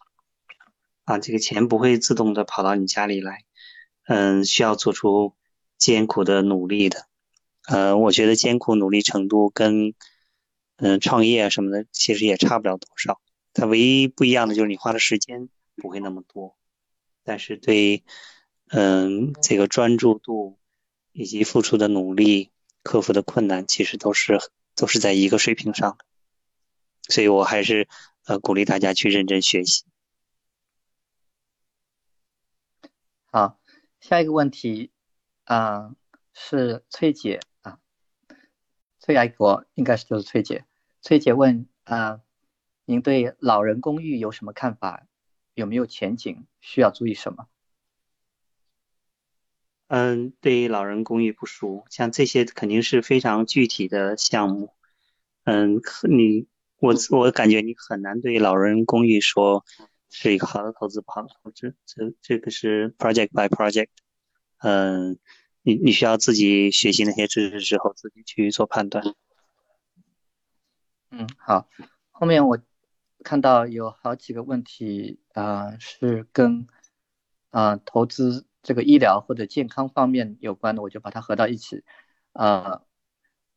[1.05, 3.43] 啊，这个钱不会自动的跑到你家里来，
[4.05, 5.35] 嗯，需要做出
[5.77, 7.07] 艰苦的努力的，
[7.67, 9.95] 呃，我觉得艰苦努力程度跟
[10.77, 13.19] 嗯创业什么的其实也差不了多少。
[13.53, 16.55] 它唯一不一样的就是你花的时间不会那么多，
[17.23, 18.05] 但是对，
[18.69, 20.57] 嗯，这个专注度
[21.11, 22.51] 以及付出的努力、
[22.81, 24.39] 克服的困难，其实都是
[24.73, 26.05] 都是在一个水平上的，
[27.09, 27.89] 所以我还是
[28.23, 29.83] 呃鼓励大家去认真学习。
[33.25, 33.59] 好，
[33.99, 34.91] 下一个问题
[35.43, 35.93] 啊
[36.33, 37.79] 是崔姐啊，
[38.99, 40.63] 崔爱国应该是就是崔姐，
[41.01, 42.21] 崔姐问啊。
[42.85, 45.05] 您对老人公寓有什么看法？
[45.53, 46.45] 有没有前景？
[46.61, 47.47] 需要注意什么？
[49.87, 54.73] 嗯，对老人公寓不熟，像这些肯定是非常具体的项目。
[55.43, 56.47] 嗯，你
[56.77, 59.65] 我我感觉你很难对老人公寓说
[60.09, 61.75] 是一个好的投资，不好的投资。
[61.85, 63.89] 这这个是 project by project。
[64.59, 65.19] 嗯，
[65.61, 69.03] 你你需要自己学习那些知识之后，自己去做判断。
[71.09, 71.67] 嗯，好。
[72.11, 72.57] 后面我
[73.23, 76.67] 看到有好几个问题啊，是跟
[77.49, 81.83] 啊投资这个医疗或者健康方面有关的，我就把它合到一起。
[82.33, 82.83] 啊，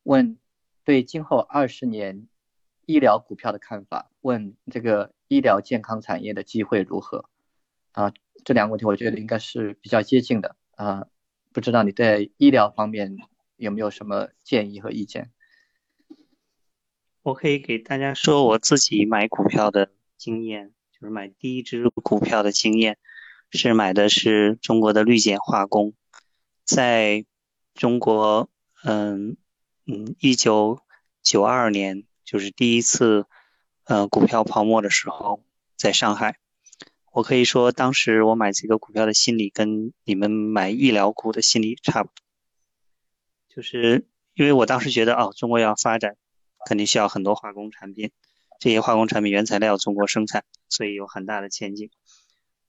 [0.02, 0.38] 问。
[0.86, 2.28] 对今后二十年
[2.84, 7.30] 医疗股票的看法，问这个医疗健康产业的机会如何？
[7.92, 8.12] 啊，
[8.44, 11.06] 这两个问题我觉得应该是比较接近的啊。
[11.54, 13.16] 不知道你在医疗方面
[13.56, 15.30] 有没有什么建议和意见？
[17.24, 22.98] 我可以给大家说我自己买股票的经验，就是买第一只股票的经验
[23.50, 25.94] 是买的是中国的绿碱化工，
[26.64, 27.24] 在
[27.74, 28.48] 中国，
[28.84, 29.36] 嗯。
[29.86, 30.80] 嗯，一九
[31.22, 33.26] 九二年就是第一次，
[33.84, 35.44] 呃，股票泡沫的时候，
[35.76, 36.38] 在上海，
[37.12, 42.14] 我可以说当时我买这个股票的心理跟你们买医疗股的心理差不多，
[43.56, 46.16] 就是因为我当时觉得哦，中国要发展，
[46.66, 48.10] 肯定需要很多化工产品，
[48.60, 51.90] 这些化工产品原材料中国生产，所以有很大的前景。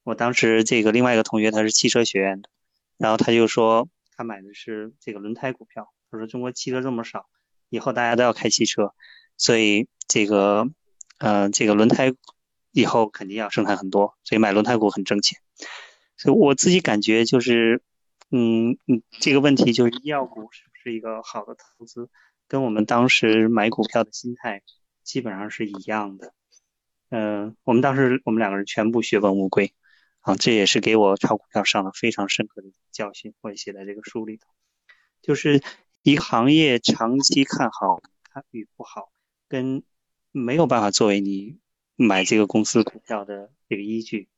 [0.04, 2.50] 我当时这个另外一个同学他是汽车学院的，
[2.98, 5.92] 然后他就说他买的是这个轮胎股票。
[6.12, 7.26] 他说：“中国汽车这么少，
[7.70, 8.94] 以后大家都要开汽车，
[9.38, 10.70] 所以这个，
[11.18, 12.14] 呃，这个轮胎
[12.72, 15.40] 以后肯定要生产很多，所以买轮胎股很挣钱。
[16.16, 17.82] 所以我自己感觉就是，
[18.30, 22.10] 嗯嗯，这个问题就是医药股是不是一个好的投资，
[22.48, 24.64] 跟我们当时买股票的心态
[25.04, 26.34] 基本上是一样的。
[27.10, 29.74] 嗯，我们当时我们两个人全部血本无归，
[30.22, 34.48] 啊，这也是给我炒股票上了非常深刻的教训，我也写在这个书里头，
[35.22, 35.62] 就是。”
[36.06, 38.00] 一个行业长期看好
[38.32, 39.12] 看与不好，
[39.48, 39.82] 跟
[40.32, 41.58] 没有办法作为你
[41.96, 44.30] 买这个公司股票的这个依据。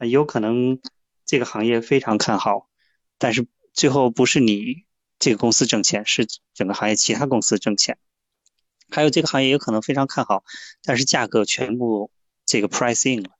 [0.00, 0.80] 有可能
[1.24, 2.68] 这个行业非常看好，
[3.16, 4.84] 但是最后不是你
[5.22, 7.96] 这个公司挣钱，是整个行业其他公司挣钱。
[8.90, 10.42] 还有这个行业有可能非常看好，
[10.82, 12.10] 但是价格全部
[12.44, 13.30] 这个 price in 了，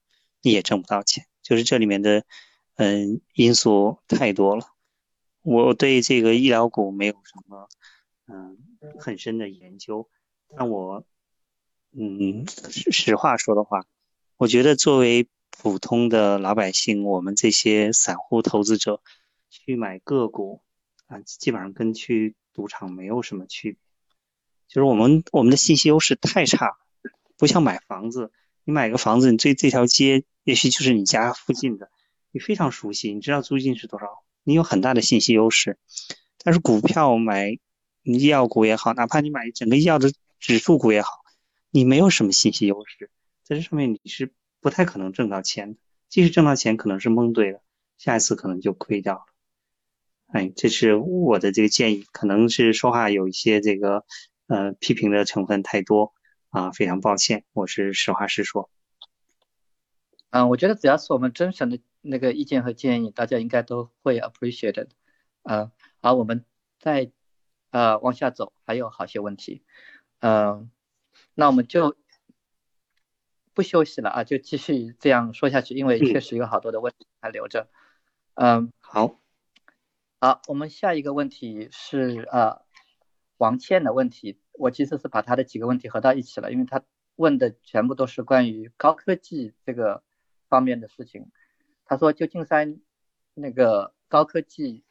[0.42, 1.26] 你也挣不到钱。
[1.42, 2.24] 就是这里面的
[2.76, 4.66] 嗯因素太多了。
[5.42, 7.68] 我对这个医疗股没有什么
[8.28, 8.56] 嗯
[9.00, 10.08] 很深的研究，
[10.56, 11.04] 但我
[11.90, 13.86] 嗯实话说的话，
[14.36, 19.02] 我觉得作为普通的老百姓，我们这些散户投资者
[19.50, 20.62] 去买个股
[21.12, 23.78] 啊，基本上跟去赌场没有什么区别。
[24.68, 26.78] 就是我们我们的信息优势太差，
[27.36, 28.32] 不像买房子，
[28.64, 31.90] 你买个房子，你这这条街也许就是你家附近的，
[32.30, 34.24] 你非常熟悉，你知道租金是多少。
[34.44, 35.78] 你有很大的信息优势，
[36.42, 37.58] 但是股票买
[38.02, 40.10] 医药股也好，哪怕你买整个医药的
[40.40, 41.10] 指数股也好，
[41.70, 43.10] 你没有什么信息优势，
[43.44, 45.78] 在这上面你是不太可能挣到钱的。
[46.08, 47.60] 即使挣到钱，可能是蒙对了，
[47.98, 49.24] 下一次可能就亏掉了。
[50.32, 54.04] 哎，这是我的这个建议，可能是说话有一些这个
[54.48, 56.12] 呃批评的成分太多
[56.50, 58.68] 啊，非常抱歉，我是实话实说。
[60.30, 61.78] 嗯，我觉得只要是我们真诚的。
[62.04, 64.88] 那个意见和建议，大家应该都会 appreciate 的，
[65.44, 66.44] 嗯，好，我们
[66.80, 67.12] 再
[67.70, 69.62] 呃往下走，还有好些问题，
[70.18, 70.68] 嗯，
[71.34, 71.94] 那我们就
[73.54, 77.68] 不休息了啊，就继续这样说下去，因为确实有好多的问题还留着，
[78.34, 79.20] 嗯，好，
[80.22, 82.62] 好，我们下一个问题是呃
[83.38, 86.80] 王倩的问题，我其实是把他的几个问题合到一起了，因为他
[87.16, 90.04] 问的全部都是关于高科技这个
[90.48, 91.32] 方面的事情。
[91.84, 92.80] 他说：“旧金山
[93.34, 94.84] 那个高科技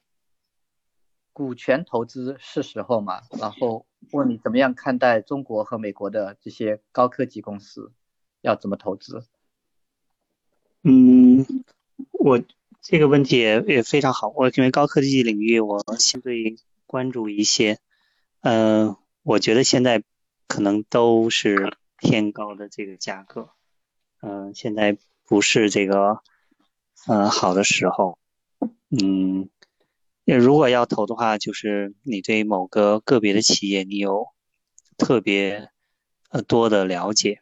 [1.31, 3.21] 股权投资是时候吗？
[3.39, 7.93] 然后问你怎么样看待中国和美国的这些高科技公司，
[8.41, 9.25] 要怎么投资？”
[10.83, 11.45] 嗯，
[12.19, 12.37] 我
[12.81, 14.29] 这个问题也也非常好。
[14.35, 16.55] 我因为高科技领域我相对
[16.85, 17.79] 关注一些，
[18.41, 20.03] 嗯，我觉得现在
[20.47, 23.49] 可能都是偏高的这个价格，
[24.21, 26.21] 嗯，现在不是这个。
[27.07, 28.19] 嗯，好的时候，
[28.91, 29.49] 嗯，
[30.23, 34.27] 如果要投的话，就是你对某个个别的企业你有
[34.97, 35.71] 特别
[36.29, 37.41] 呃多的了解，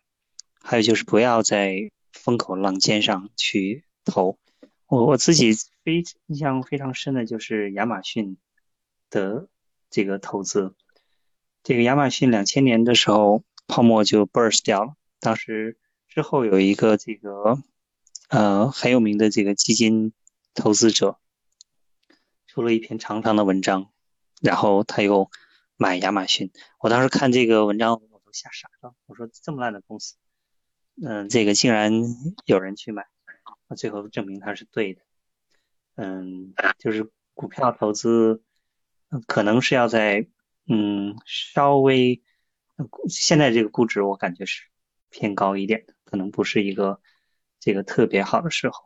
[0.62, 4.38] 还有就是不要在风口浪尖上去投。
[4.90, 5.54] 我我自己
[5.86, 8.38] 非印象非常深的就是亚马逊
[9.10, 9.48] 的
[9.90, 10.76] 这个投资，
[11.64, 15.78] 这个亚马逊两千年的时候泡沫就 burst 掉了，当时
[16.10, 17.58] 之后有一个这个。
[18.32, 20.14] 呃，很有名的这个基金
[20.54, 21.18] 投资者
[22.46, 23.90] 出了一篇长长的文章，
[24.40, 25.32] 然后他又
[25.78, 26.52] 买亚马逊。
[26.80, 28.94] 我当时看这个文章，我都吓傻了。
[29.08, 30.16] 我说这么烂的公司，
[31.02, 31.92] 嗯，这个竟然
[32.46, 33.08] 有人去买，
[33.70, 35.02] 那最后证明他是对的。
[35.96, 38.42] 嗯，就是股票投资，
[39.28, 40.28] 可能是要在
[40.68, 42.22] 嗯稍微
[43.08, 44.64] 现在这个估值，我感觉是
[45.10, 47.00] 偏高一点的，可能不是一个
[47.60, 48.82] 这个特别好的时候。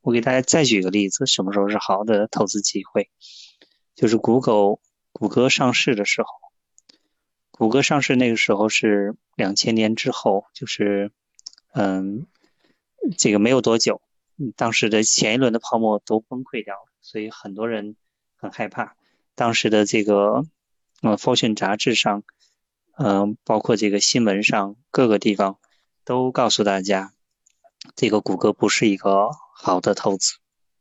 [0.00, 3.10] 我给大家再举个例子，什么时候是好的投资机会？
[3.94, 4.78] 就是谷歌，
[5.12, 6.28] 谷歌上市的时候，
[7.50, 11.10] 谷歌上市那个时候是两千年之后，就是
[11.72, 12.26] 嗯，
[13.16, 14.02] 这个没有多久，
[14.56, 17.96] 当时的前一轮的泡沫都崩溃掉了，所以很多人
[18.36, 18.96] 很害怕。
[19.34, 20.44] 当时的这个
[21.02, 22.22] 呃，Fortune 杂志上，
[22.96, 25.58] 嗯，包括这个新闻上，各个地方
[26.04, 27.12] 都告诉大家，
[27.96, 29.30] 这个谷歌不是一个。
[29.56, 30.34] 好的投资，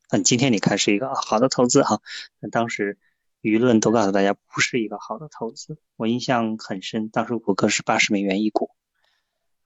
[0.09, 2.01] 嗯，今天你看是一个好的投资哈。
[2.39, 2.97] 那当时
[3.41, 8.71] 舆论都告诉大家不是一个好的投资，我印象很深，当时谷歌是八十美元一股，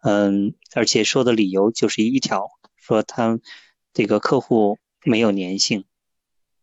[0.02, 3.40] 嗯，而且说的理由就是一条，说他
[3.98, 5.86] 这个客户没有粘性，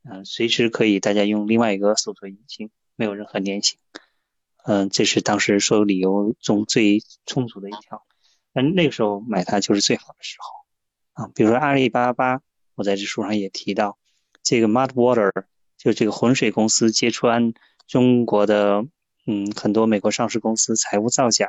[0.04, 3.76] 嗯，随时可以大家用另外一个搜索引擎，没有任何粘性，
[4.64, 8.06] 嗯，这是当时所有理由中最充足的一条，
[8.52, 11.24] 但那个时候买它就是最好的时候。
[11.24, 12.40] 啊，比如说阿里巴巴，
[12.76, 13.98] 我在这书上也提到，
[14.44, 15.32] 这个 Mud Water
[15.76, 17.52] 就这个浑水公司揭穿
[17.88, 18.86] 中国的
[19.26, 21.48] 嗯很多美国上市公司财务造假，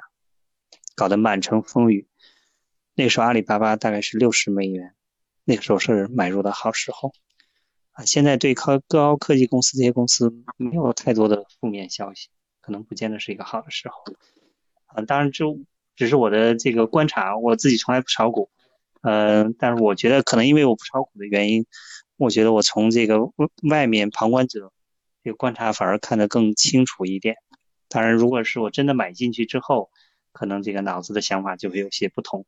[0.96, 2.08] 搞得满城风雨。
[2.96, 4.96] 那个时候阿里巴巴大概是六十美元，
[5.46, 7.14] 那个时候是买入的好时候。
[7.92, 12.28] 啊，现在对高高科技公司这些公司没有太多的负面消息，
[12.60, 13.96] 可能不见得是一个好的时候。
[14.88, 15.46] 啊，当然这
[15.96, 18.50] 只是我的这个观察，我自己从来不炒股。
[19.02, 21.66] 嗯，但是我觉得可能因为我不炒股的原因，
[22.18, 23.32] 我觉得我从这个外
[23.70, 24.74] 外面旁观者
[25.24, 27.38] 这个观察反而看得更清楚一点。
[27.88, 29.90] 当然，如果是我真的买进去之后，
[30.34, 32.46] 可能这个脑子的想法就会有些不同。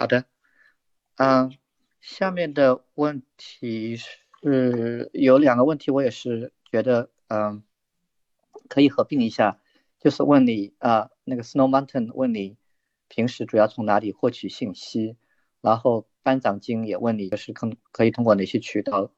[0.00, 0.24] 好的，
[1.16, 1.52] 嗯，
[2.00, 7.62] 下面的问题是有两个问题，我也是觉得嗯
[8.70, 9.60] 可以合并一下。
[9.98, 12.56] 就是问你啊，那个 Snow Mountain 问你
[13.08, 15.18] 平时主要从哪里获取信息，
[15.60, 19.12] 然后班长金也问你就是可可以通过哪些渠道？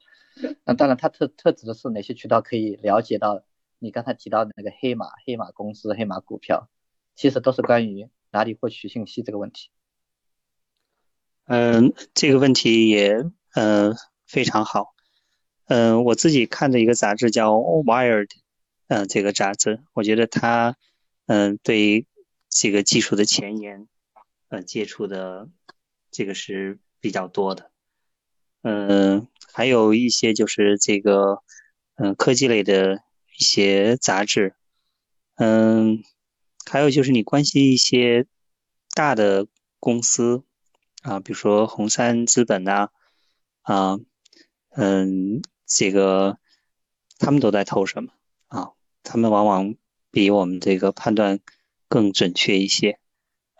[0.65, 3.45] 那当然，他特特指的是哪些渠道可以了解到
[3.79, 6.69] 你刚才提到的那个黑马、黑马公司、黑马股票，
[7.15, 9.71] 其实都是关于哪里获取信息这个问题。
[11.47, 13.24] 嗯，这个问题也
[13.55, 13.97] 嗯
[14.27, 14.94] 非常好。
[15.66, 18.28] 嗯，我自己看的一个杂志叫 Wired。
[18.89, 20.77] 嗯，这个杂志，我觉得它，
[21.24, 22.06] 嗯，对
[22.51, 23.89] 这个技术的前沿，
[24.48, 25.48] 呃，接触的
[26.10, 27.70] 这个是比较多的。
[28.60, 31.43] 嗯，还有一些就是这个，
[31.94, 33.02] 嗯，科技类的
[33.39, 34.55] 一些杂志。
[35.36, 36.02] 嗯，
[36.70, 38.27] 还有就是你关心一些
[38.94, 39.47] 大的
[39.81, 40.44] 公司
[41.03, 42.89] 啊，比如说红杉资本呐，
[43.62, 43.99] 啊，
[44.70, 46.39] 嗯，这个
[47.19, 48.12] 他们都在投什么
[48.47, 48.70] 啊？
[49.03, 49.74] 他们往往
[50.11, 51.41] 比我们这个判断
[51.89, 52.99] 更准确一些。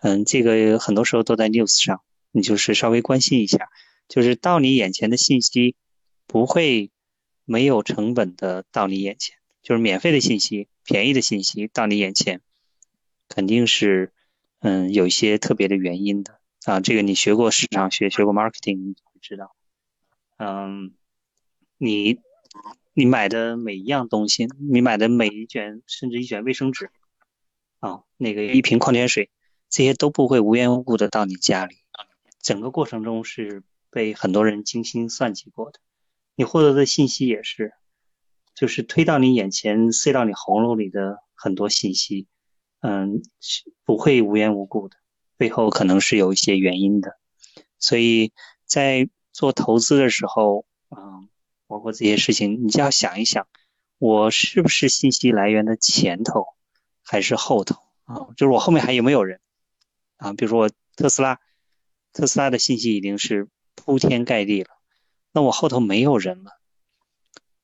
[0.01, 2.01] 嗯，这个很多时候都在 news 上，
[2.31, 3.69] 你就是稍微关心一下，
[4.07, 5.75] 就是到你眼前的信息
[6.27, 6.91] 不会
[7.45, 12.41] 没有成本的到你眼前，就是免费的信息、便宜的信息到你眼前，
[13.27, 14.13] 肯定是
[14.59, 16.79] 嗯有一些特别的原因的啊。
[16.79, 19.55] 这个你学过市场学、学过 marketing，你就会知道。
[20.37, 20.93] 嗯，
[21.77, 22.19] 你。
[22.95, 26.91] 你买的每一样东西，你买的每一卷，甚至一卷卫生纸，
[27.79, 29.31] 啊，那个一瓶矿泉水，
[29.71, 31.75] 这些都不会无缘无故的到你家里，
[32.39, 35.79] 整个过程中是被很多人精心算计过的。
[36.35, 37.73] 你获得的信息也是，
[38.53, 42.27] 就是推到你眼前、塞到你喉咙里的很多信息，
[42.81, 43.23] 嗯，
[43.85, 44.97] 不会无缘无故的，
[45.43, 47.17] 背后可能是有一些原因的。
[47.79, 48.31] 所以
[48.65, 51.27] 在做投资的时候，嗯。
[51.65, 53.47] 包括这些事情，你就要想一想，
[53.97, 56.45] 我是不是信息来源的前头
[57.01, 58.27] 还是后头啊？
[58.37, 59.39] 就是我后面还有没有人
[60.17, 60.33] 啊？
[60.33, 61.39] 比如说特斯拉，
[62.11, 64.69] 特斯拉的信息已经是铺天盖地了，
[65.31, 66.51] 那我后头没有人了。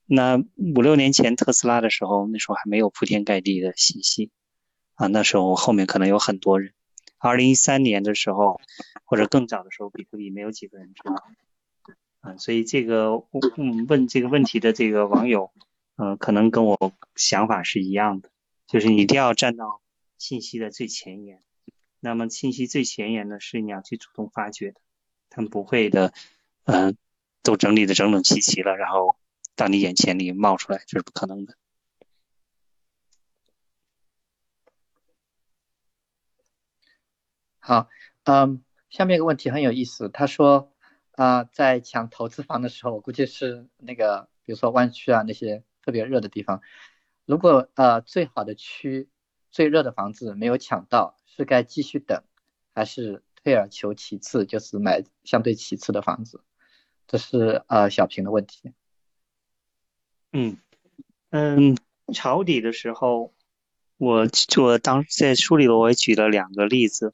[0.07, 4.31] 那五六年前特斯拉的时候，那时候还没有铺天盖地的信息
[4.95, 6.73] 啊，那时候后面可能有很多人。
[7.19, 8.59] 二零一三年的时候，
[9.05, 11.15] 或者更早的时候，比特币没有几个人知道。
[12.21, 13.23] 啊，所以这个
[13.57, 15.51] 嗯问这个问题的这个网友，
[15.95, 18.29] 嗯，可能跟我想法是一样的，
[18.67, 19.81] 就是你一定要站到
[20.17, 21.39] 信息的最前沿。
[22.01, 24.81] 那么信息最前沿呢是你要去主动发掘的，
[25.29, 26.13] 他们不会的，
[26.65, 26.97] 嗯，
[27.41, 29.15] 都整理的整整齐齐了，然后
[29.55, 31.55] 到你眼前里冒出来，这是不可能的。
[37.69, 37.87] 好，
[38.23, 40.73] 嗯，下面一个问题很有意思，他说
[41.11, 46.63] 啊，在抢投资房的时候，我估计是那个，比如说湾区啊那些特别热的地方，
[47.27, 49.07] 如果呃最好的区、
[49.51, 52.23] 最热的房子没有抢到，是该继续等，
[52.73, 56.41] 还是退而求其次，就是买相对其次的房子？
[57.05, 58.73] 这是呃小平的问题。
[60.33, 60.57] 嗯
[61.29, 61.77] 嗯，
[62.15, 63.35] 抄底的时候，
[63.97, 64.27] 我
[64.57, 67.13] 我当在书里我也举了两个例子。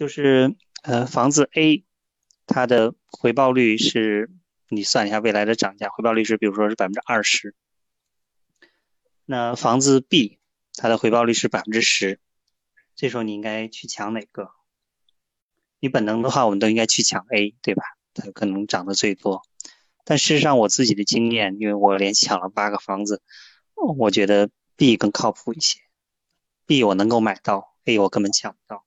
[0.00, 1.84] 就是呃，房子 A，
[2.46, 4.30] 它的回报率是，
[4.70, 7.54] 你算一下未来的涨价，回报率是，比如说是百分之二十。
[9.26, 10.38] 那房子 B，
[10.72, 12.18] 它的回报率是百分之十，
[12.96, 14.52] 这时候你应该去抢哪个？
[15.80, 17.82] 你本能的话，我们都应该去抢 A，对吧？
[18.14, 19.42] 它可能涨得最多。
[20.06, 23.20] 但事实上，我自己的经验，因为我连抢了八个房子，
[23.74, 25.78] 我觉得 B 更靠谱一些。
[26.64, 28.86] B 我能够买到，A 我根本抢不到。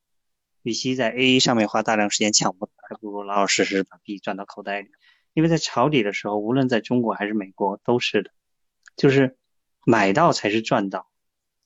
[0.64, 4.90] 与其在 A 上面花大量时间抢不，还不如老老实实把 B 赚到口袋里。
[5.34, 8.31] 因为在抄底的时候，无论在中国还是美国都是的，
[8.95, 9.38] 就是
[9.85, 11.07] 买到才是赚到，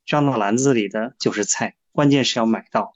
[0.06, 2.94] 装到篮子里的就是菜，关键是要买到。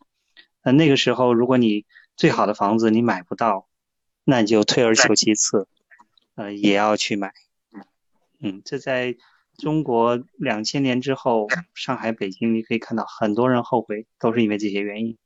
[0.62, 3.68] 呃，那个时候如果你最好的房子你买不到，
[4.24, 5.68] 那你就退而求其次，
[6.36, 7.34] 呃，也要去买。
[8.40, 9.18] 嗯，这在
[9.58, 15.18] 中国两千年之后，上海、北京你可以看到很多人后悔，都是因为这些原因。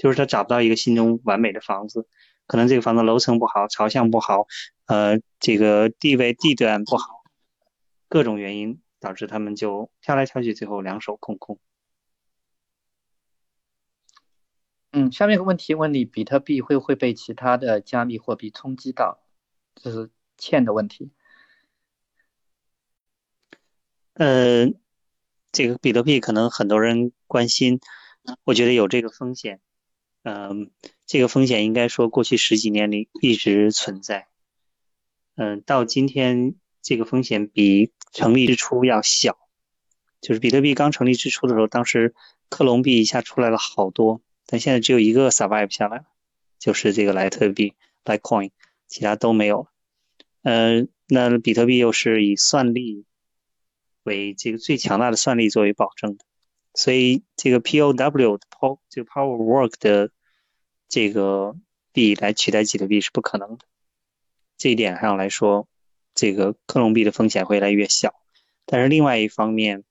[0.00, 2.06] 就是他找不到一个心中完美的房子，
[2.46, 4.46] 可能这个房子楼层不好，朝向不好，
[4.86, 7.22] 呃，这个地位地段不好，
[8.08, 11.58] 各种原因导致他们就挑来挑去，最后两手空空。
[14.92, 19.20] 嗯，下面一个问题问你，比特币会不会被其他的加密货币冲击到？
[19.74, 20.08] 这是
[20.38, 21.10] 欠的问题。
[24.14, 24.66] 呃，
[25.52, 27.80] 这个比特币可能很多人关心，
[28.44, 29.60] 我觉得有这个风险。
[30.22, 30.70] 嗯，
[31.06, 34.28] 这个风险应该说过去十几年里一直存在。
[35.34, 39.38] 嗯，到今天这个风险比成立之初要小。
[40.20, 42.14] 就是比特币刚成立之初的时候，当时
[42.50, 46.04] 克隆币一下出来了好多，但现在只有一个 survive 下来了，
[46.58, 47.72] 就是这个莱特币
[48.04, 48.50] Litecoin，
[48.86, 49.72] 其他都没有了。
[50.42, 53.06] 嗯，那比特币又是以算力
[54.02, 56.24] 为这个最强大的算力作为保证的。
[56.72, 60.12] 所以这个 POW Pow 这个 Power Work 的
[60.88, 61.56] 这个
[61.92, 63.66] 币来取代比特币是不可能的。
[64.56, 65.68] 这一点上来说，
[66.14, 68.14] 这个克隆币的风险会越来越小。
[68.66, 69.82] 但是另外一方面，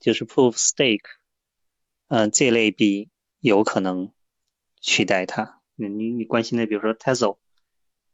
[0.00, 1.04] 就是 Proof Stake，
[2.08, 4.12] 嗯，这类币有可能
[4.80, 5.60] 取代它。
[5.76, 7.38] 你你关心的，比如说 Tesla，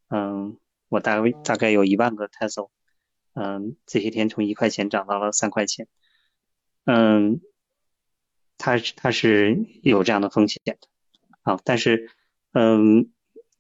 [0.09, 0.59] 嗯，
[0.89, 2.69] 我大概大概有一万个 Tesla，
[3.32, 5.89] 嗯，这些天从一块钱涨到了三块钱，
[6.85, 7.41] 嗯。
[8.65, 10.78] 它是它是有这样的风险的
[11.43, 12.11] 啊，但是
[12.53, 13.12] 嗯，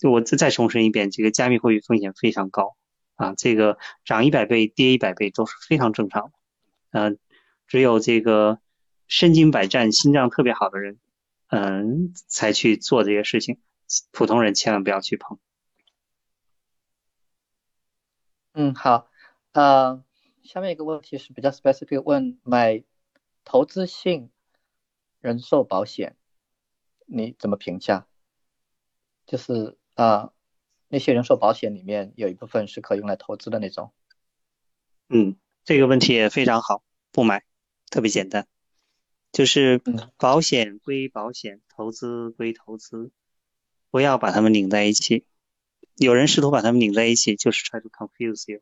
[0.02, 2.74] 我再再重申一遍，这个加密货币风险非常高
[3.16, 3.76] 啊，这个
[4.06, 6.32] 涨一百倍跌一百倍都是非常正常的，
[6.92, 7.18] 嗯，
[7.66, 8.60] 只有这个
[9.06, 10.98] 身经百战、心脏特别好的人，
[11.48, 13.58] 嗯，才去做这些事情，
[14.10, 15.38] 普通人千万不要去碰。
[18.54, 19.10] 嗯，好，
[19.52, 20.02] 呃，
[20.42, 22.82] 下面一个问题是比较 specific，问买
[23.44, 24.30] 投资性。
[25.24, 26.18] 人寿保险，
[27.06, 28.06] 你怎么评价？
[29.24, 30.34] 就是啊，
[30.88, 33.94] 那些人寿保险里面有一部分是可用来投资的那种。
[35.08, 37.42] 嗯，这个问题也非常好，不买，
[37.88, 38.46] 特别简单，
[39.32, 39.80] 就是
[40.18, 43.10] 保险归保险，投资归投资，
[43.90, 45.24] 不要把它们拧在一起。
[45.96, 48.60] 有人试图把它们拧在一起，就是 try to confuse you。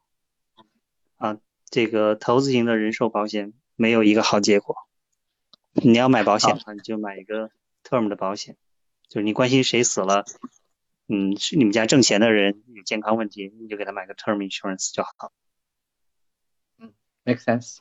[1.16, 4.76] 啊，这个投资型的人寿保险没有一个好结果。
[5.74, 7.50] 你要买保险的话，你就买一个
[7.82, 8.56] term 的保险，
[9.08, 10.26] 就是你关心谁死了，
[11.08, 15.32] 嗯，是你们家挣钱的人有健康问题，你就给他买个 term insurance 就好。
[16.78, 16.92] 嗯
[17.24, 17.78] ，make sense。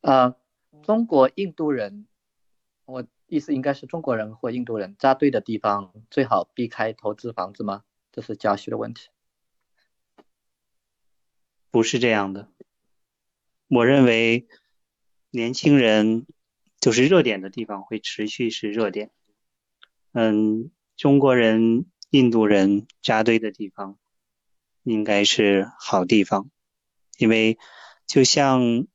[0.00, 0.36] 呃，
[0.82, 2.08] 中国印度人，
[2.84, 7.84] 我意思应该是中国人或印度人扎堆的地方最好避开投资房子吗？
[8.10, 9.08] 这是加息的问题。
[11.70, 12.48] 不是这样的，
[13.68, 14.48] 我认为
[15.30, 16.26] 年轻人。
[16.80, 19.10] 就是热点的地方会持续是热点。
[20.12, 23.98] 嗯中国人印度人扎堆的地方
[24.82, 26.50] 应该是好地方。
[27.18, 27.58] 因为
[28.06, 28.86] 就像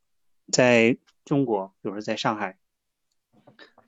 [0.52, 2.58] 在中国比如说在上海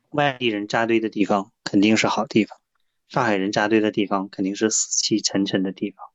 [0.09, 2.59] 外地人扎堆的地方肯定是好地方
[3.07, 6.05] 上海人扎堆的地方肯定是死气沉沉的地方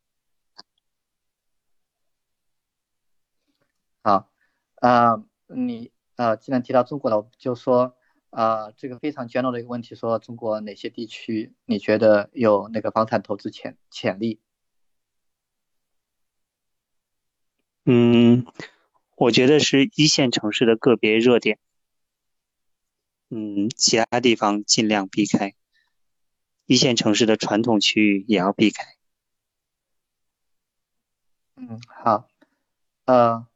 [4.03, 4.31] 好
[4.77, 5.91] 啊你
[6.21, 7.97] 呃，既然提到中国了，我就说
[8.29, 14.39] 啊，这个非常 general 的一个问题，说中国哪些地区你觉得有那个房产投资潜潜力？
[17.87, 18.45] 嗯，
[19.17, 21.59] 我觉得是一线城市的个别热点，
[23.31, 25.55] 嗯，其他地方尽量避开。
[26.67, 28.85] 一线城市的传统区域也要避开。
[31.57, 32.29] 嗯，好，
[33.07, 33.47] 呃，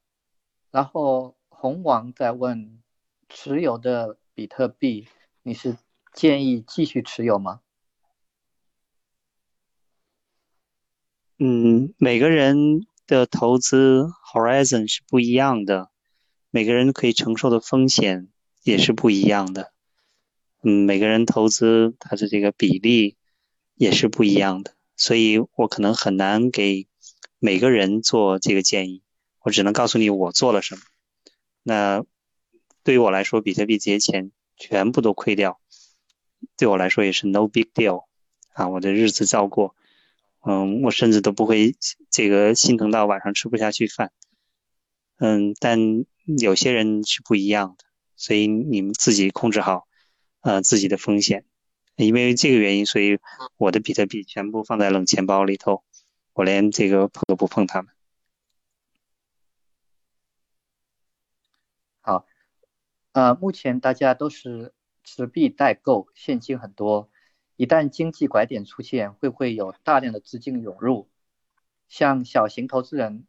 [0.70, 2.82] 然后红王在问，
[3.26, 5.08] 持有的比特币，
[5.42, 5.78] 你是
[6.12, 7.62] 建议继续持有吗？
[11.38, 15.88] 嗯，每个人的投资 horizon 是不一样的，
[16.50, 18.28] 每个人可以承受的风险
[18.62, 19.72] 也是不一样的。
[20.62, 23.16] 嗯，每个人投资他的这个比例
[23.74, 26.86] 也是不一样的，所以我可能很难给
[27.38, 29.02] 每个人做这个建议，
[29.40, 30.82] 我只能告诉你我做了什么。
[31.64, 32.04] 那
[32.84, 35.60] 对于我来说，比特币这些钱全部都亏掉，
[36.56, 38.04] 对我来说也是 no big deal
[38.52, 39.74] 啊，我的日子照过，
[40.46, 41.74] 嗯，我甚至都不会
[42.08, 44.12] 这个心疼到晚上吃不下去饭。
[45.18, 46.04] 嗯，但
[46.38, 47.84] 有些人是不一样的，
[48.14, 49.88] 所以你们自己控制好。
[50.46, 51.46] 呃，自己的风险，
[51.96, 53.18] 因为这个原因，所以
[53.56, 55.82] 我的比特币全部放在冷钱包里头，
[56.34, 57.93] 我连这个碰都不碰它们。
[63.14, 67.08] 呃，目前大家都是持币待购，现金很多，
[67.56, 71.08] 一旦经济拐点出现，会不会有大量的资金涌入？
[71.88, 73.26] 像小型投资人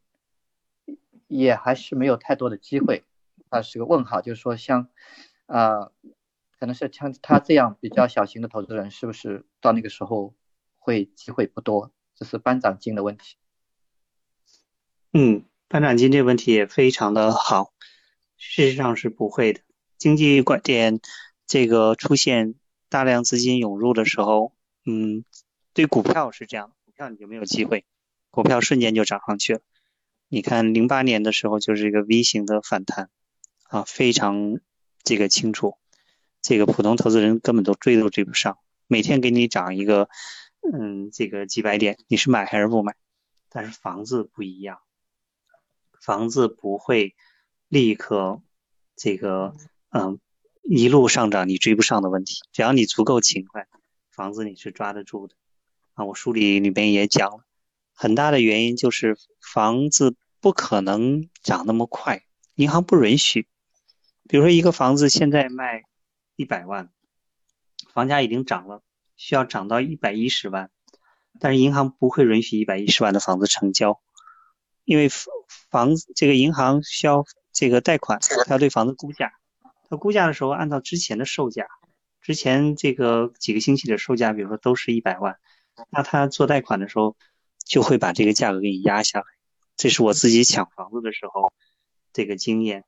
[1.27, 3.05] 也还是没有太多的机会，
[3.49, 4.89] 啊，是个问号，就是说像，
[5.45, 5.91] 啊。
[6.57, 10.33] 可能是像他这样比较小型的投资人，是不是到那个时候
[10.77, 11.91] 会机会不多？
[12.15, 13.35] 这是班长金的问题。
[15.11, 17.73] 嗯，班长金这个问题也非常的好。
[18.37, 19.64] 事实上是不会的。
[19.97, 20.99] 经济拐点
[21.45, 22.55] 这个出现
[22.89, 24.53] 大量资金涌入的时候，
[24.85, 25.23] 嗯，
[25.73, 27.85] 对股票是这样，股票你就没有机会，
[28.31, 29.61] 股票瞬间就涨上去了。
[30.27, 33.09] 你看零八年的时候就是一个 V 型的反弹
[33.69, 34.59] 啊，非常
[35.03, 35.77] 这个清楚。
[36.41, 40.09] 这个普通投资人根本都追都追不上，每天给你涨一个，
[40.61, 42.95] 嗯，这个几百点，你是买还是不买？
[43.49, 44.79] 但是房子不一样，
[45.99, 47.15] 房子不会
[47.67, 48.43] 立刻
[48.95, 49.55] 这个，
[49.97, 50.19] 嗯，
[50.63, 53.65] 一路上涨你追不上的问题，只要你足够勤快，
[54.11, 55.35] 房子你是抓得住的。
[55.93, 57.45] 啊，我书里里边也讲了，
[57.93, 62.23] 很大的原因就是房子不可能涨那么快，
[62.55, 63.47] 银行不允许。
[64.27, 65.83] 比如说一个房子现在卖。
[66.37, 66.89] 一百万，
[67.93, 68.83] 房价已经涨了，
[69.15, 70.69] 需要涨到一百一十万，
[71.39, 74.01] 但是银行不会允许一百一十万的房子成交，
[74.83, 77.23] 因为房子这个银行需要
[77.53, 79.31] 这个贷款，他要对房子估价，
[79.89, 81.65] 他估价的时候按照之前的售价，
[82.21, 85.37] 之前这个几个星期的售价，比如说都是一百万，
[85.89, 87.15] 那他做贷款的时候
[87.65, 89.25] 就会把这个价格给你压下来，
[89.77, 91.53] 这是我自己抢房子的时候
[92.13, 92.83] 这个经验，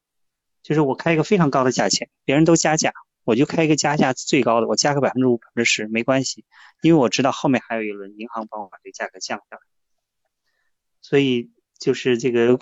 [0.64, 2.94] 就是我开一个非常高的价钱，别人都加价。
[3.24, 6.46] 我就开一个加价最高的，我加个百分之五、百分之十没关系，
[6.82, 9.62] 因为我知道后面还有一轮银行帮我把这个价格降下来。
[11.02, 12.58] 所以就是这个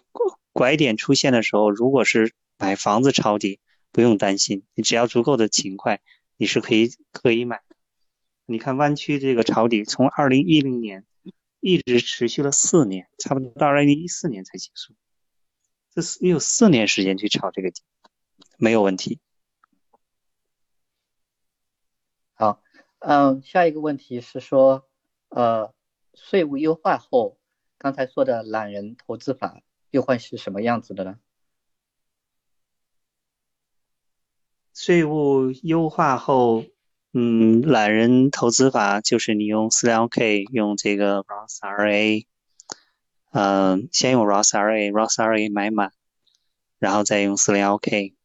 [0.53, 3.59] 拐点出现的时候，如果是买房子抄底，
[3.95, 6.01] 不用担心，你只要足够的勤快，
[6.35, 7.77] 你是可以可以买的。
[8.45, 11.05] 你看湾区这个抄底，从二零一零年
[11.61, 14.95] 一直持续了四年，差不多到二零一四年才结束，
[15.91, 17.83] 这是你有四年时间去抄这个底，
[18.57, 19.21] 没有问题。
[22.33, 22.61] 好，
[22.99, 24.89] 嗯，下一个问题是说，
[25.29, 25.73] 呃，
[26.13, 27.37] 税务优化后，
[27.77, 31.17] 刚才说的懒人投资法又会是什么样子的呢？
[34.75, 36.65] 税务优化后，
[37.13, 42.25] 嗯，懒人投资法就是你用四零 K 用这个 Roth IRA，
[43.31, 45.93] 嗯，先用 Roth IRA，Roth IRA 买满，
[46.77, 48.15] 然后再用四零 K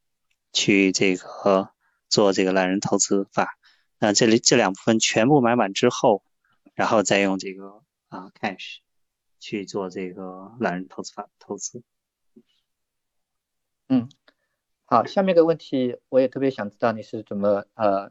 [0.52, 1.70] 去这个
[2.09, 3.56] 做这个懒人投资法。
[4.01, 6.24] 那这里这两部分全部买满之后，
[6.74, 8.78] 然后再用这个啊 cash
[9.39, 11.85] 去做这个懒人投资法投资。
[13.89, 14.09] 嗯，
[14.92, 18.10] 好，下面一个问题我也特别想知道你是怎么呃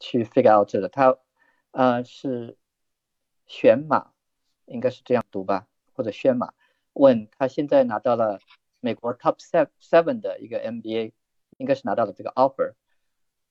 [0.00, 1.18] 去 figure out 这的，它
[1.70, 2.56] 呃是
[3.46, 4.12] 选码，
[4.64, 6.54] 应该是这样读吧，或者宣码？
[6.94, 8.40] 问他现在拿到了
[8.80, 11.12] 美国 top seven seven 的一个 MBA，
[11.58, 12.72] 应该是拿到了这个 offer。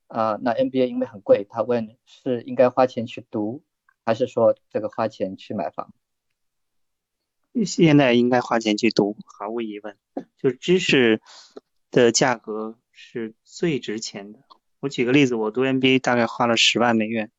[0.08, 3.62] 啊，那 MBA 因为很贵，他问是应该花钱去读，
[4.04, 5.94] 还是说这个花钱去买房？
[7.68, 9.96] 现在应该花钱去读，毫无疑问，
[10.38, 11.22] 就知识
[12.02, 14.40] 的价格是最值钱的。
[14.80, 17.32] 我举个例子，我读 MBA 大概花了十万美元，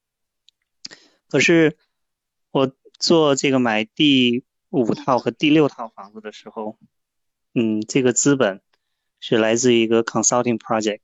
[1.29, 1.77] 可是
[2.53, 6.79] 我做这个买第五套和第六套房子的时候，
[7.53, 8.63] 嗯，这个资本
[9.19, 11.01] 是来自一个 consulting project。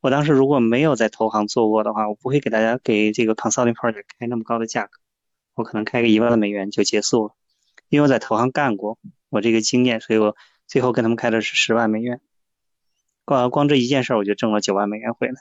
[0.00, 5.00] 我当时如果没有在投行做过的话，我不会给大家给这个 consulting project 开那么高的价格，
[5.54, 7.34] 我可能开个一万美元就结束了。
[7.88, 8.98] 因为我在投行干过，
[9.30, 12.20] 我这个经验，所以我最后跟他们开的是十万美元。
[13.24, 15.34] 光光这一件事，我就挣了九万美元回来。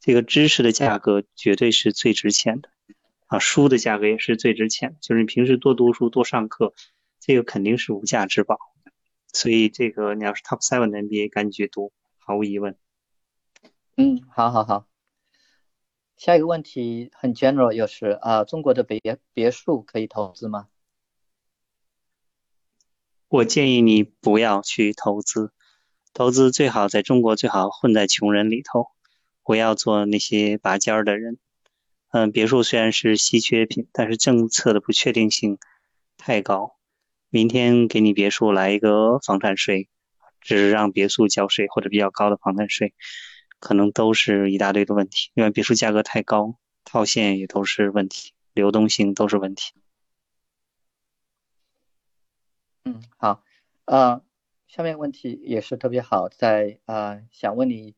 [0.00, 2.68] 这个知识的价格绝对是最值钱的
[3.26, 4.96] 啊，书的价格也是最值钱。
[5.00, 6.74] 就是你平时多读书、多上课，
[7.18, 8.58] 这个肯定是无价之宝。
[9.32, 12.78] 所以这个你要是 top seven 的 MBA，赶紧去读，毫无疑问。
[13.96, 14.86] 嗯，好，好，好。
[16.16, 20.68] 下一个问题很 general，又是啊，中国的别别墅可以投资吗？
[23.28, 25.52] 我建议你不要去投资，
[26.16, 28.86] 投资最好在中国最好混在穷人里头，
[29.44, 31.36] 不要做那些拔尖儿的人。
[32.08, 35.58] 嗯，别墅虽然是稀缺品，但是政策的不确定性
[36.16, 36.78] 太高。
[37.28, 39.90] 明天给你别墅来一个房产税，
[40.40, 42.94] 只是让别墅交税或者比较高的房产税。
[43.58, 49.74] 可能都是一大堆的问题，因为别墅价格太高，套现也都是问题，流动性都是问题。
[52.86, 53.42] 嗯，好，
[53.84, 54.22] 呃，
[54.76, 57.94] 下面问题也是特别好，在啊，想问你，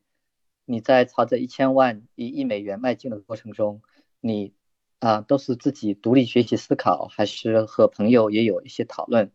[0.63, 3.81] 你在朝着一千万、一亿美元迈进的过程中，
[4.21, 4.53] 你
[4.99, 9.33] 啊都是自己独立学习思考，还是和朋友也有一些讨论？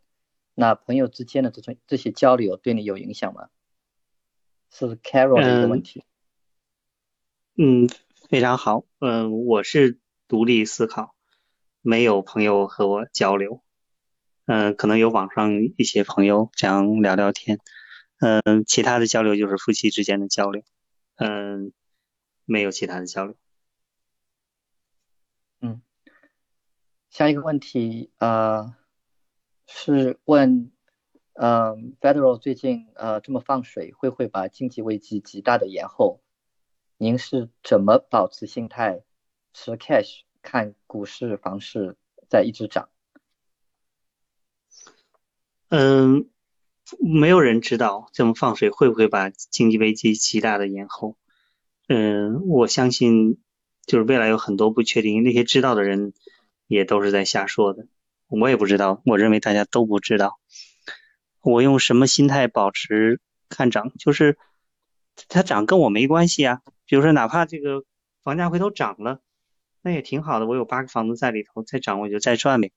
[0.55, 3.51] 那朋友之间的这种这些交流对你有影响吗？
[4.71, 6.03] 是 Carol 的一个问题。
[7.59, 7.91] 嗯，
[8.31, 8.87] 非常好。
[9.01, 9.99] 嗯，我是
[10.29, 11.15] 独立思考，
[11.83, 13.63] 没有朋友和我交流。
[14.47, 17.61] 嗯，可能有网上一些朋友这样聊聊天。
[18.19, 20.63] 嗯，其他的交流就是夫妻之间的交流。
[21.17, 21.73] 嗯，
[22.45, 23.37] 没有其他的交流。
[25.61, 25.81] 嗯，
[27.11, 28.75] 下一个问题呃
[29.67, 30.71] 是问，
[31.33, 36.21] 嗯，Federal 最近呃这么放水，会不会把经济危机极大的延后？
[36.97, 39.03] 您是怎么保持心态
[39.53, 41.97] 持 cash 看股市、房市
[42.29, 42.89] 在一直涨？
[45.77, 46.29] 嗯，
[47.01, 51.17] 没有人知道这么放水会不会把经济危机极大的延后。
[51.89, 53.41] 嗯，我相信
[53.85, 56.13] 就是未来有很多不确定，那些知道的人
[56.69, 57.89] 也都是在瞎说的。
[58.29, 60.39] 我也不知道，我认为大家都不知道。
[61.43, 63.91] 我用什么心态保持看涨？
[63.99, 64.39] 就是
[65.29, 66.61] 它涨跟我没关系啊。
[66.87, 67.83] 比如说，哪怕这个
[68.23, 69.21] 房价回头涨了，
[69.83, 70.47] 那也挺好的。
[70.47, 72.71] 我有八个房子在里头，再涨我就再赚呗。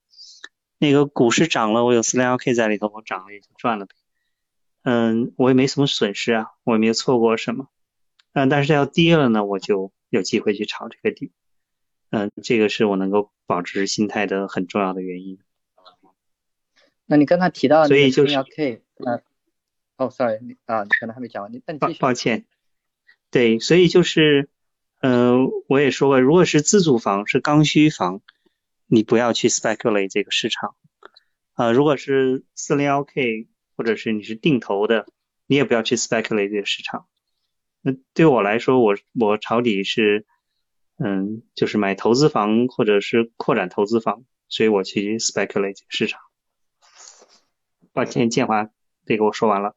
[0.78, 3.96] 那个股市涨了，我有四零幺 K 在里头，我涨了也就赚了呗。
[4.84, 7.68] 嗯，我也没什么损失啊，我也没有错过什么。
[8.34, 11.32] 嗯，但是要跌了呢，我就有机会去炒这个底。
[12.10, 15.40] 嗯，这个是我能够保持心态的很重要的原因。
[17.06, 19.22] 那你刚才提到所以就是 K，那
[19.98, 21.96] 哦，sorry，你啊，你可能还没讲完，你那你。
[21.96, 22.46] 抱歉。
[23.30, 24.50] 对，所以就是，
[25.02, 28.22] 嗯，我也说过，如果是自住房，是刚需房，
[28.88, 30.76] 你不要去 speculate 这个市场，
[31.54, 35.06] 啊，如果是四零幺 K 或者是你是定投的，
[35.46, 37.08] 你也不要去 speculate 这个市场。
[37.82, 40.26] 那对我来说，我我抄底是，
[40.98, 46.22] 嗯，就是买投资房或者是扩展投资房，所以我去 speculate 市场。
[47.94, 48.70] 抱歉，建华，
[49.06, 49.76] 这个我说完了。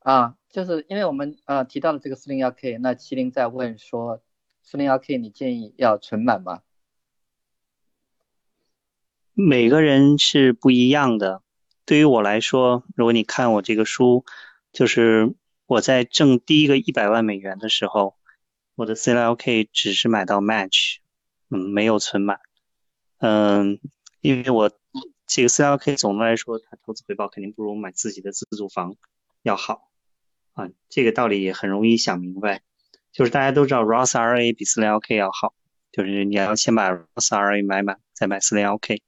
[0.00, 0.36] 啊。
[0.48, 4.22] 就是因为我们呃提到了这个四零幺 K，那麒麟在问说，
[4.62, 6.62] 四零幺 K 你建议要存满吗？
[9.38, 11.42] 每个人是不一样的。
[11.84, 14.24] 对于我来说，如果你看我这个书，
[14.72, 15.34] 就是
[15.66, 18.16] 我在挣第一个一百万美元的时候，
[18.76, 21.00] 我的 C L K 只是买到 match，
[21.50, 22.40] 嗯，没有存满。
[23.18, 23.78] 嗯，
[24.22, 24.70] 因为我
[25.26, 28.96] 这个 C L K 总的来说，它投资回报肯定不如买自己的自住房
[29.42, 29.90] 要好。
[30.54, 32.62] 啊，这个道理也很容易想明白，
[33.12, 35.52] 就是大家都知道 Roth RA 比 C L K 要好，
[35.96, 39.00] 就是你要先把 ROS RA 买满，再买 4.0K。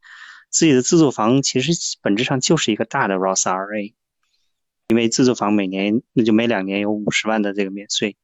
[0.48, 3.94] 自己的自住房其实本质上就是一个大的 ROS RA，
[4.88, 8.16] 因为自住房每年那就每两年有五十万的这个免税，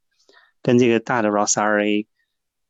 [0.62, 2.06] 跟这个大的 ROS RA，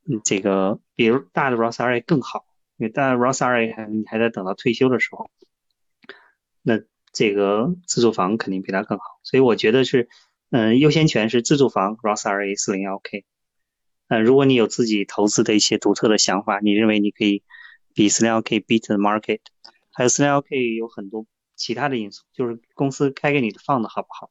[0.09, 2.45] 嗯，这个比如大的 ROS RA 更好，
[2.75, 5.31] 因为大 ROS RA 还你还得等到退休的时候，
[6.61, 6.81] 那
[7.13, 10.09] 这个自住房肯定比它更好，所以我觉得是，
[10.51, 13.23] 嗯、优先权是自住房 ROS RA 四零幺 K，
[14.07, 17.41] 嗯，如果你有自己投资的一些独特的想法，你认为你可以
[17.95, 19.39] 比 Snail K beat the market。
[19.91, 21.25] 还有 Snail K 有很多
[21.55, 24.29] 其他的因素，就是公司开给你的放的好不好。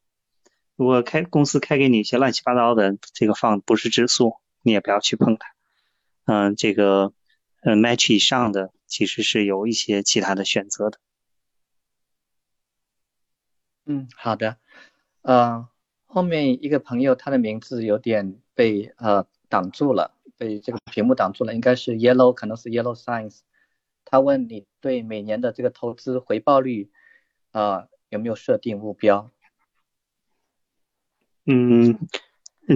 [0.77, 5.53] 如果开，公司开给你一些乱七八糟的，这个放不是指数，你也不要去碰它。
[6.23, 7.11] 嗯，这个
[7.61, 10.99] match 以上的其实是有一些其他的选择的。
[13.85, 14.57] 嗯，好的。
[15.23, 15.67] 嗯，
[16.05, 19.27] 后面一个朋友，他的名字有点被呃。
[19.55, 23.39] 挡住了，被这个屏幕挡住了，应该是 Yellow，可能是 Yellow signs。
[24.03, 26.91] 他问你对每年的这个投资回报率
[27.51, 29.31] 啊有没有设定目标？
[31.45, 31.97] 嗯，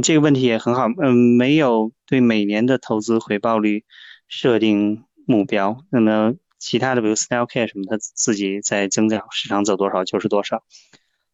[0.02, 0.86] 这个问题也很好。
[1.02, 3.84] 嗯，没有对每年的投资回报率
[4.30, 5.84] 设定目标。
[5.90, 10.64] 那么其他的，比如 Style Care 什么，它自己在增长，市场走多少就是多少。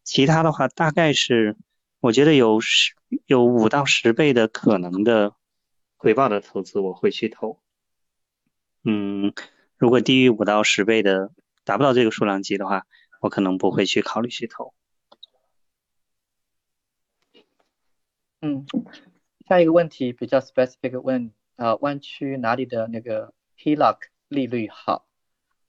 [0.02, 1.56] 其他的话，大概是
[2.00, 2.94] 我觉得有十
[3.26, 5.34] 有五到十倍的可能的
[5.96, 7.60] 回报的投资，我会去投。
[8.84, 9.32] 嗯，
[9.76, 11.32] 如果低于五到十倍的，
[11.64, 12.86] 达不到这个数量级的话，
[13.20, 14.74] 我可能不会去考虑去投。
[18.40, 18.66] 嗯，
[19.48, 23.98] 下一个问题比较 specific，问啊，湾区哪里的那个 HELOC
[24.28, 25.08] 利率好？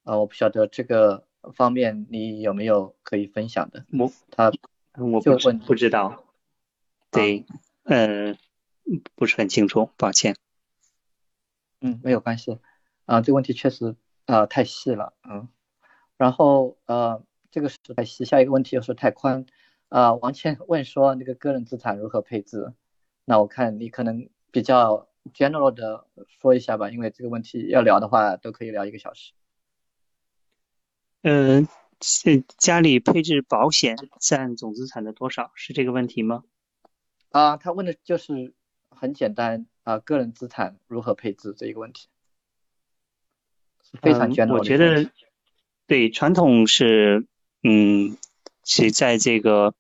[0.04, 1.26] 啊，我不晓得这个
[1.56, 3.86] 方面你有没有可以分享的？
[3.98, 4.52] 我他
[4.98, 6.24] 我不问不知道，
[7.12, 7.46] 对，
[7.84, 8.36] 呃，
[9.16, 10.36] 不是很清楚，抱歉。
[11.82, 12.58] 嗯，没有关系，
[13.06, 13.96] 啊，这个问题确实
[14.26, 15.48] 啊太细了，嗯，
[16.18, 19.46] 然后呃，这个是太细，下一个问题又是太宽。
[19.90, 22.74] 啊，王倩 问说那个个人资产如何配置？
[23.24, 29.34] 那我看你可能比较 general 的说一下吧，因为这个问题要聊的话都可以聊一个小时。
[31.22, 31.68] 嗯，
[32.02, 35.52] 是家里配置保险占总资产的多少？
[35.56, 36.44] 是这个问题吗？
[37.30, 38.54] 啊，他问的就是
[38.90, 42.08] 很简单啊，个人资产如何配置这一个问题，
[44.02, 44.58] 非常 general。
[44.58, 45.12] 我觉得
[45.86, 47.28] 对传统是
[47.64, 48.18] 嗯。
[48.70, 49.74] 其在这个，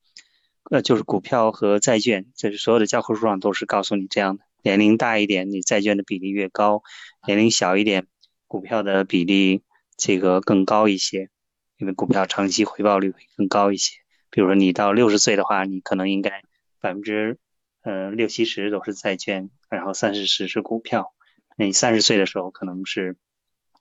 [0.72, 4.46] 呃，就是股票和债券，就是所有的教科书上都是告诉你这样的。
[4.62, 6.84] 年龄大一点，你债券的比例越高；
[7.28, 8.08] 年龄小一点，
[8.48, 9.62] 股票的比例
[9.98, 11.30] 这个更高一些，
[11.78, 13.98] 因为股票长期回报率会更高一些。
[14.30, 16.44] 比如说你到六十岁的话，你可能应该
[16.82, 17.38] 百分之
[17.82, 21.14] 呃六七十都是债券，然后三四十是股票。
[21.56, 23.16] 那你三十岁的时候可能是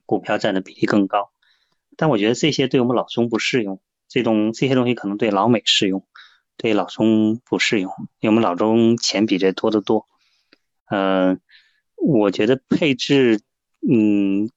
[0.07, 1.31] 股票占的比例更高，
[1.97, 3.81] 但我觉得这些对我们老中不适用。
[4.09, 6.07] 这种这些东西可能对老美适用，
[6.57, 10.07] 对老中不适用，因为我们老中钱比这多得多。
[10.85, 11.41] 嗯，
[11.97, 13.41] 我觉得配置，
[13.81, 14.49] 嗯，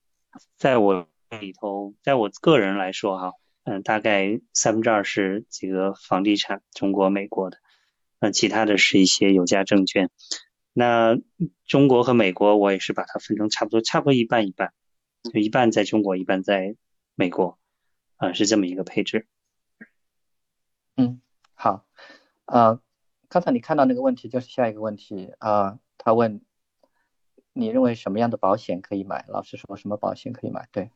[0.56, 1.08] 在我
[1.38, 3.32] 里头，在我个人来说哈，
[3.62, 7.58] 嗯，大概三分之二是这个房地产，中国、美国的，
[8.18, 10.10] 那其他的是一些有价证券。
[10.72, 11.16] 那
[11.66, 14.72] 中国和美国，我也是把它分成差不多，差不多一半一半，
[15.22, 16.76] 就一半在中国，一半在
[17.14, 17.58] 美国，
[18.16, 19.26] 啊，是这么一个配置。
[20.96, 21.20] 嗯，
[21.54, 21.86] 好，
[22.46, 22.80] 呃，
[23.28, 26.40] 刚才你看到那个问题就是下一个问题啊，他问
[27.52, 29.24] 你认为什么样的保险可以买？
[29.28, 30.68] 老师说什么保险可以买？
[30.70, 30.90] 对，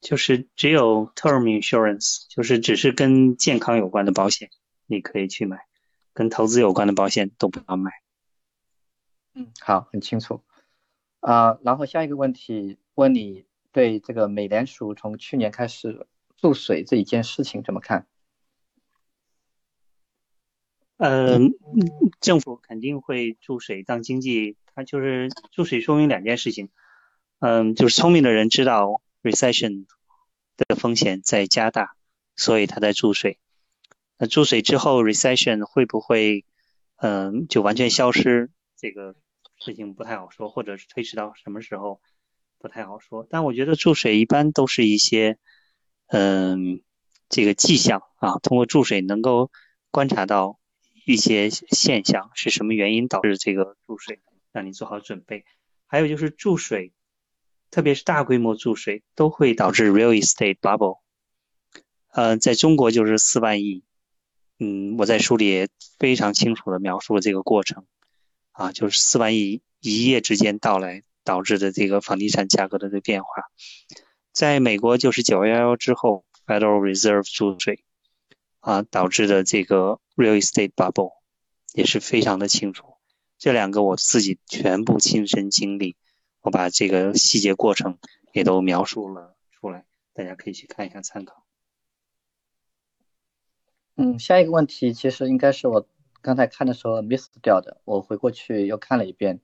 [0.00, 4.50] 就是只有 term insurance，就是只是跟健康有关的保险，
[4.86, 5.66] 你可以去买，
[6.12, 7.90] 跟投资有关的保险都不要买。
[9.34, 10.42] 嗯，好，很清楚。
[11.20, 16.06] 啊，然后下一个问题问你对这个美联储从去年开始
[16.36, 18.06] 注水这一件事情怎么看？
[20.98, 21.52] 嗯，
[22.20, 26.70] 政府肯定会注水，当经济它就是注水，说明两件事情。
[27.38, 29.86] 嗯，就是聪明的人知道 recession
[30.56, 31.96] 的风险在加大，
[32.36, 33.38] 所以它在注水。
[34.18, 36.44] 那注水之后，recession 会不会
[36.96, 38.50] 嗯就完全消失？
[38.76, 39.14] 这个
[39.58, 42.00] 事情不太好说，或者是推迟到什么时候
[42.58, 43.26] 不太好说。
[43.28, 45.38] 但我觉得注水一般都是一些
[46.06, 46.82] 嗯
[47.28, 49.50] 这个迹象啊，通过注水能够
[49.90, 50.58] 观察到。
[51.08, 54.18] 一些现象是什么原因导致这个注水？
[54.50, 55.44] 让你做好准备。
[55.86, 56.92] 还有就是注水，
[57.70, 61.00] 特别是大规模注水，都会导致 real estate bubble。
[62.12, 63.82] 呃，在中国就是四万亿。
[64.58, 65.68] 嗯，我在书里也
[65.98, 67.84] 非常清楚的描述了这个过程。
[68.52, 73.28] 啊，就是四万亿一夜之间到来导致的这个房地产价格的这变化。
[74.32, 77.82] 在美国就是九幺幺之后，Federal Reserve 注水。
[78.60, 81.12] 啊，导致的这个 real estate bubble
[81.72, 82.94] 也是非常的清楚。
[83.38, 85.94] 这两个我自己全部亲身经历，
[86.46, 87.98] 我把这个细节过程
[88.32, 91.44] 也都描述了出来，大家可以去看一下参考。
[93.96, 95.88] 嗯，下一个问题其实应该是我
[96.22, 99.40] 刚才看的时候 miss 掉的，我回过去又看了一遍。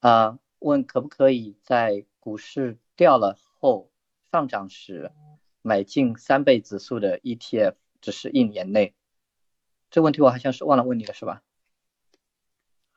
[0.00, 3.90] 啊，问可不可以在股市掉了后
[4.32, 5.12] 上涨时
[5.60, 7.74] 买进三倍指数的 ETF？
[8.00, 8.94] 只是一年内，
[9.90, 11.42] 这问题我好像是忘了问你了，是吧？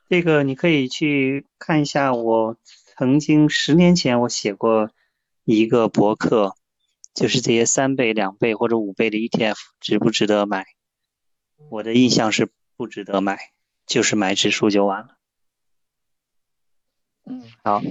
[0.07, 2.55] 这个你可以去看一下，我
[2.97, 4.91] 曾经十年前我写过
[5.45, 6.55] 一个博客，
[7.13, 10.65] 就是这些三倍、两倍或者五倍的 ETF 值不值得买？
[11.69, 13.39] 我的印象是不值得买，
[13.85, 15.17] 就是买指数就完了。
[17.25, 17.81] 嗯，好，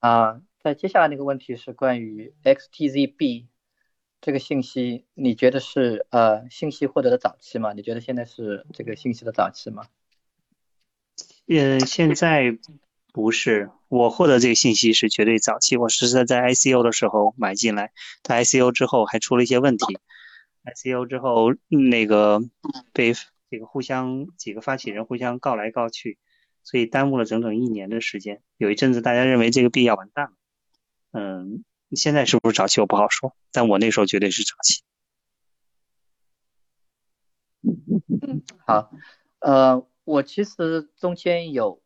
[0.00, 3.46] 啊，在接下来那个问题是关于 XTZB
[4.20, 7.72] 这个信息，你觉得是呃信息获得的早期吗？
[7.72, 9.86] 你觉得现在是这个信息的早期吗？
[11.46, 12.56] 呃，现在
[13.14, 17.92] 不是，我获得这个信息是绝对早期，我是在在 ICO 的时候买进来，
[18.24, 19.84] 它 ICO 之后还出了一些问题
[20.64, 22.40] ，ICO 之后那个
[22.92, 23.14] 被
[23.48, 26.18] 这个互相几个发起人互相告来告去。
[26.64, 28.42] 所以耽误了整整一年的时间。
[28.56, 30.32] 有一阵子大家认为这个币要完蛋了，
[31.12, 31.62] 嗯，
[31.92, 34.82] 现在是不是早期我不好说，但我那时候绝对是早期。
[38.66, 38.90] 好，
[39.38, 41.80] 呃，我其实中间有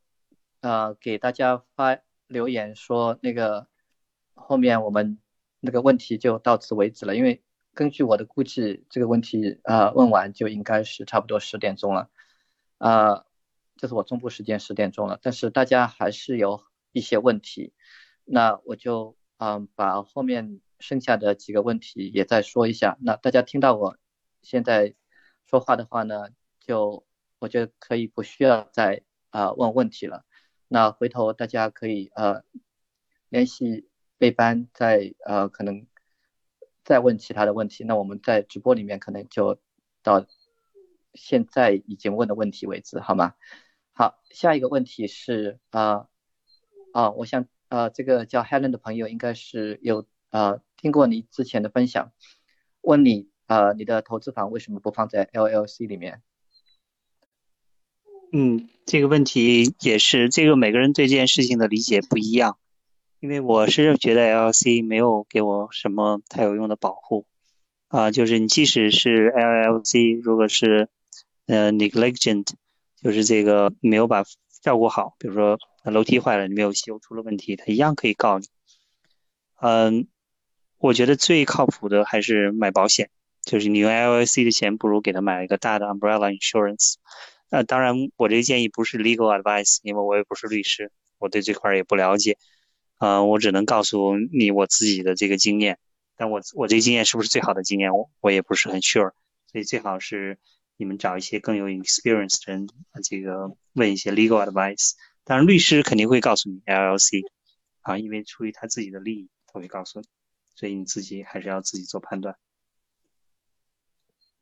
[0.69, 3.69] 呃给大家发留言说那个
[4.35, 5.19] 后面我们
[5.61, 7.43] 那个问题就到此为止了，因为
[7.73, 12.11] 根据我的估计，这个问题啊问完就应该是差不多十点钟了，
[12.77, 13.25] 啊。
[13.81, 17.73] 这是我中部时间十点钟了，但是大家还是有一些问题，
[18.25, 22.99] 那我就嗯把后面剩下的几个问题也再说一下。
[23.01, 23.97] 那大家听到我
[24.43, 24.97] 现在
[25.47, 27.07] 说话的话呢，就
[27.39, 30.25] 我觉得可以不需要再啊问问题了。
[30.69, 32.45] 那回头大家可以呃
[33.31, 33.89] 联系
[34.19, 35.87] 备班，再呃可能
[36.85, 37.85] 再问其他的问题。
[37.85, 39.59] 那我们在直播里面可能就
[40.03, 40.27] 到
[41.15, 43.35] 现在已经问的问题为止，好吗？
[43.93, 46.09] 好，下一个问题是啊
[46.93, 52.13] 啊，我想啊，这个叫 Helen 的朋友应该是有啊听过你之前的分享，
[52.83, 56.23] 问你啊，你的投资房为什么不放在 LLC 里面？
[58.33, 62.59] 嗯，这个问题也是，这个每个人对这件事情的理解不一样，
[63.21, 67.27] 因为我是觉得 LLC 没有给我什么太有用的保护
[67.89, 70.89] 啊，就是你即使是 LLC，如果是
[71.47, 72.47] 呃 negligent。
[73.01, 74.25] 就是这个没有把
[74.61, 78.47] 照顾好，比如说楼梯坏了你没有修，出了问题，他一样可以告你。
[79.61, 80.09] 嗯，
[80.79, 83.11] 我觉得最靠谱的还是买保险，
[83.45, 86.95] 就是你用 LLC 的钱，不如给他买一个大的 umbrella insurance。
[87.51, 92.39] 那当然，我这个建议不是 legal advice，因为我也不是律师，我对这块也不了解。
[92.97, 95.79] 啊，我只能告诉你我自己的这个经验，
[96.17, 99.13] 但我我这个经验是不是最好的经验，我我也不是很 sure，
[99.51, 100.39] 所以最好是。
[100.81, 102.69] 你们找一些更有 experience 的人，
[103.03, 104.93] 这个问一些 legal advice。
[105.25, 107.25] 当然，律师肯定会告诉你 LLC
[107.81, 110.07] 啊，因为出于他自己的利益，他会告诉你，
[110.55, 112.37] 所以你自己还是要自己做判断。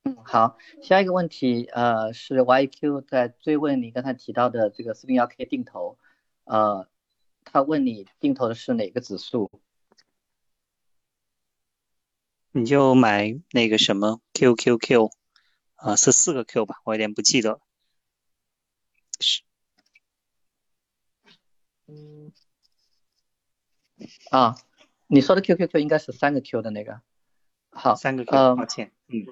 [0.07, 5.99] 嗯，好，下一个问题，呃，是 YQ 在追问你刚才提到的这个四零幺 K 定投，
[6.45, 6.89] 呃，
[7.45, 9.51] 他问你定投的是哪个指数？
[12.53, 15.11] 你就买那个什么 QQQ。
[15.75, 17.61] 啊，是四个 Q 吧，我有点不记得。
[19.19, 19.43] 是，
[21.87, 22.33] 嗯，
[24.31, 24.57] 啊，
[25.09, 27.03] 你说的 QQQ 应该是三个 Q 的那个。
[27.71, 29.27] 好，三个 Q，抱歉，嗯。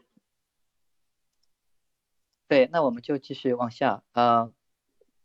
[2.46, 4.02] 对，那我们就继续往下。
[4.12, 4.52] 呃，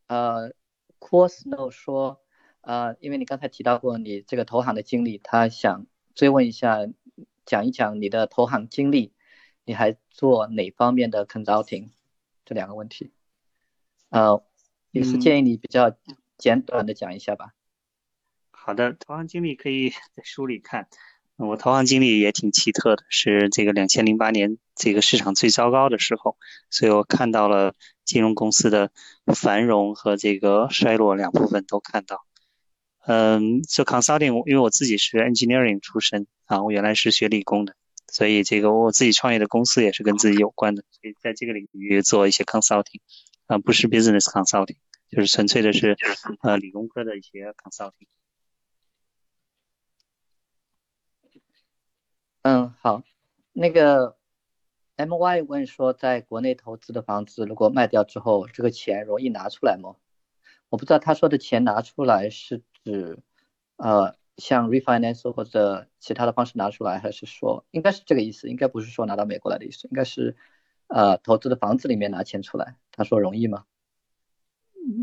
[0.08, 0.54] 呃
[1.00, 2.22] ，Course 说，
[2.62, 5.86] 呃，因为你刚才提到过你这个投行的经历，他想
[6.16, 6.80] 追问一下，
[7.46, 9.14] 讲一讲你的投行经历。
[9.66, 11.90] 你还做哪方面的 consulting？
[12.44, 13.12] 这两个问题，
[14.10, 14.44] 呃，
[14.90, 15.96] 也是建议你比较
[16.40, 17.54] 简短的讲一下吧。
[18.50, 20.90] 好的，投行经历可以 在书里看。
[21.40, 26.36] 我投行经历也挺奇特的，是这个两千零八年这个市场最糟糕的时候，
[26.70, 28.92] 所以我看到了金融公司的
[29.34, 32.26] 繁荣和这个衰落两部分都看到。
[33.06, 37.74] 嗯，做 consulting，因为我自己是 engineering 出身啊，我原来是学理工的。
[38.12, 43.00] 所以这个我自己创业的公司也是跟自己有关的，所以在这个领域做一些 consulting，
[43.48, 44.76] 啊，不是 business consulting，
[45.10, 45.96] 就是纯粹的是
[46.42, 48.08] 呃理工科的一些 consulting。
[52.42, 53.04] 嗯，好，
[53.54, 54.18] 那个
[54.96, 59.96] my 问说，在国内投资的房子如果卖掉之后，这个钱容易拿出来吗？
[60.70, 63.20] 我不知道他说的钱拿出来是指
[63.78, 64.18] 呃。
[64.42, 68.48] 像 refinance 或者其他的方式拿出来，还是说应该是这个意思？
[68.48, 70.38] 应该不是说拿到美国来的意思，应该是
[70.88, 72.78] 呃投资的房子里面拿钱出来。
[72.94, 73.66] 他说容易吗？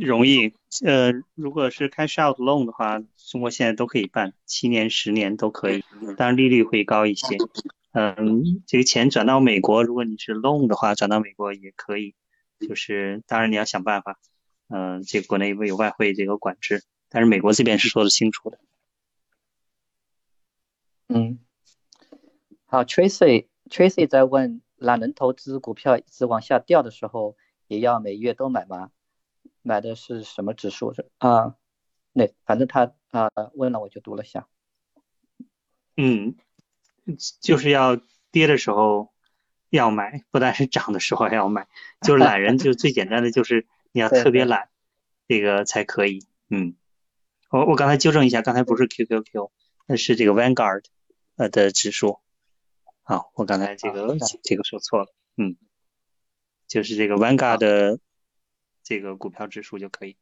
[0.00, 0.52] 容易。
[0.84, 5.84] 呃，如果是 cash out loan 的话，中国现在都可以办，七年、十年都可以，
[6.16, 7.36] 当然利率会高一些。
[7.92, 12.14] 嗯，这个钱转到美国，如果你是 loan 的话，转到美国也可以。
[12.58, 14.18] 就是当然你要想办法，
[14.68, 18.58] 嗯，这个国内有外汇这个管制，但是美国这边是说得清楚的。
[21.08, 21.38] 嗯，
[22.64, 27.36] 好，Tracy Tracy 在问，懒人投资股票一直往下掉的时候，
[27.66, 28.90] 也要每月都买吗？
[29.66, 30.94] 买的是什么指数？
[30.94, 31.56] 是啊，
[32.12, 34.46] 那反正他啊问了，我就读了下。
[35.96, 36.36] 嗯，
[37.40, 39.12] 就是要跌的时候
[39.70, 41.68] 要买，不但是涨的时候还要买。
[42.00, 44.68] 就是懒人，就最简单的就是 你要特别懒，
[45.26, 46.26] 这个才可以。
[46.48, 46.76] 嗯，
[47.50, 49.50] 我我刚才纠正一下，刚才不是 QQQ，
[49.86, 50.84] 那是这个 Vanguard。
[51.38, 52.20] 呃的指数，
[53.02, 55.54] 啊，我刚才这个这个说错了，嗯，
[56.66, 58.00] 就是这个 Vanguard 的
[58.86, 60.16] 这个股票指数就可以。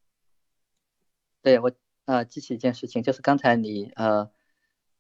[1.43, 1.71] 对我
[2.07, 4.31] 啊，记起一件事情，就是刚才你呃，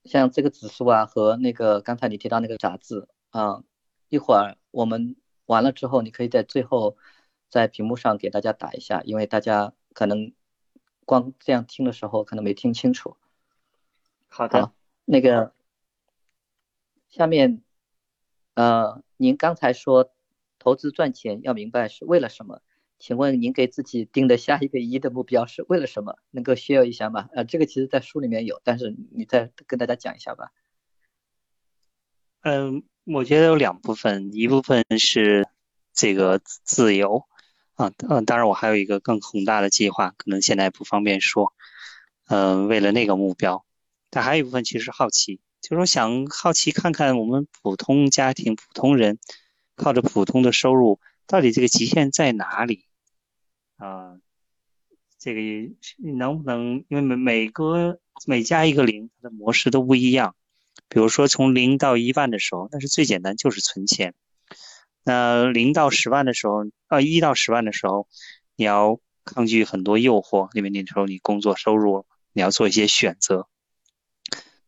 [0.05, 3.65] 像这个指数啊和那个刚才你提到那个杂志啊，
[4.11, 5.16] 一会儿我们
[5.47, 6.99] 完了之后，你可以在最后
[7.49, 10.35] 在屏幕上给大家打一下，因为大家可能
[11.07, 13.16] 光这样听的时候可能没听清楚。
[14.28, 14.74] 好的，
[15.07, 15.55] 那个。
[17.09, 17.62] 下面，
[18.55, 20.12] 呃，您刚才说
[20.59, 22.61] 投资赚钱要明白是为了什么？
[23.06, 26.16] 请问您给自己定的下一个一的目标是为了什么？
[26.31, 27.28] 能够 share 一下吗？
[27.35, 30.52] 呃，这个其实在书里面有，但是你再跟大家讲一下吧。
[32.40, 35.47] 嗯，我觉得有两部分，一部分是
[35.93, 37.26] 这个自由
[37.74, 41.52] 啊，嗯，当然我还有一个更宏大的计划，可能现在不方便说。
[42.28, 43.66] 嗯，为了那个目标，
[44.09, 45.43] 但还有一部分其实是好奇。
[45.60, 49.18] 就是说想好奇看看我们普通家庭、普通人
[49.76, 52.86] 靠着普通的收入，到底这个极限在哪里？
[53.76, 54.18] 啊，
[55.18, 55.40] 这个
[55.98, 60.34] 能不能因为每每个每加一个零，它的模式都不一样。
[60.88, 64.14] 比如说从零到一万的时候，那是最简单，就是存钱。
[65.02, 68.09] 那零到十万的时候，啊，一到十万的时候，
[68.56, 73.48] 你要抗拒很多诱惑，因为那时候你工作收入，你要做一些选择。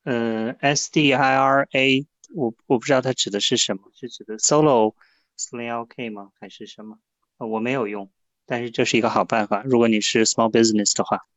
[0.05, 4.95] 嗯，SDIRA，我我不知道它指的是什么，是指的 Solo
[5.37, 6.31] 四零幺 K 吗？
[6.39, 6.97] 还是什么？
[7.37, 8.09] 我没有用，
[8.47, 11.27] 但是这是一个好办法，如果你是 small business 的话。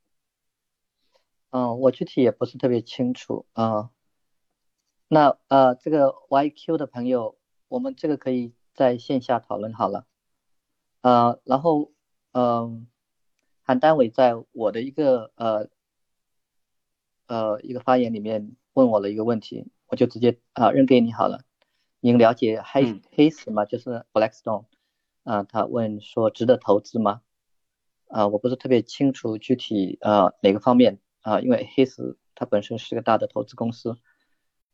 [1.50, 3.90] 嗯，我具体也不是特别清楚啊。
[5.14, 7.36] 那呃，这个 YQ 的朋友，
[7.68, 10.06] 我们这个可以在线下讨论好了。
[11.02, 11.92] 呃，然后
[12.32, 12.86] 嗯，
[13.60, 15.68] 韩丹伟在我的一个呃
[17.26, 21.44] 呃一个发言里面问我了一个问题，我就直接啊扔给你好了。
[22.00, 23.66] 您了解黑黑石吗？
[23.66, 24.64] 就是 Blackstone
[25.24, 27.20] 啊，他问说值得投资吗？
[28.08, 31.00] 啊，我不是特别清楚具体呃哪个方面。
[31.20, 33.98] 啊，因为黑石它本身是个大的投资公司，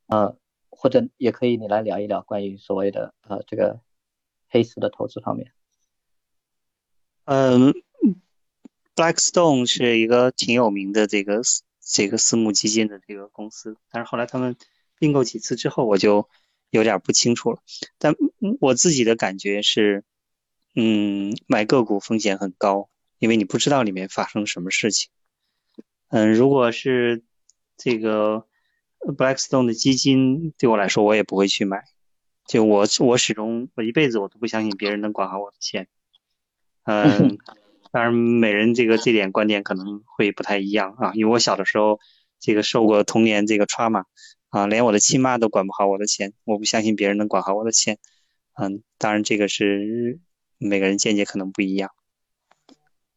[0.08, 0.36] 呃，
[0.70, 3.80] 或者也可以你来聊一聊关于所谓的呃这个
[4.48, 5.52] 黑石的投资方面。
[7.24, 7.74] 嗯
[8.94, 11.42] ，Blackstone 是一个挺有名的这个
[11.80, 14.56] 这个私募基金的这个公司，但是后来他们
[14.98, 16.28] 并购几次之后，我就
[16.70, 17.60] 有点不清楚了。
[17.98, 18.14] 但
[18.60, 20.04] 我自己的感觉是，
[20.74, 25.10] 嗯，买个股风险很高，因为你不知道里面发生什么事情。
[26.08, 27.22] 嗯，如果是
[27.76, 28.46] 这个
[29.00, 31.84] Blackstone 的基金，对我来说，我也不会去买。
[32.46, 35.86] 就我，我始终，我一辈子我都不相信别人能管好我的钱。
[36.84, 37.38] 嗯，
[37.92, 41.12] 当然，每人这个这点观点可能会不太一样啊。
[41.14, 42.00] 因为我小的时候，
[42.40, 44.04] 这个受过童年这个 trauma
[44.48, 47.98] 啊，连我的亲妈都管不好我的钱，我不相信别人能管好我的钱。
[48.54, 50.18] 嗯，当然，这个是
[50.58, 51.90] 每个人见解可能不一样。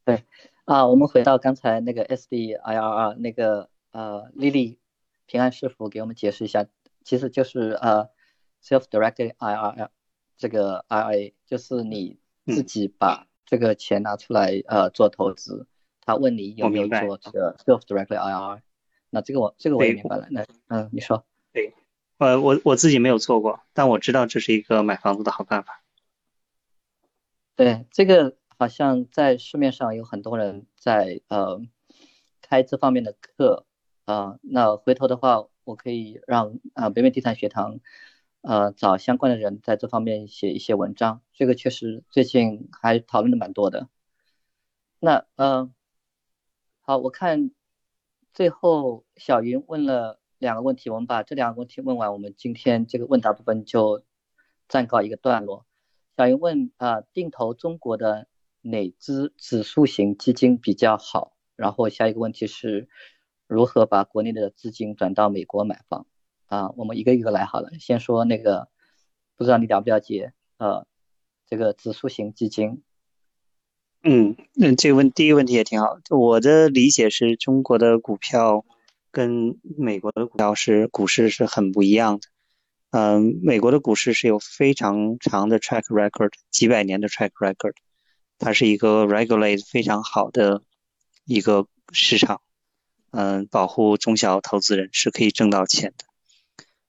[0.04, 0.24] 对。
[0.64, 4.76] 啊，我们回到刚才那个 SDIRR 那个呃，Lily
[5.26, 6.66] 平安师傅给我们解释一下，
[7.04, 8.08] 其实就是呃
[8.62, 9.88] ，self-directed IRA
[10.36, 15.66] 这个 IRA 就是你自己把这个钱拿出来呃做投资，
[16.00, 18.60] 他问你有没有做这个 self-directed IRA，
[19.10, 21.24] 那这个我这个我也明白了，那嗯，你说。
[21.52, 21.74] 对，
[22.18, 25.82] 呃，我我自己没有做过，但我知道这是一个买房子的好办法。
[27.54, 31.60] 对，这个好像在市面上有很多人在呃
[32.40, 33.66] 开这方面的课
[34.04, 34.38] 啊。
[34.42, 37.80] 那回头的话，我可以让啊北美地产学堂
[38.40, 41.22] 呃找相关的人在这方面写一些文章。
[41.32, 43.88] 这个确实最近还讨论的蛮多的。
[44.98, 45.70] 那呃
[46.80, 47.50] 好，我看
[48.34, 54.04] 最后小云问了两个问题，我们把这两个问题问完，我们今天这个问答部分就
[54.68, 55.64] 暂告一个段落。
[56.16, 58.26] 小云问啊，定投中国的
[58.62, 61.36] 哪只指数型基金比较好？
[61.54, 62.88] 然后下一个问题是
[63.46, 66.06] 如何把国内的资金转到美国买房？
[66.46, 67.70] 啊，我们一个一个来好了。
[67.80, 68.68] 先说那个，
[69.36, 70.86] 不知道你了不了解呃，
[71.46, 72.82] 这个指数型基金？
[74.02, 75.98] 嗯，那这个问第一个问题也挺好。
[76.10, 78.66] 我的理解是中国的股票
[79.10, 82.26] 跟美国的股票是股市是很不一样的。
[82.90, 87.74] 嗯，美国的股市是有非常长的 track record，几百年的 track record，
[88.38, 90.62] 它是一个 regulate 非常好的
[91.24, 92.42] 一个市场，
[93.12, 96.06] 嗯，保护中小投资人是可以挣到钱的。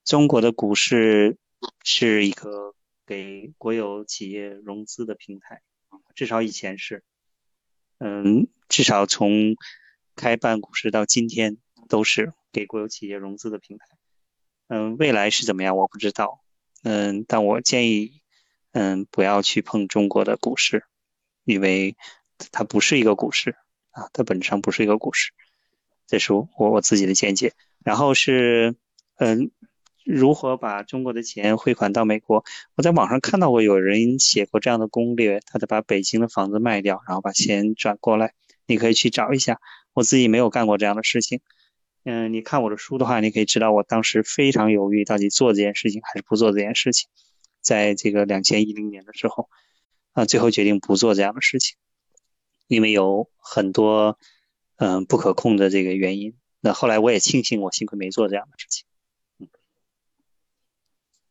[0.05, 1.37] 中国的股市
[1.83, 2.73] 是一个
[3.05, 5.61] 给国有企业融资的平台，
[6.15, 7.03] 至少以前是，
[7.99, 9.55] 嗯，至少从
[10.15, 11.57] 开办股市到今天
[11.89, 13.85] 都是给国有企业融资的平台。
[14.67, 16.41] 嗯，未来是怎么样我不知道。
[16.83, 18.21] 嗯，但我建议，
[18.71, 20.85] 嗯，不要去碰中国的股市，
[21.43, 21.97] 因为
[22.51, 23.57] 它不是一个股市
[23.91, 25.33] 啊，它本质上不是一个股市。
[26.07, 27.53] 这是我我自己的见解。
[27.83, 28.75] 然后是，
[29.17, 29.51] 嗯，
[30.05, 32.43] 如何把中国的钱汇款到美国？
[32.75, 38.33] 我在网上看到过有人写过这样的攻略，他得把北京的房子卖掉，然后把钱转过来。
[38.65, 39.59] 你可以去找一下，
[39.93, 41.41] 我自己没有干过这样的事情。
[42.05, 47.09] 嗯，你看我的书的话，你可以知道我当时非常犹豫，到底做这件事情还是不做这件事情。
[47.61, 49.49] 在这个两千一零年的时候，
[50.13, 51.77] 啊，最后决定不做这样的事情，
[52.67, 54.17] 因为有很多
[54.77, 56.37] 嗯不可控的这个原因。
[56.59, 58.85] 那后来我也庆幸，我幸亏没做这样的事情。
[59.39, 59.47] 嗯，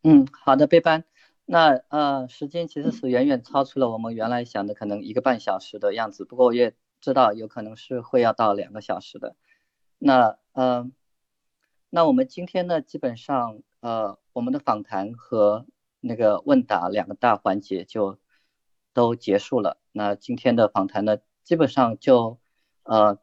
[0.03, 1.05] 嗯，好的，贝班。
[1.45, 6.25] 那呃，时间其实是远远超出了我们原来想的可能一个半小时的样子。
[6.25, 9.37] 不过我也知道有可能是会要到两个小时的。
[9.99, 10.93] 那嗯，
[11.91, 15.67] 那我们今天呢，基本上呃，我们的访谈和
[16.01, 18.19] 那个问答两个大环节就
[18.93, 19.79] 都结束了。
[19.93, 22.39] 那今天的访谈呢，基本上就
[22.85, 23.19] 呃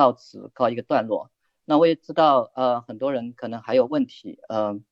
[0.00, 1.30] 到此告一个段落。
[1.66, 4.82] 那我也知道呃，很多人可能还有问题，嗯，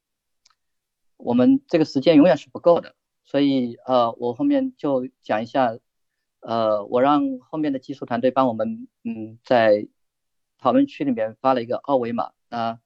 [1.17, 2.95] 我们这个时间永远是不够的，
[3.25, 5.79] 所以呃，我后面就讲一下，
[6.41, 9.89] 呃，我让后面的技术团队帮我们嗯在。
[10.61, 12.81] 讨论区里面发了一个二维码，那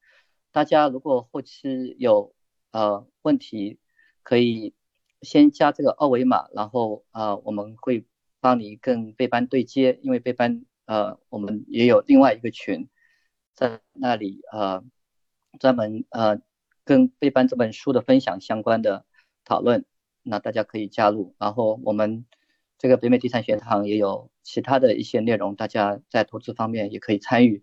[0.50, 2.34] 大家如果后期有
[2.70, 3.78] 呃问题，
[4.22, 4.74] 可以
[5.22, 8.04] 先加这个二维码，然后呃我们会
[8.40, 12.88] 帮你跟备班对接，因为备班呃我们也有另外一个群，
[13.54, 14.82] 在那里呃
[15.58, 16.38] 专门呃
[16.84, 19.04] 跟贝班这本书的分享相关的
[19.44, 19.84] 讨论，
[20.22, 22.24] 那大家可以加入，然后我们。
[22.78, 27.62] 这个北美地产学堂也有其他的一些内容，大家在投资方面也可以参与。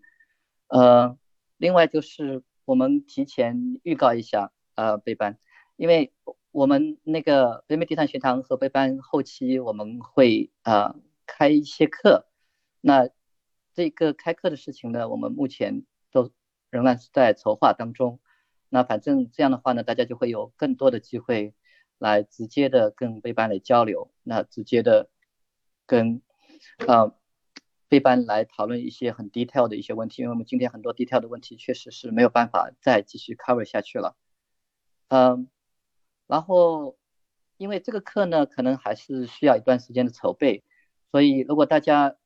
[0.68, 1.14] 呃，
[1.58, 5.36] 另外就是我们提前预告一下，呃，北班，
[5.76, 6.14] 因为
[6.52, 12.26] 我们那个北美地产学堂和北班后期我们会呃开一些课，
[12.80, 13.08] 那
[13.72, 16.30] 这个开课的事情呢，我们目前都
[16.70, 18.20] 仍然是在筹划当中。
[18.68, 21.54] 那反正这样的话呢，大家就会有更多的机会。
[22.02, 25.10] 来直接的跟贝班来交流，那直接的
[25.84, 26.22] 跟
[26.88, 27.14] 呃
[27.88, 34.16] 贝班来讨论一些很 detail 的一些问题，因为我们今天很多 detail 的问题确实是没有办法再继续 cover 下去了。
[35.08, 35.50] 嗯，
[36.26, 36.96] 然后
[37.58, 40.64] 因为这个课呢，可能还是需要一段时间的筹备，
[41.10, 42.16] 所以如果大家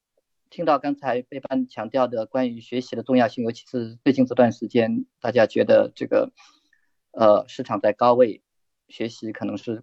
[0.55, 6.33] 听到刚才贝班强调的关于学习的重要性，尤其是最近这段时间，大家觉得这个
[7.11, 8.41] 呃市场在高位。
[8.89, 9.83] 学习可能是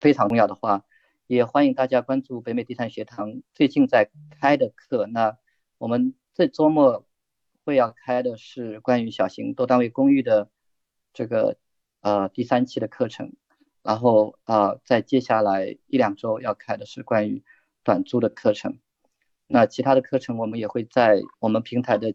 [0.00, 0.86] 非常重要的话，
[1.26, 4.10] 也欢迎大家关注北美地产学堂最近在
[4.40, 5.06] 开的课。
[5.06, 5.36] 那
[5.76, 7.04] 我们这周末
[7.66, 10.48] 会要开的是关于小型多单位公寓的
[11.12, 11.58] 这个
[12.00, 13.34] 呃第三期的课程，
[13.82, 17.44] 然后啊在接下来一两周要开的是关于
[17.82, 18.78] 短租的课程。
[19.46, 22.14] 那其他的课程我们也会在我们平台的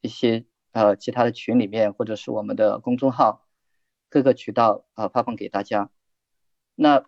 [0.00, 3.46] 一些呃其他的群里面，或者是我们的公众号。
[4.14, 5.88] 各个渠道啊发放给大家。
[6.74, 7.06] 那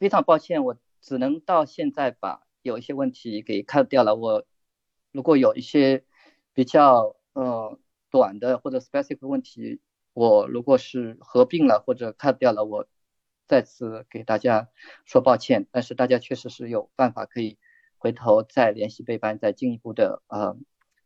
[0.00, 4.16] 非常抱歉，我只能到现在把有一些问题给看掉了。
[4.16, 4.44] 我
[5.12, 6.04] 如果有一些
[6.54, 7.78] 比较呃
[8.10, 9.80] 短的或者 specific 问题，
[10.12, 12.88] 我如果是合并了或者 cut 掉了，我
[13.46, 14.68] 再次给大家
[15.04, 15.68] 说抱歉。
[15.70, 17.58] 但是大家确实是有办法可以
[17.98, 20.56] 回头再联系贝班，再进一步的呃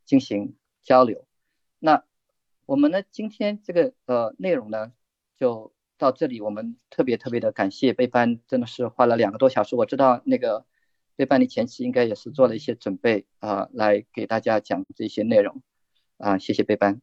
[0.05, 1.27] 进行交流。
[1.79, 2.05] 那
[2.67, 4.93] 我们呢今天这个呃内容呢
[5.37, 9.75] 就到这里，我们特别特别的感谢贝班，真的是花了两个多小时。
[9.77, 10.65] 我知道那个
[11.17, 15.63] 贝班的前期应该也是做了一些准备啊，来给大家讲这些内容
[16.19, 17.01] 啊，谢谢贝班。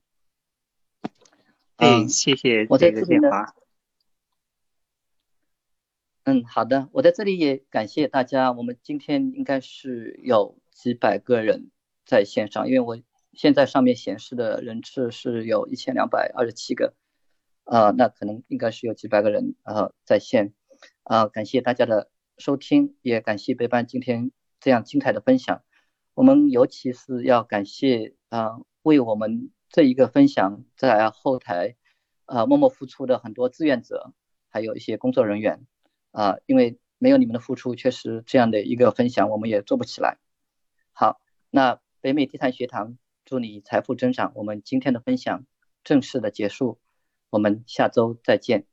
[1.78, 3.30] 嗯，谢谢我在这里呢。
[6.32, 8.52] 嗯，好的，我在这里也感谢大家。
[8.52, 11.72] 我们今天应该是有几百个人
[12.06, 13.02] 在线上，因为我
[13.34, 16.94] 现在上面显示的人次是有一千两百二十七个，
[17.64, 20.54] 啊，那可能应该是有几百个人呃在线，
[21.02, 25.64] 啊，感谢大家的收听，也感谢贝班今天这样精彩的分享。
[26.14, 29.50] 我们尤其是要感谢啊，为我们。
[29.72, 31.76] 这一个分享在后台，
[32.26, 34.14] 呃，默默付出的很多志愿者，
[34.50, 35.68] 还有一些工作人员，
[36.12, 40.18] 啊，因为没有你们的付出，确实这样的一个分享我们也做不起来。
[40.92, 44.32] 好，那北美地产学堂祝你财富增长。
[44.36, 45.46] 我们今天的分享
[45.84, 46.80] 正式的结束，
[47.30, 48.66] 我们下周再见。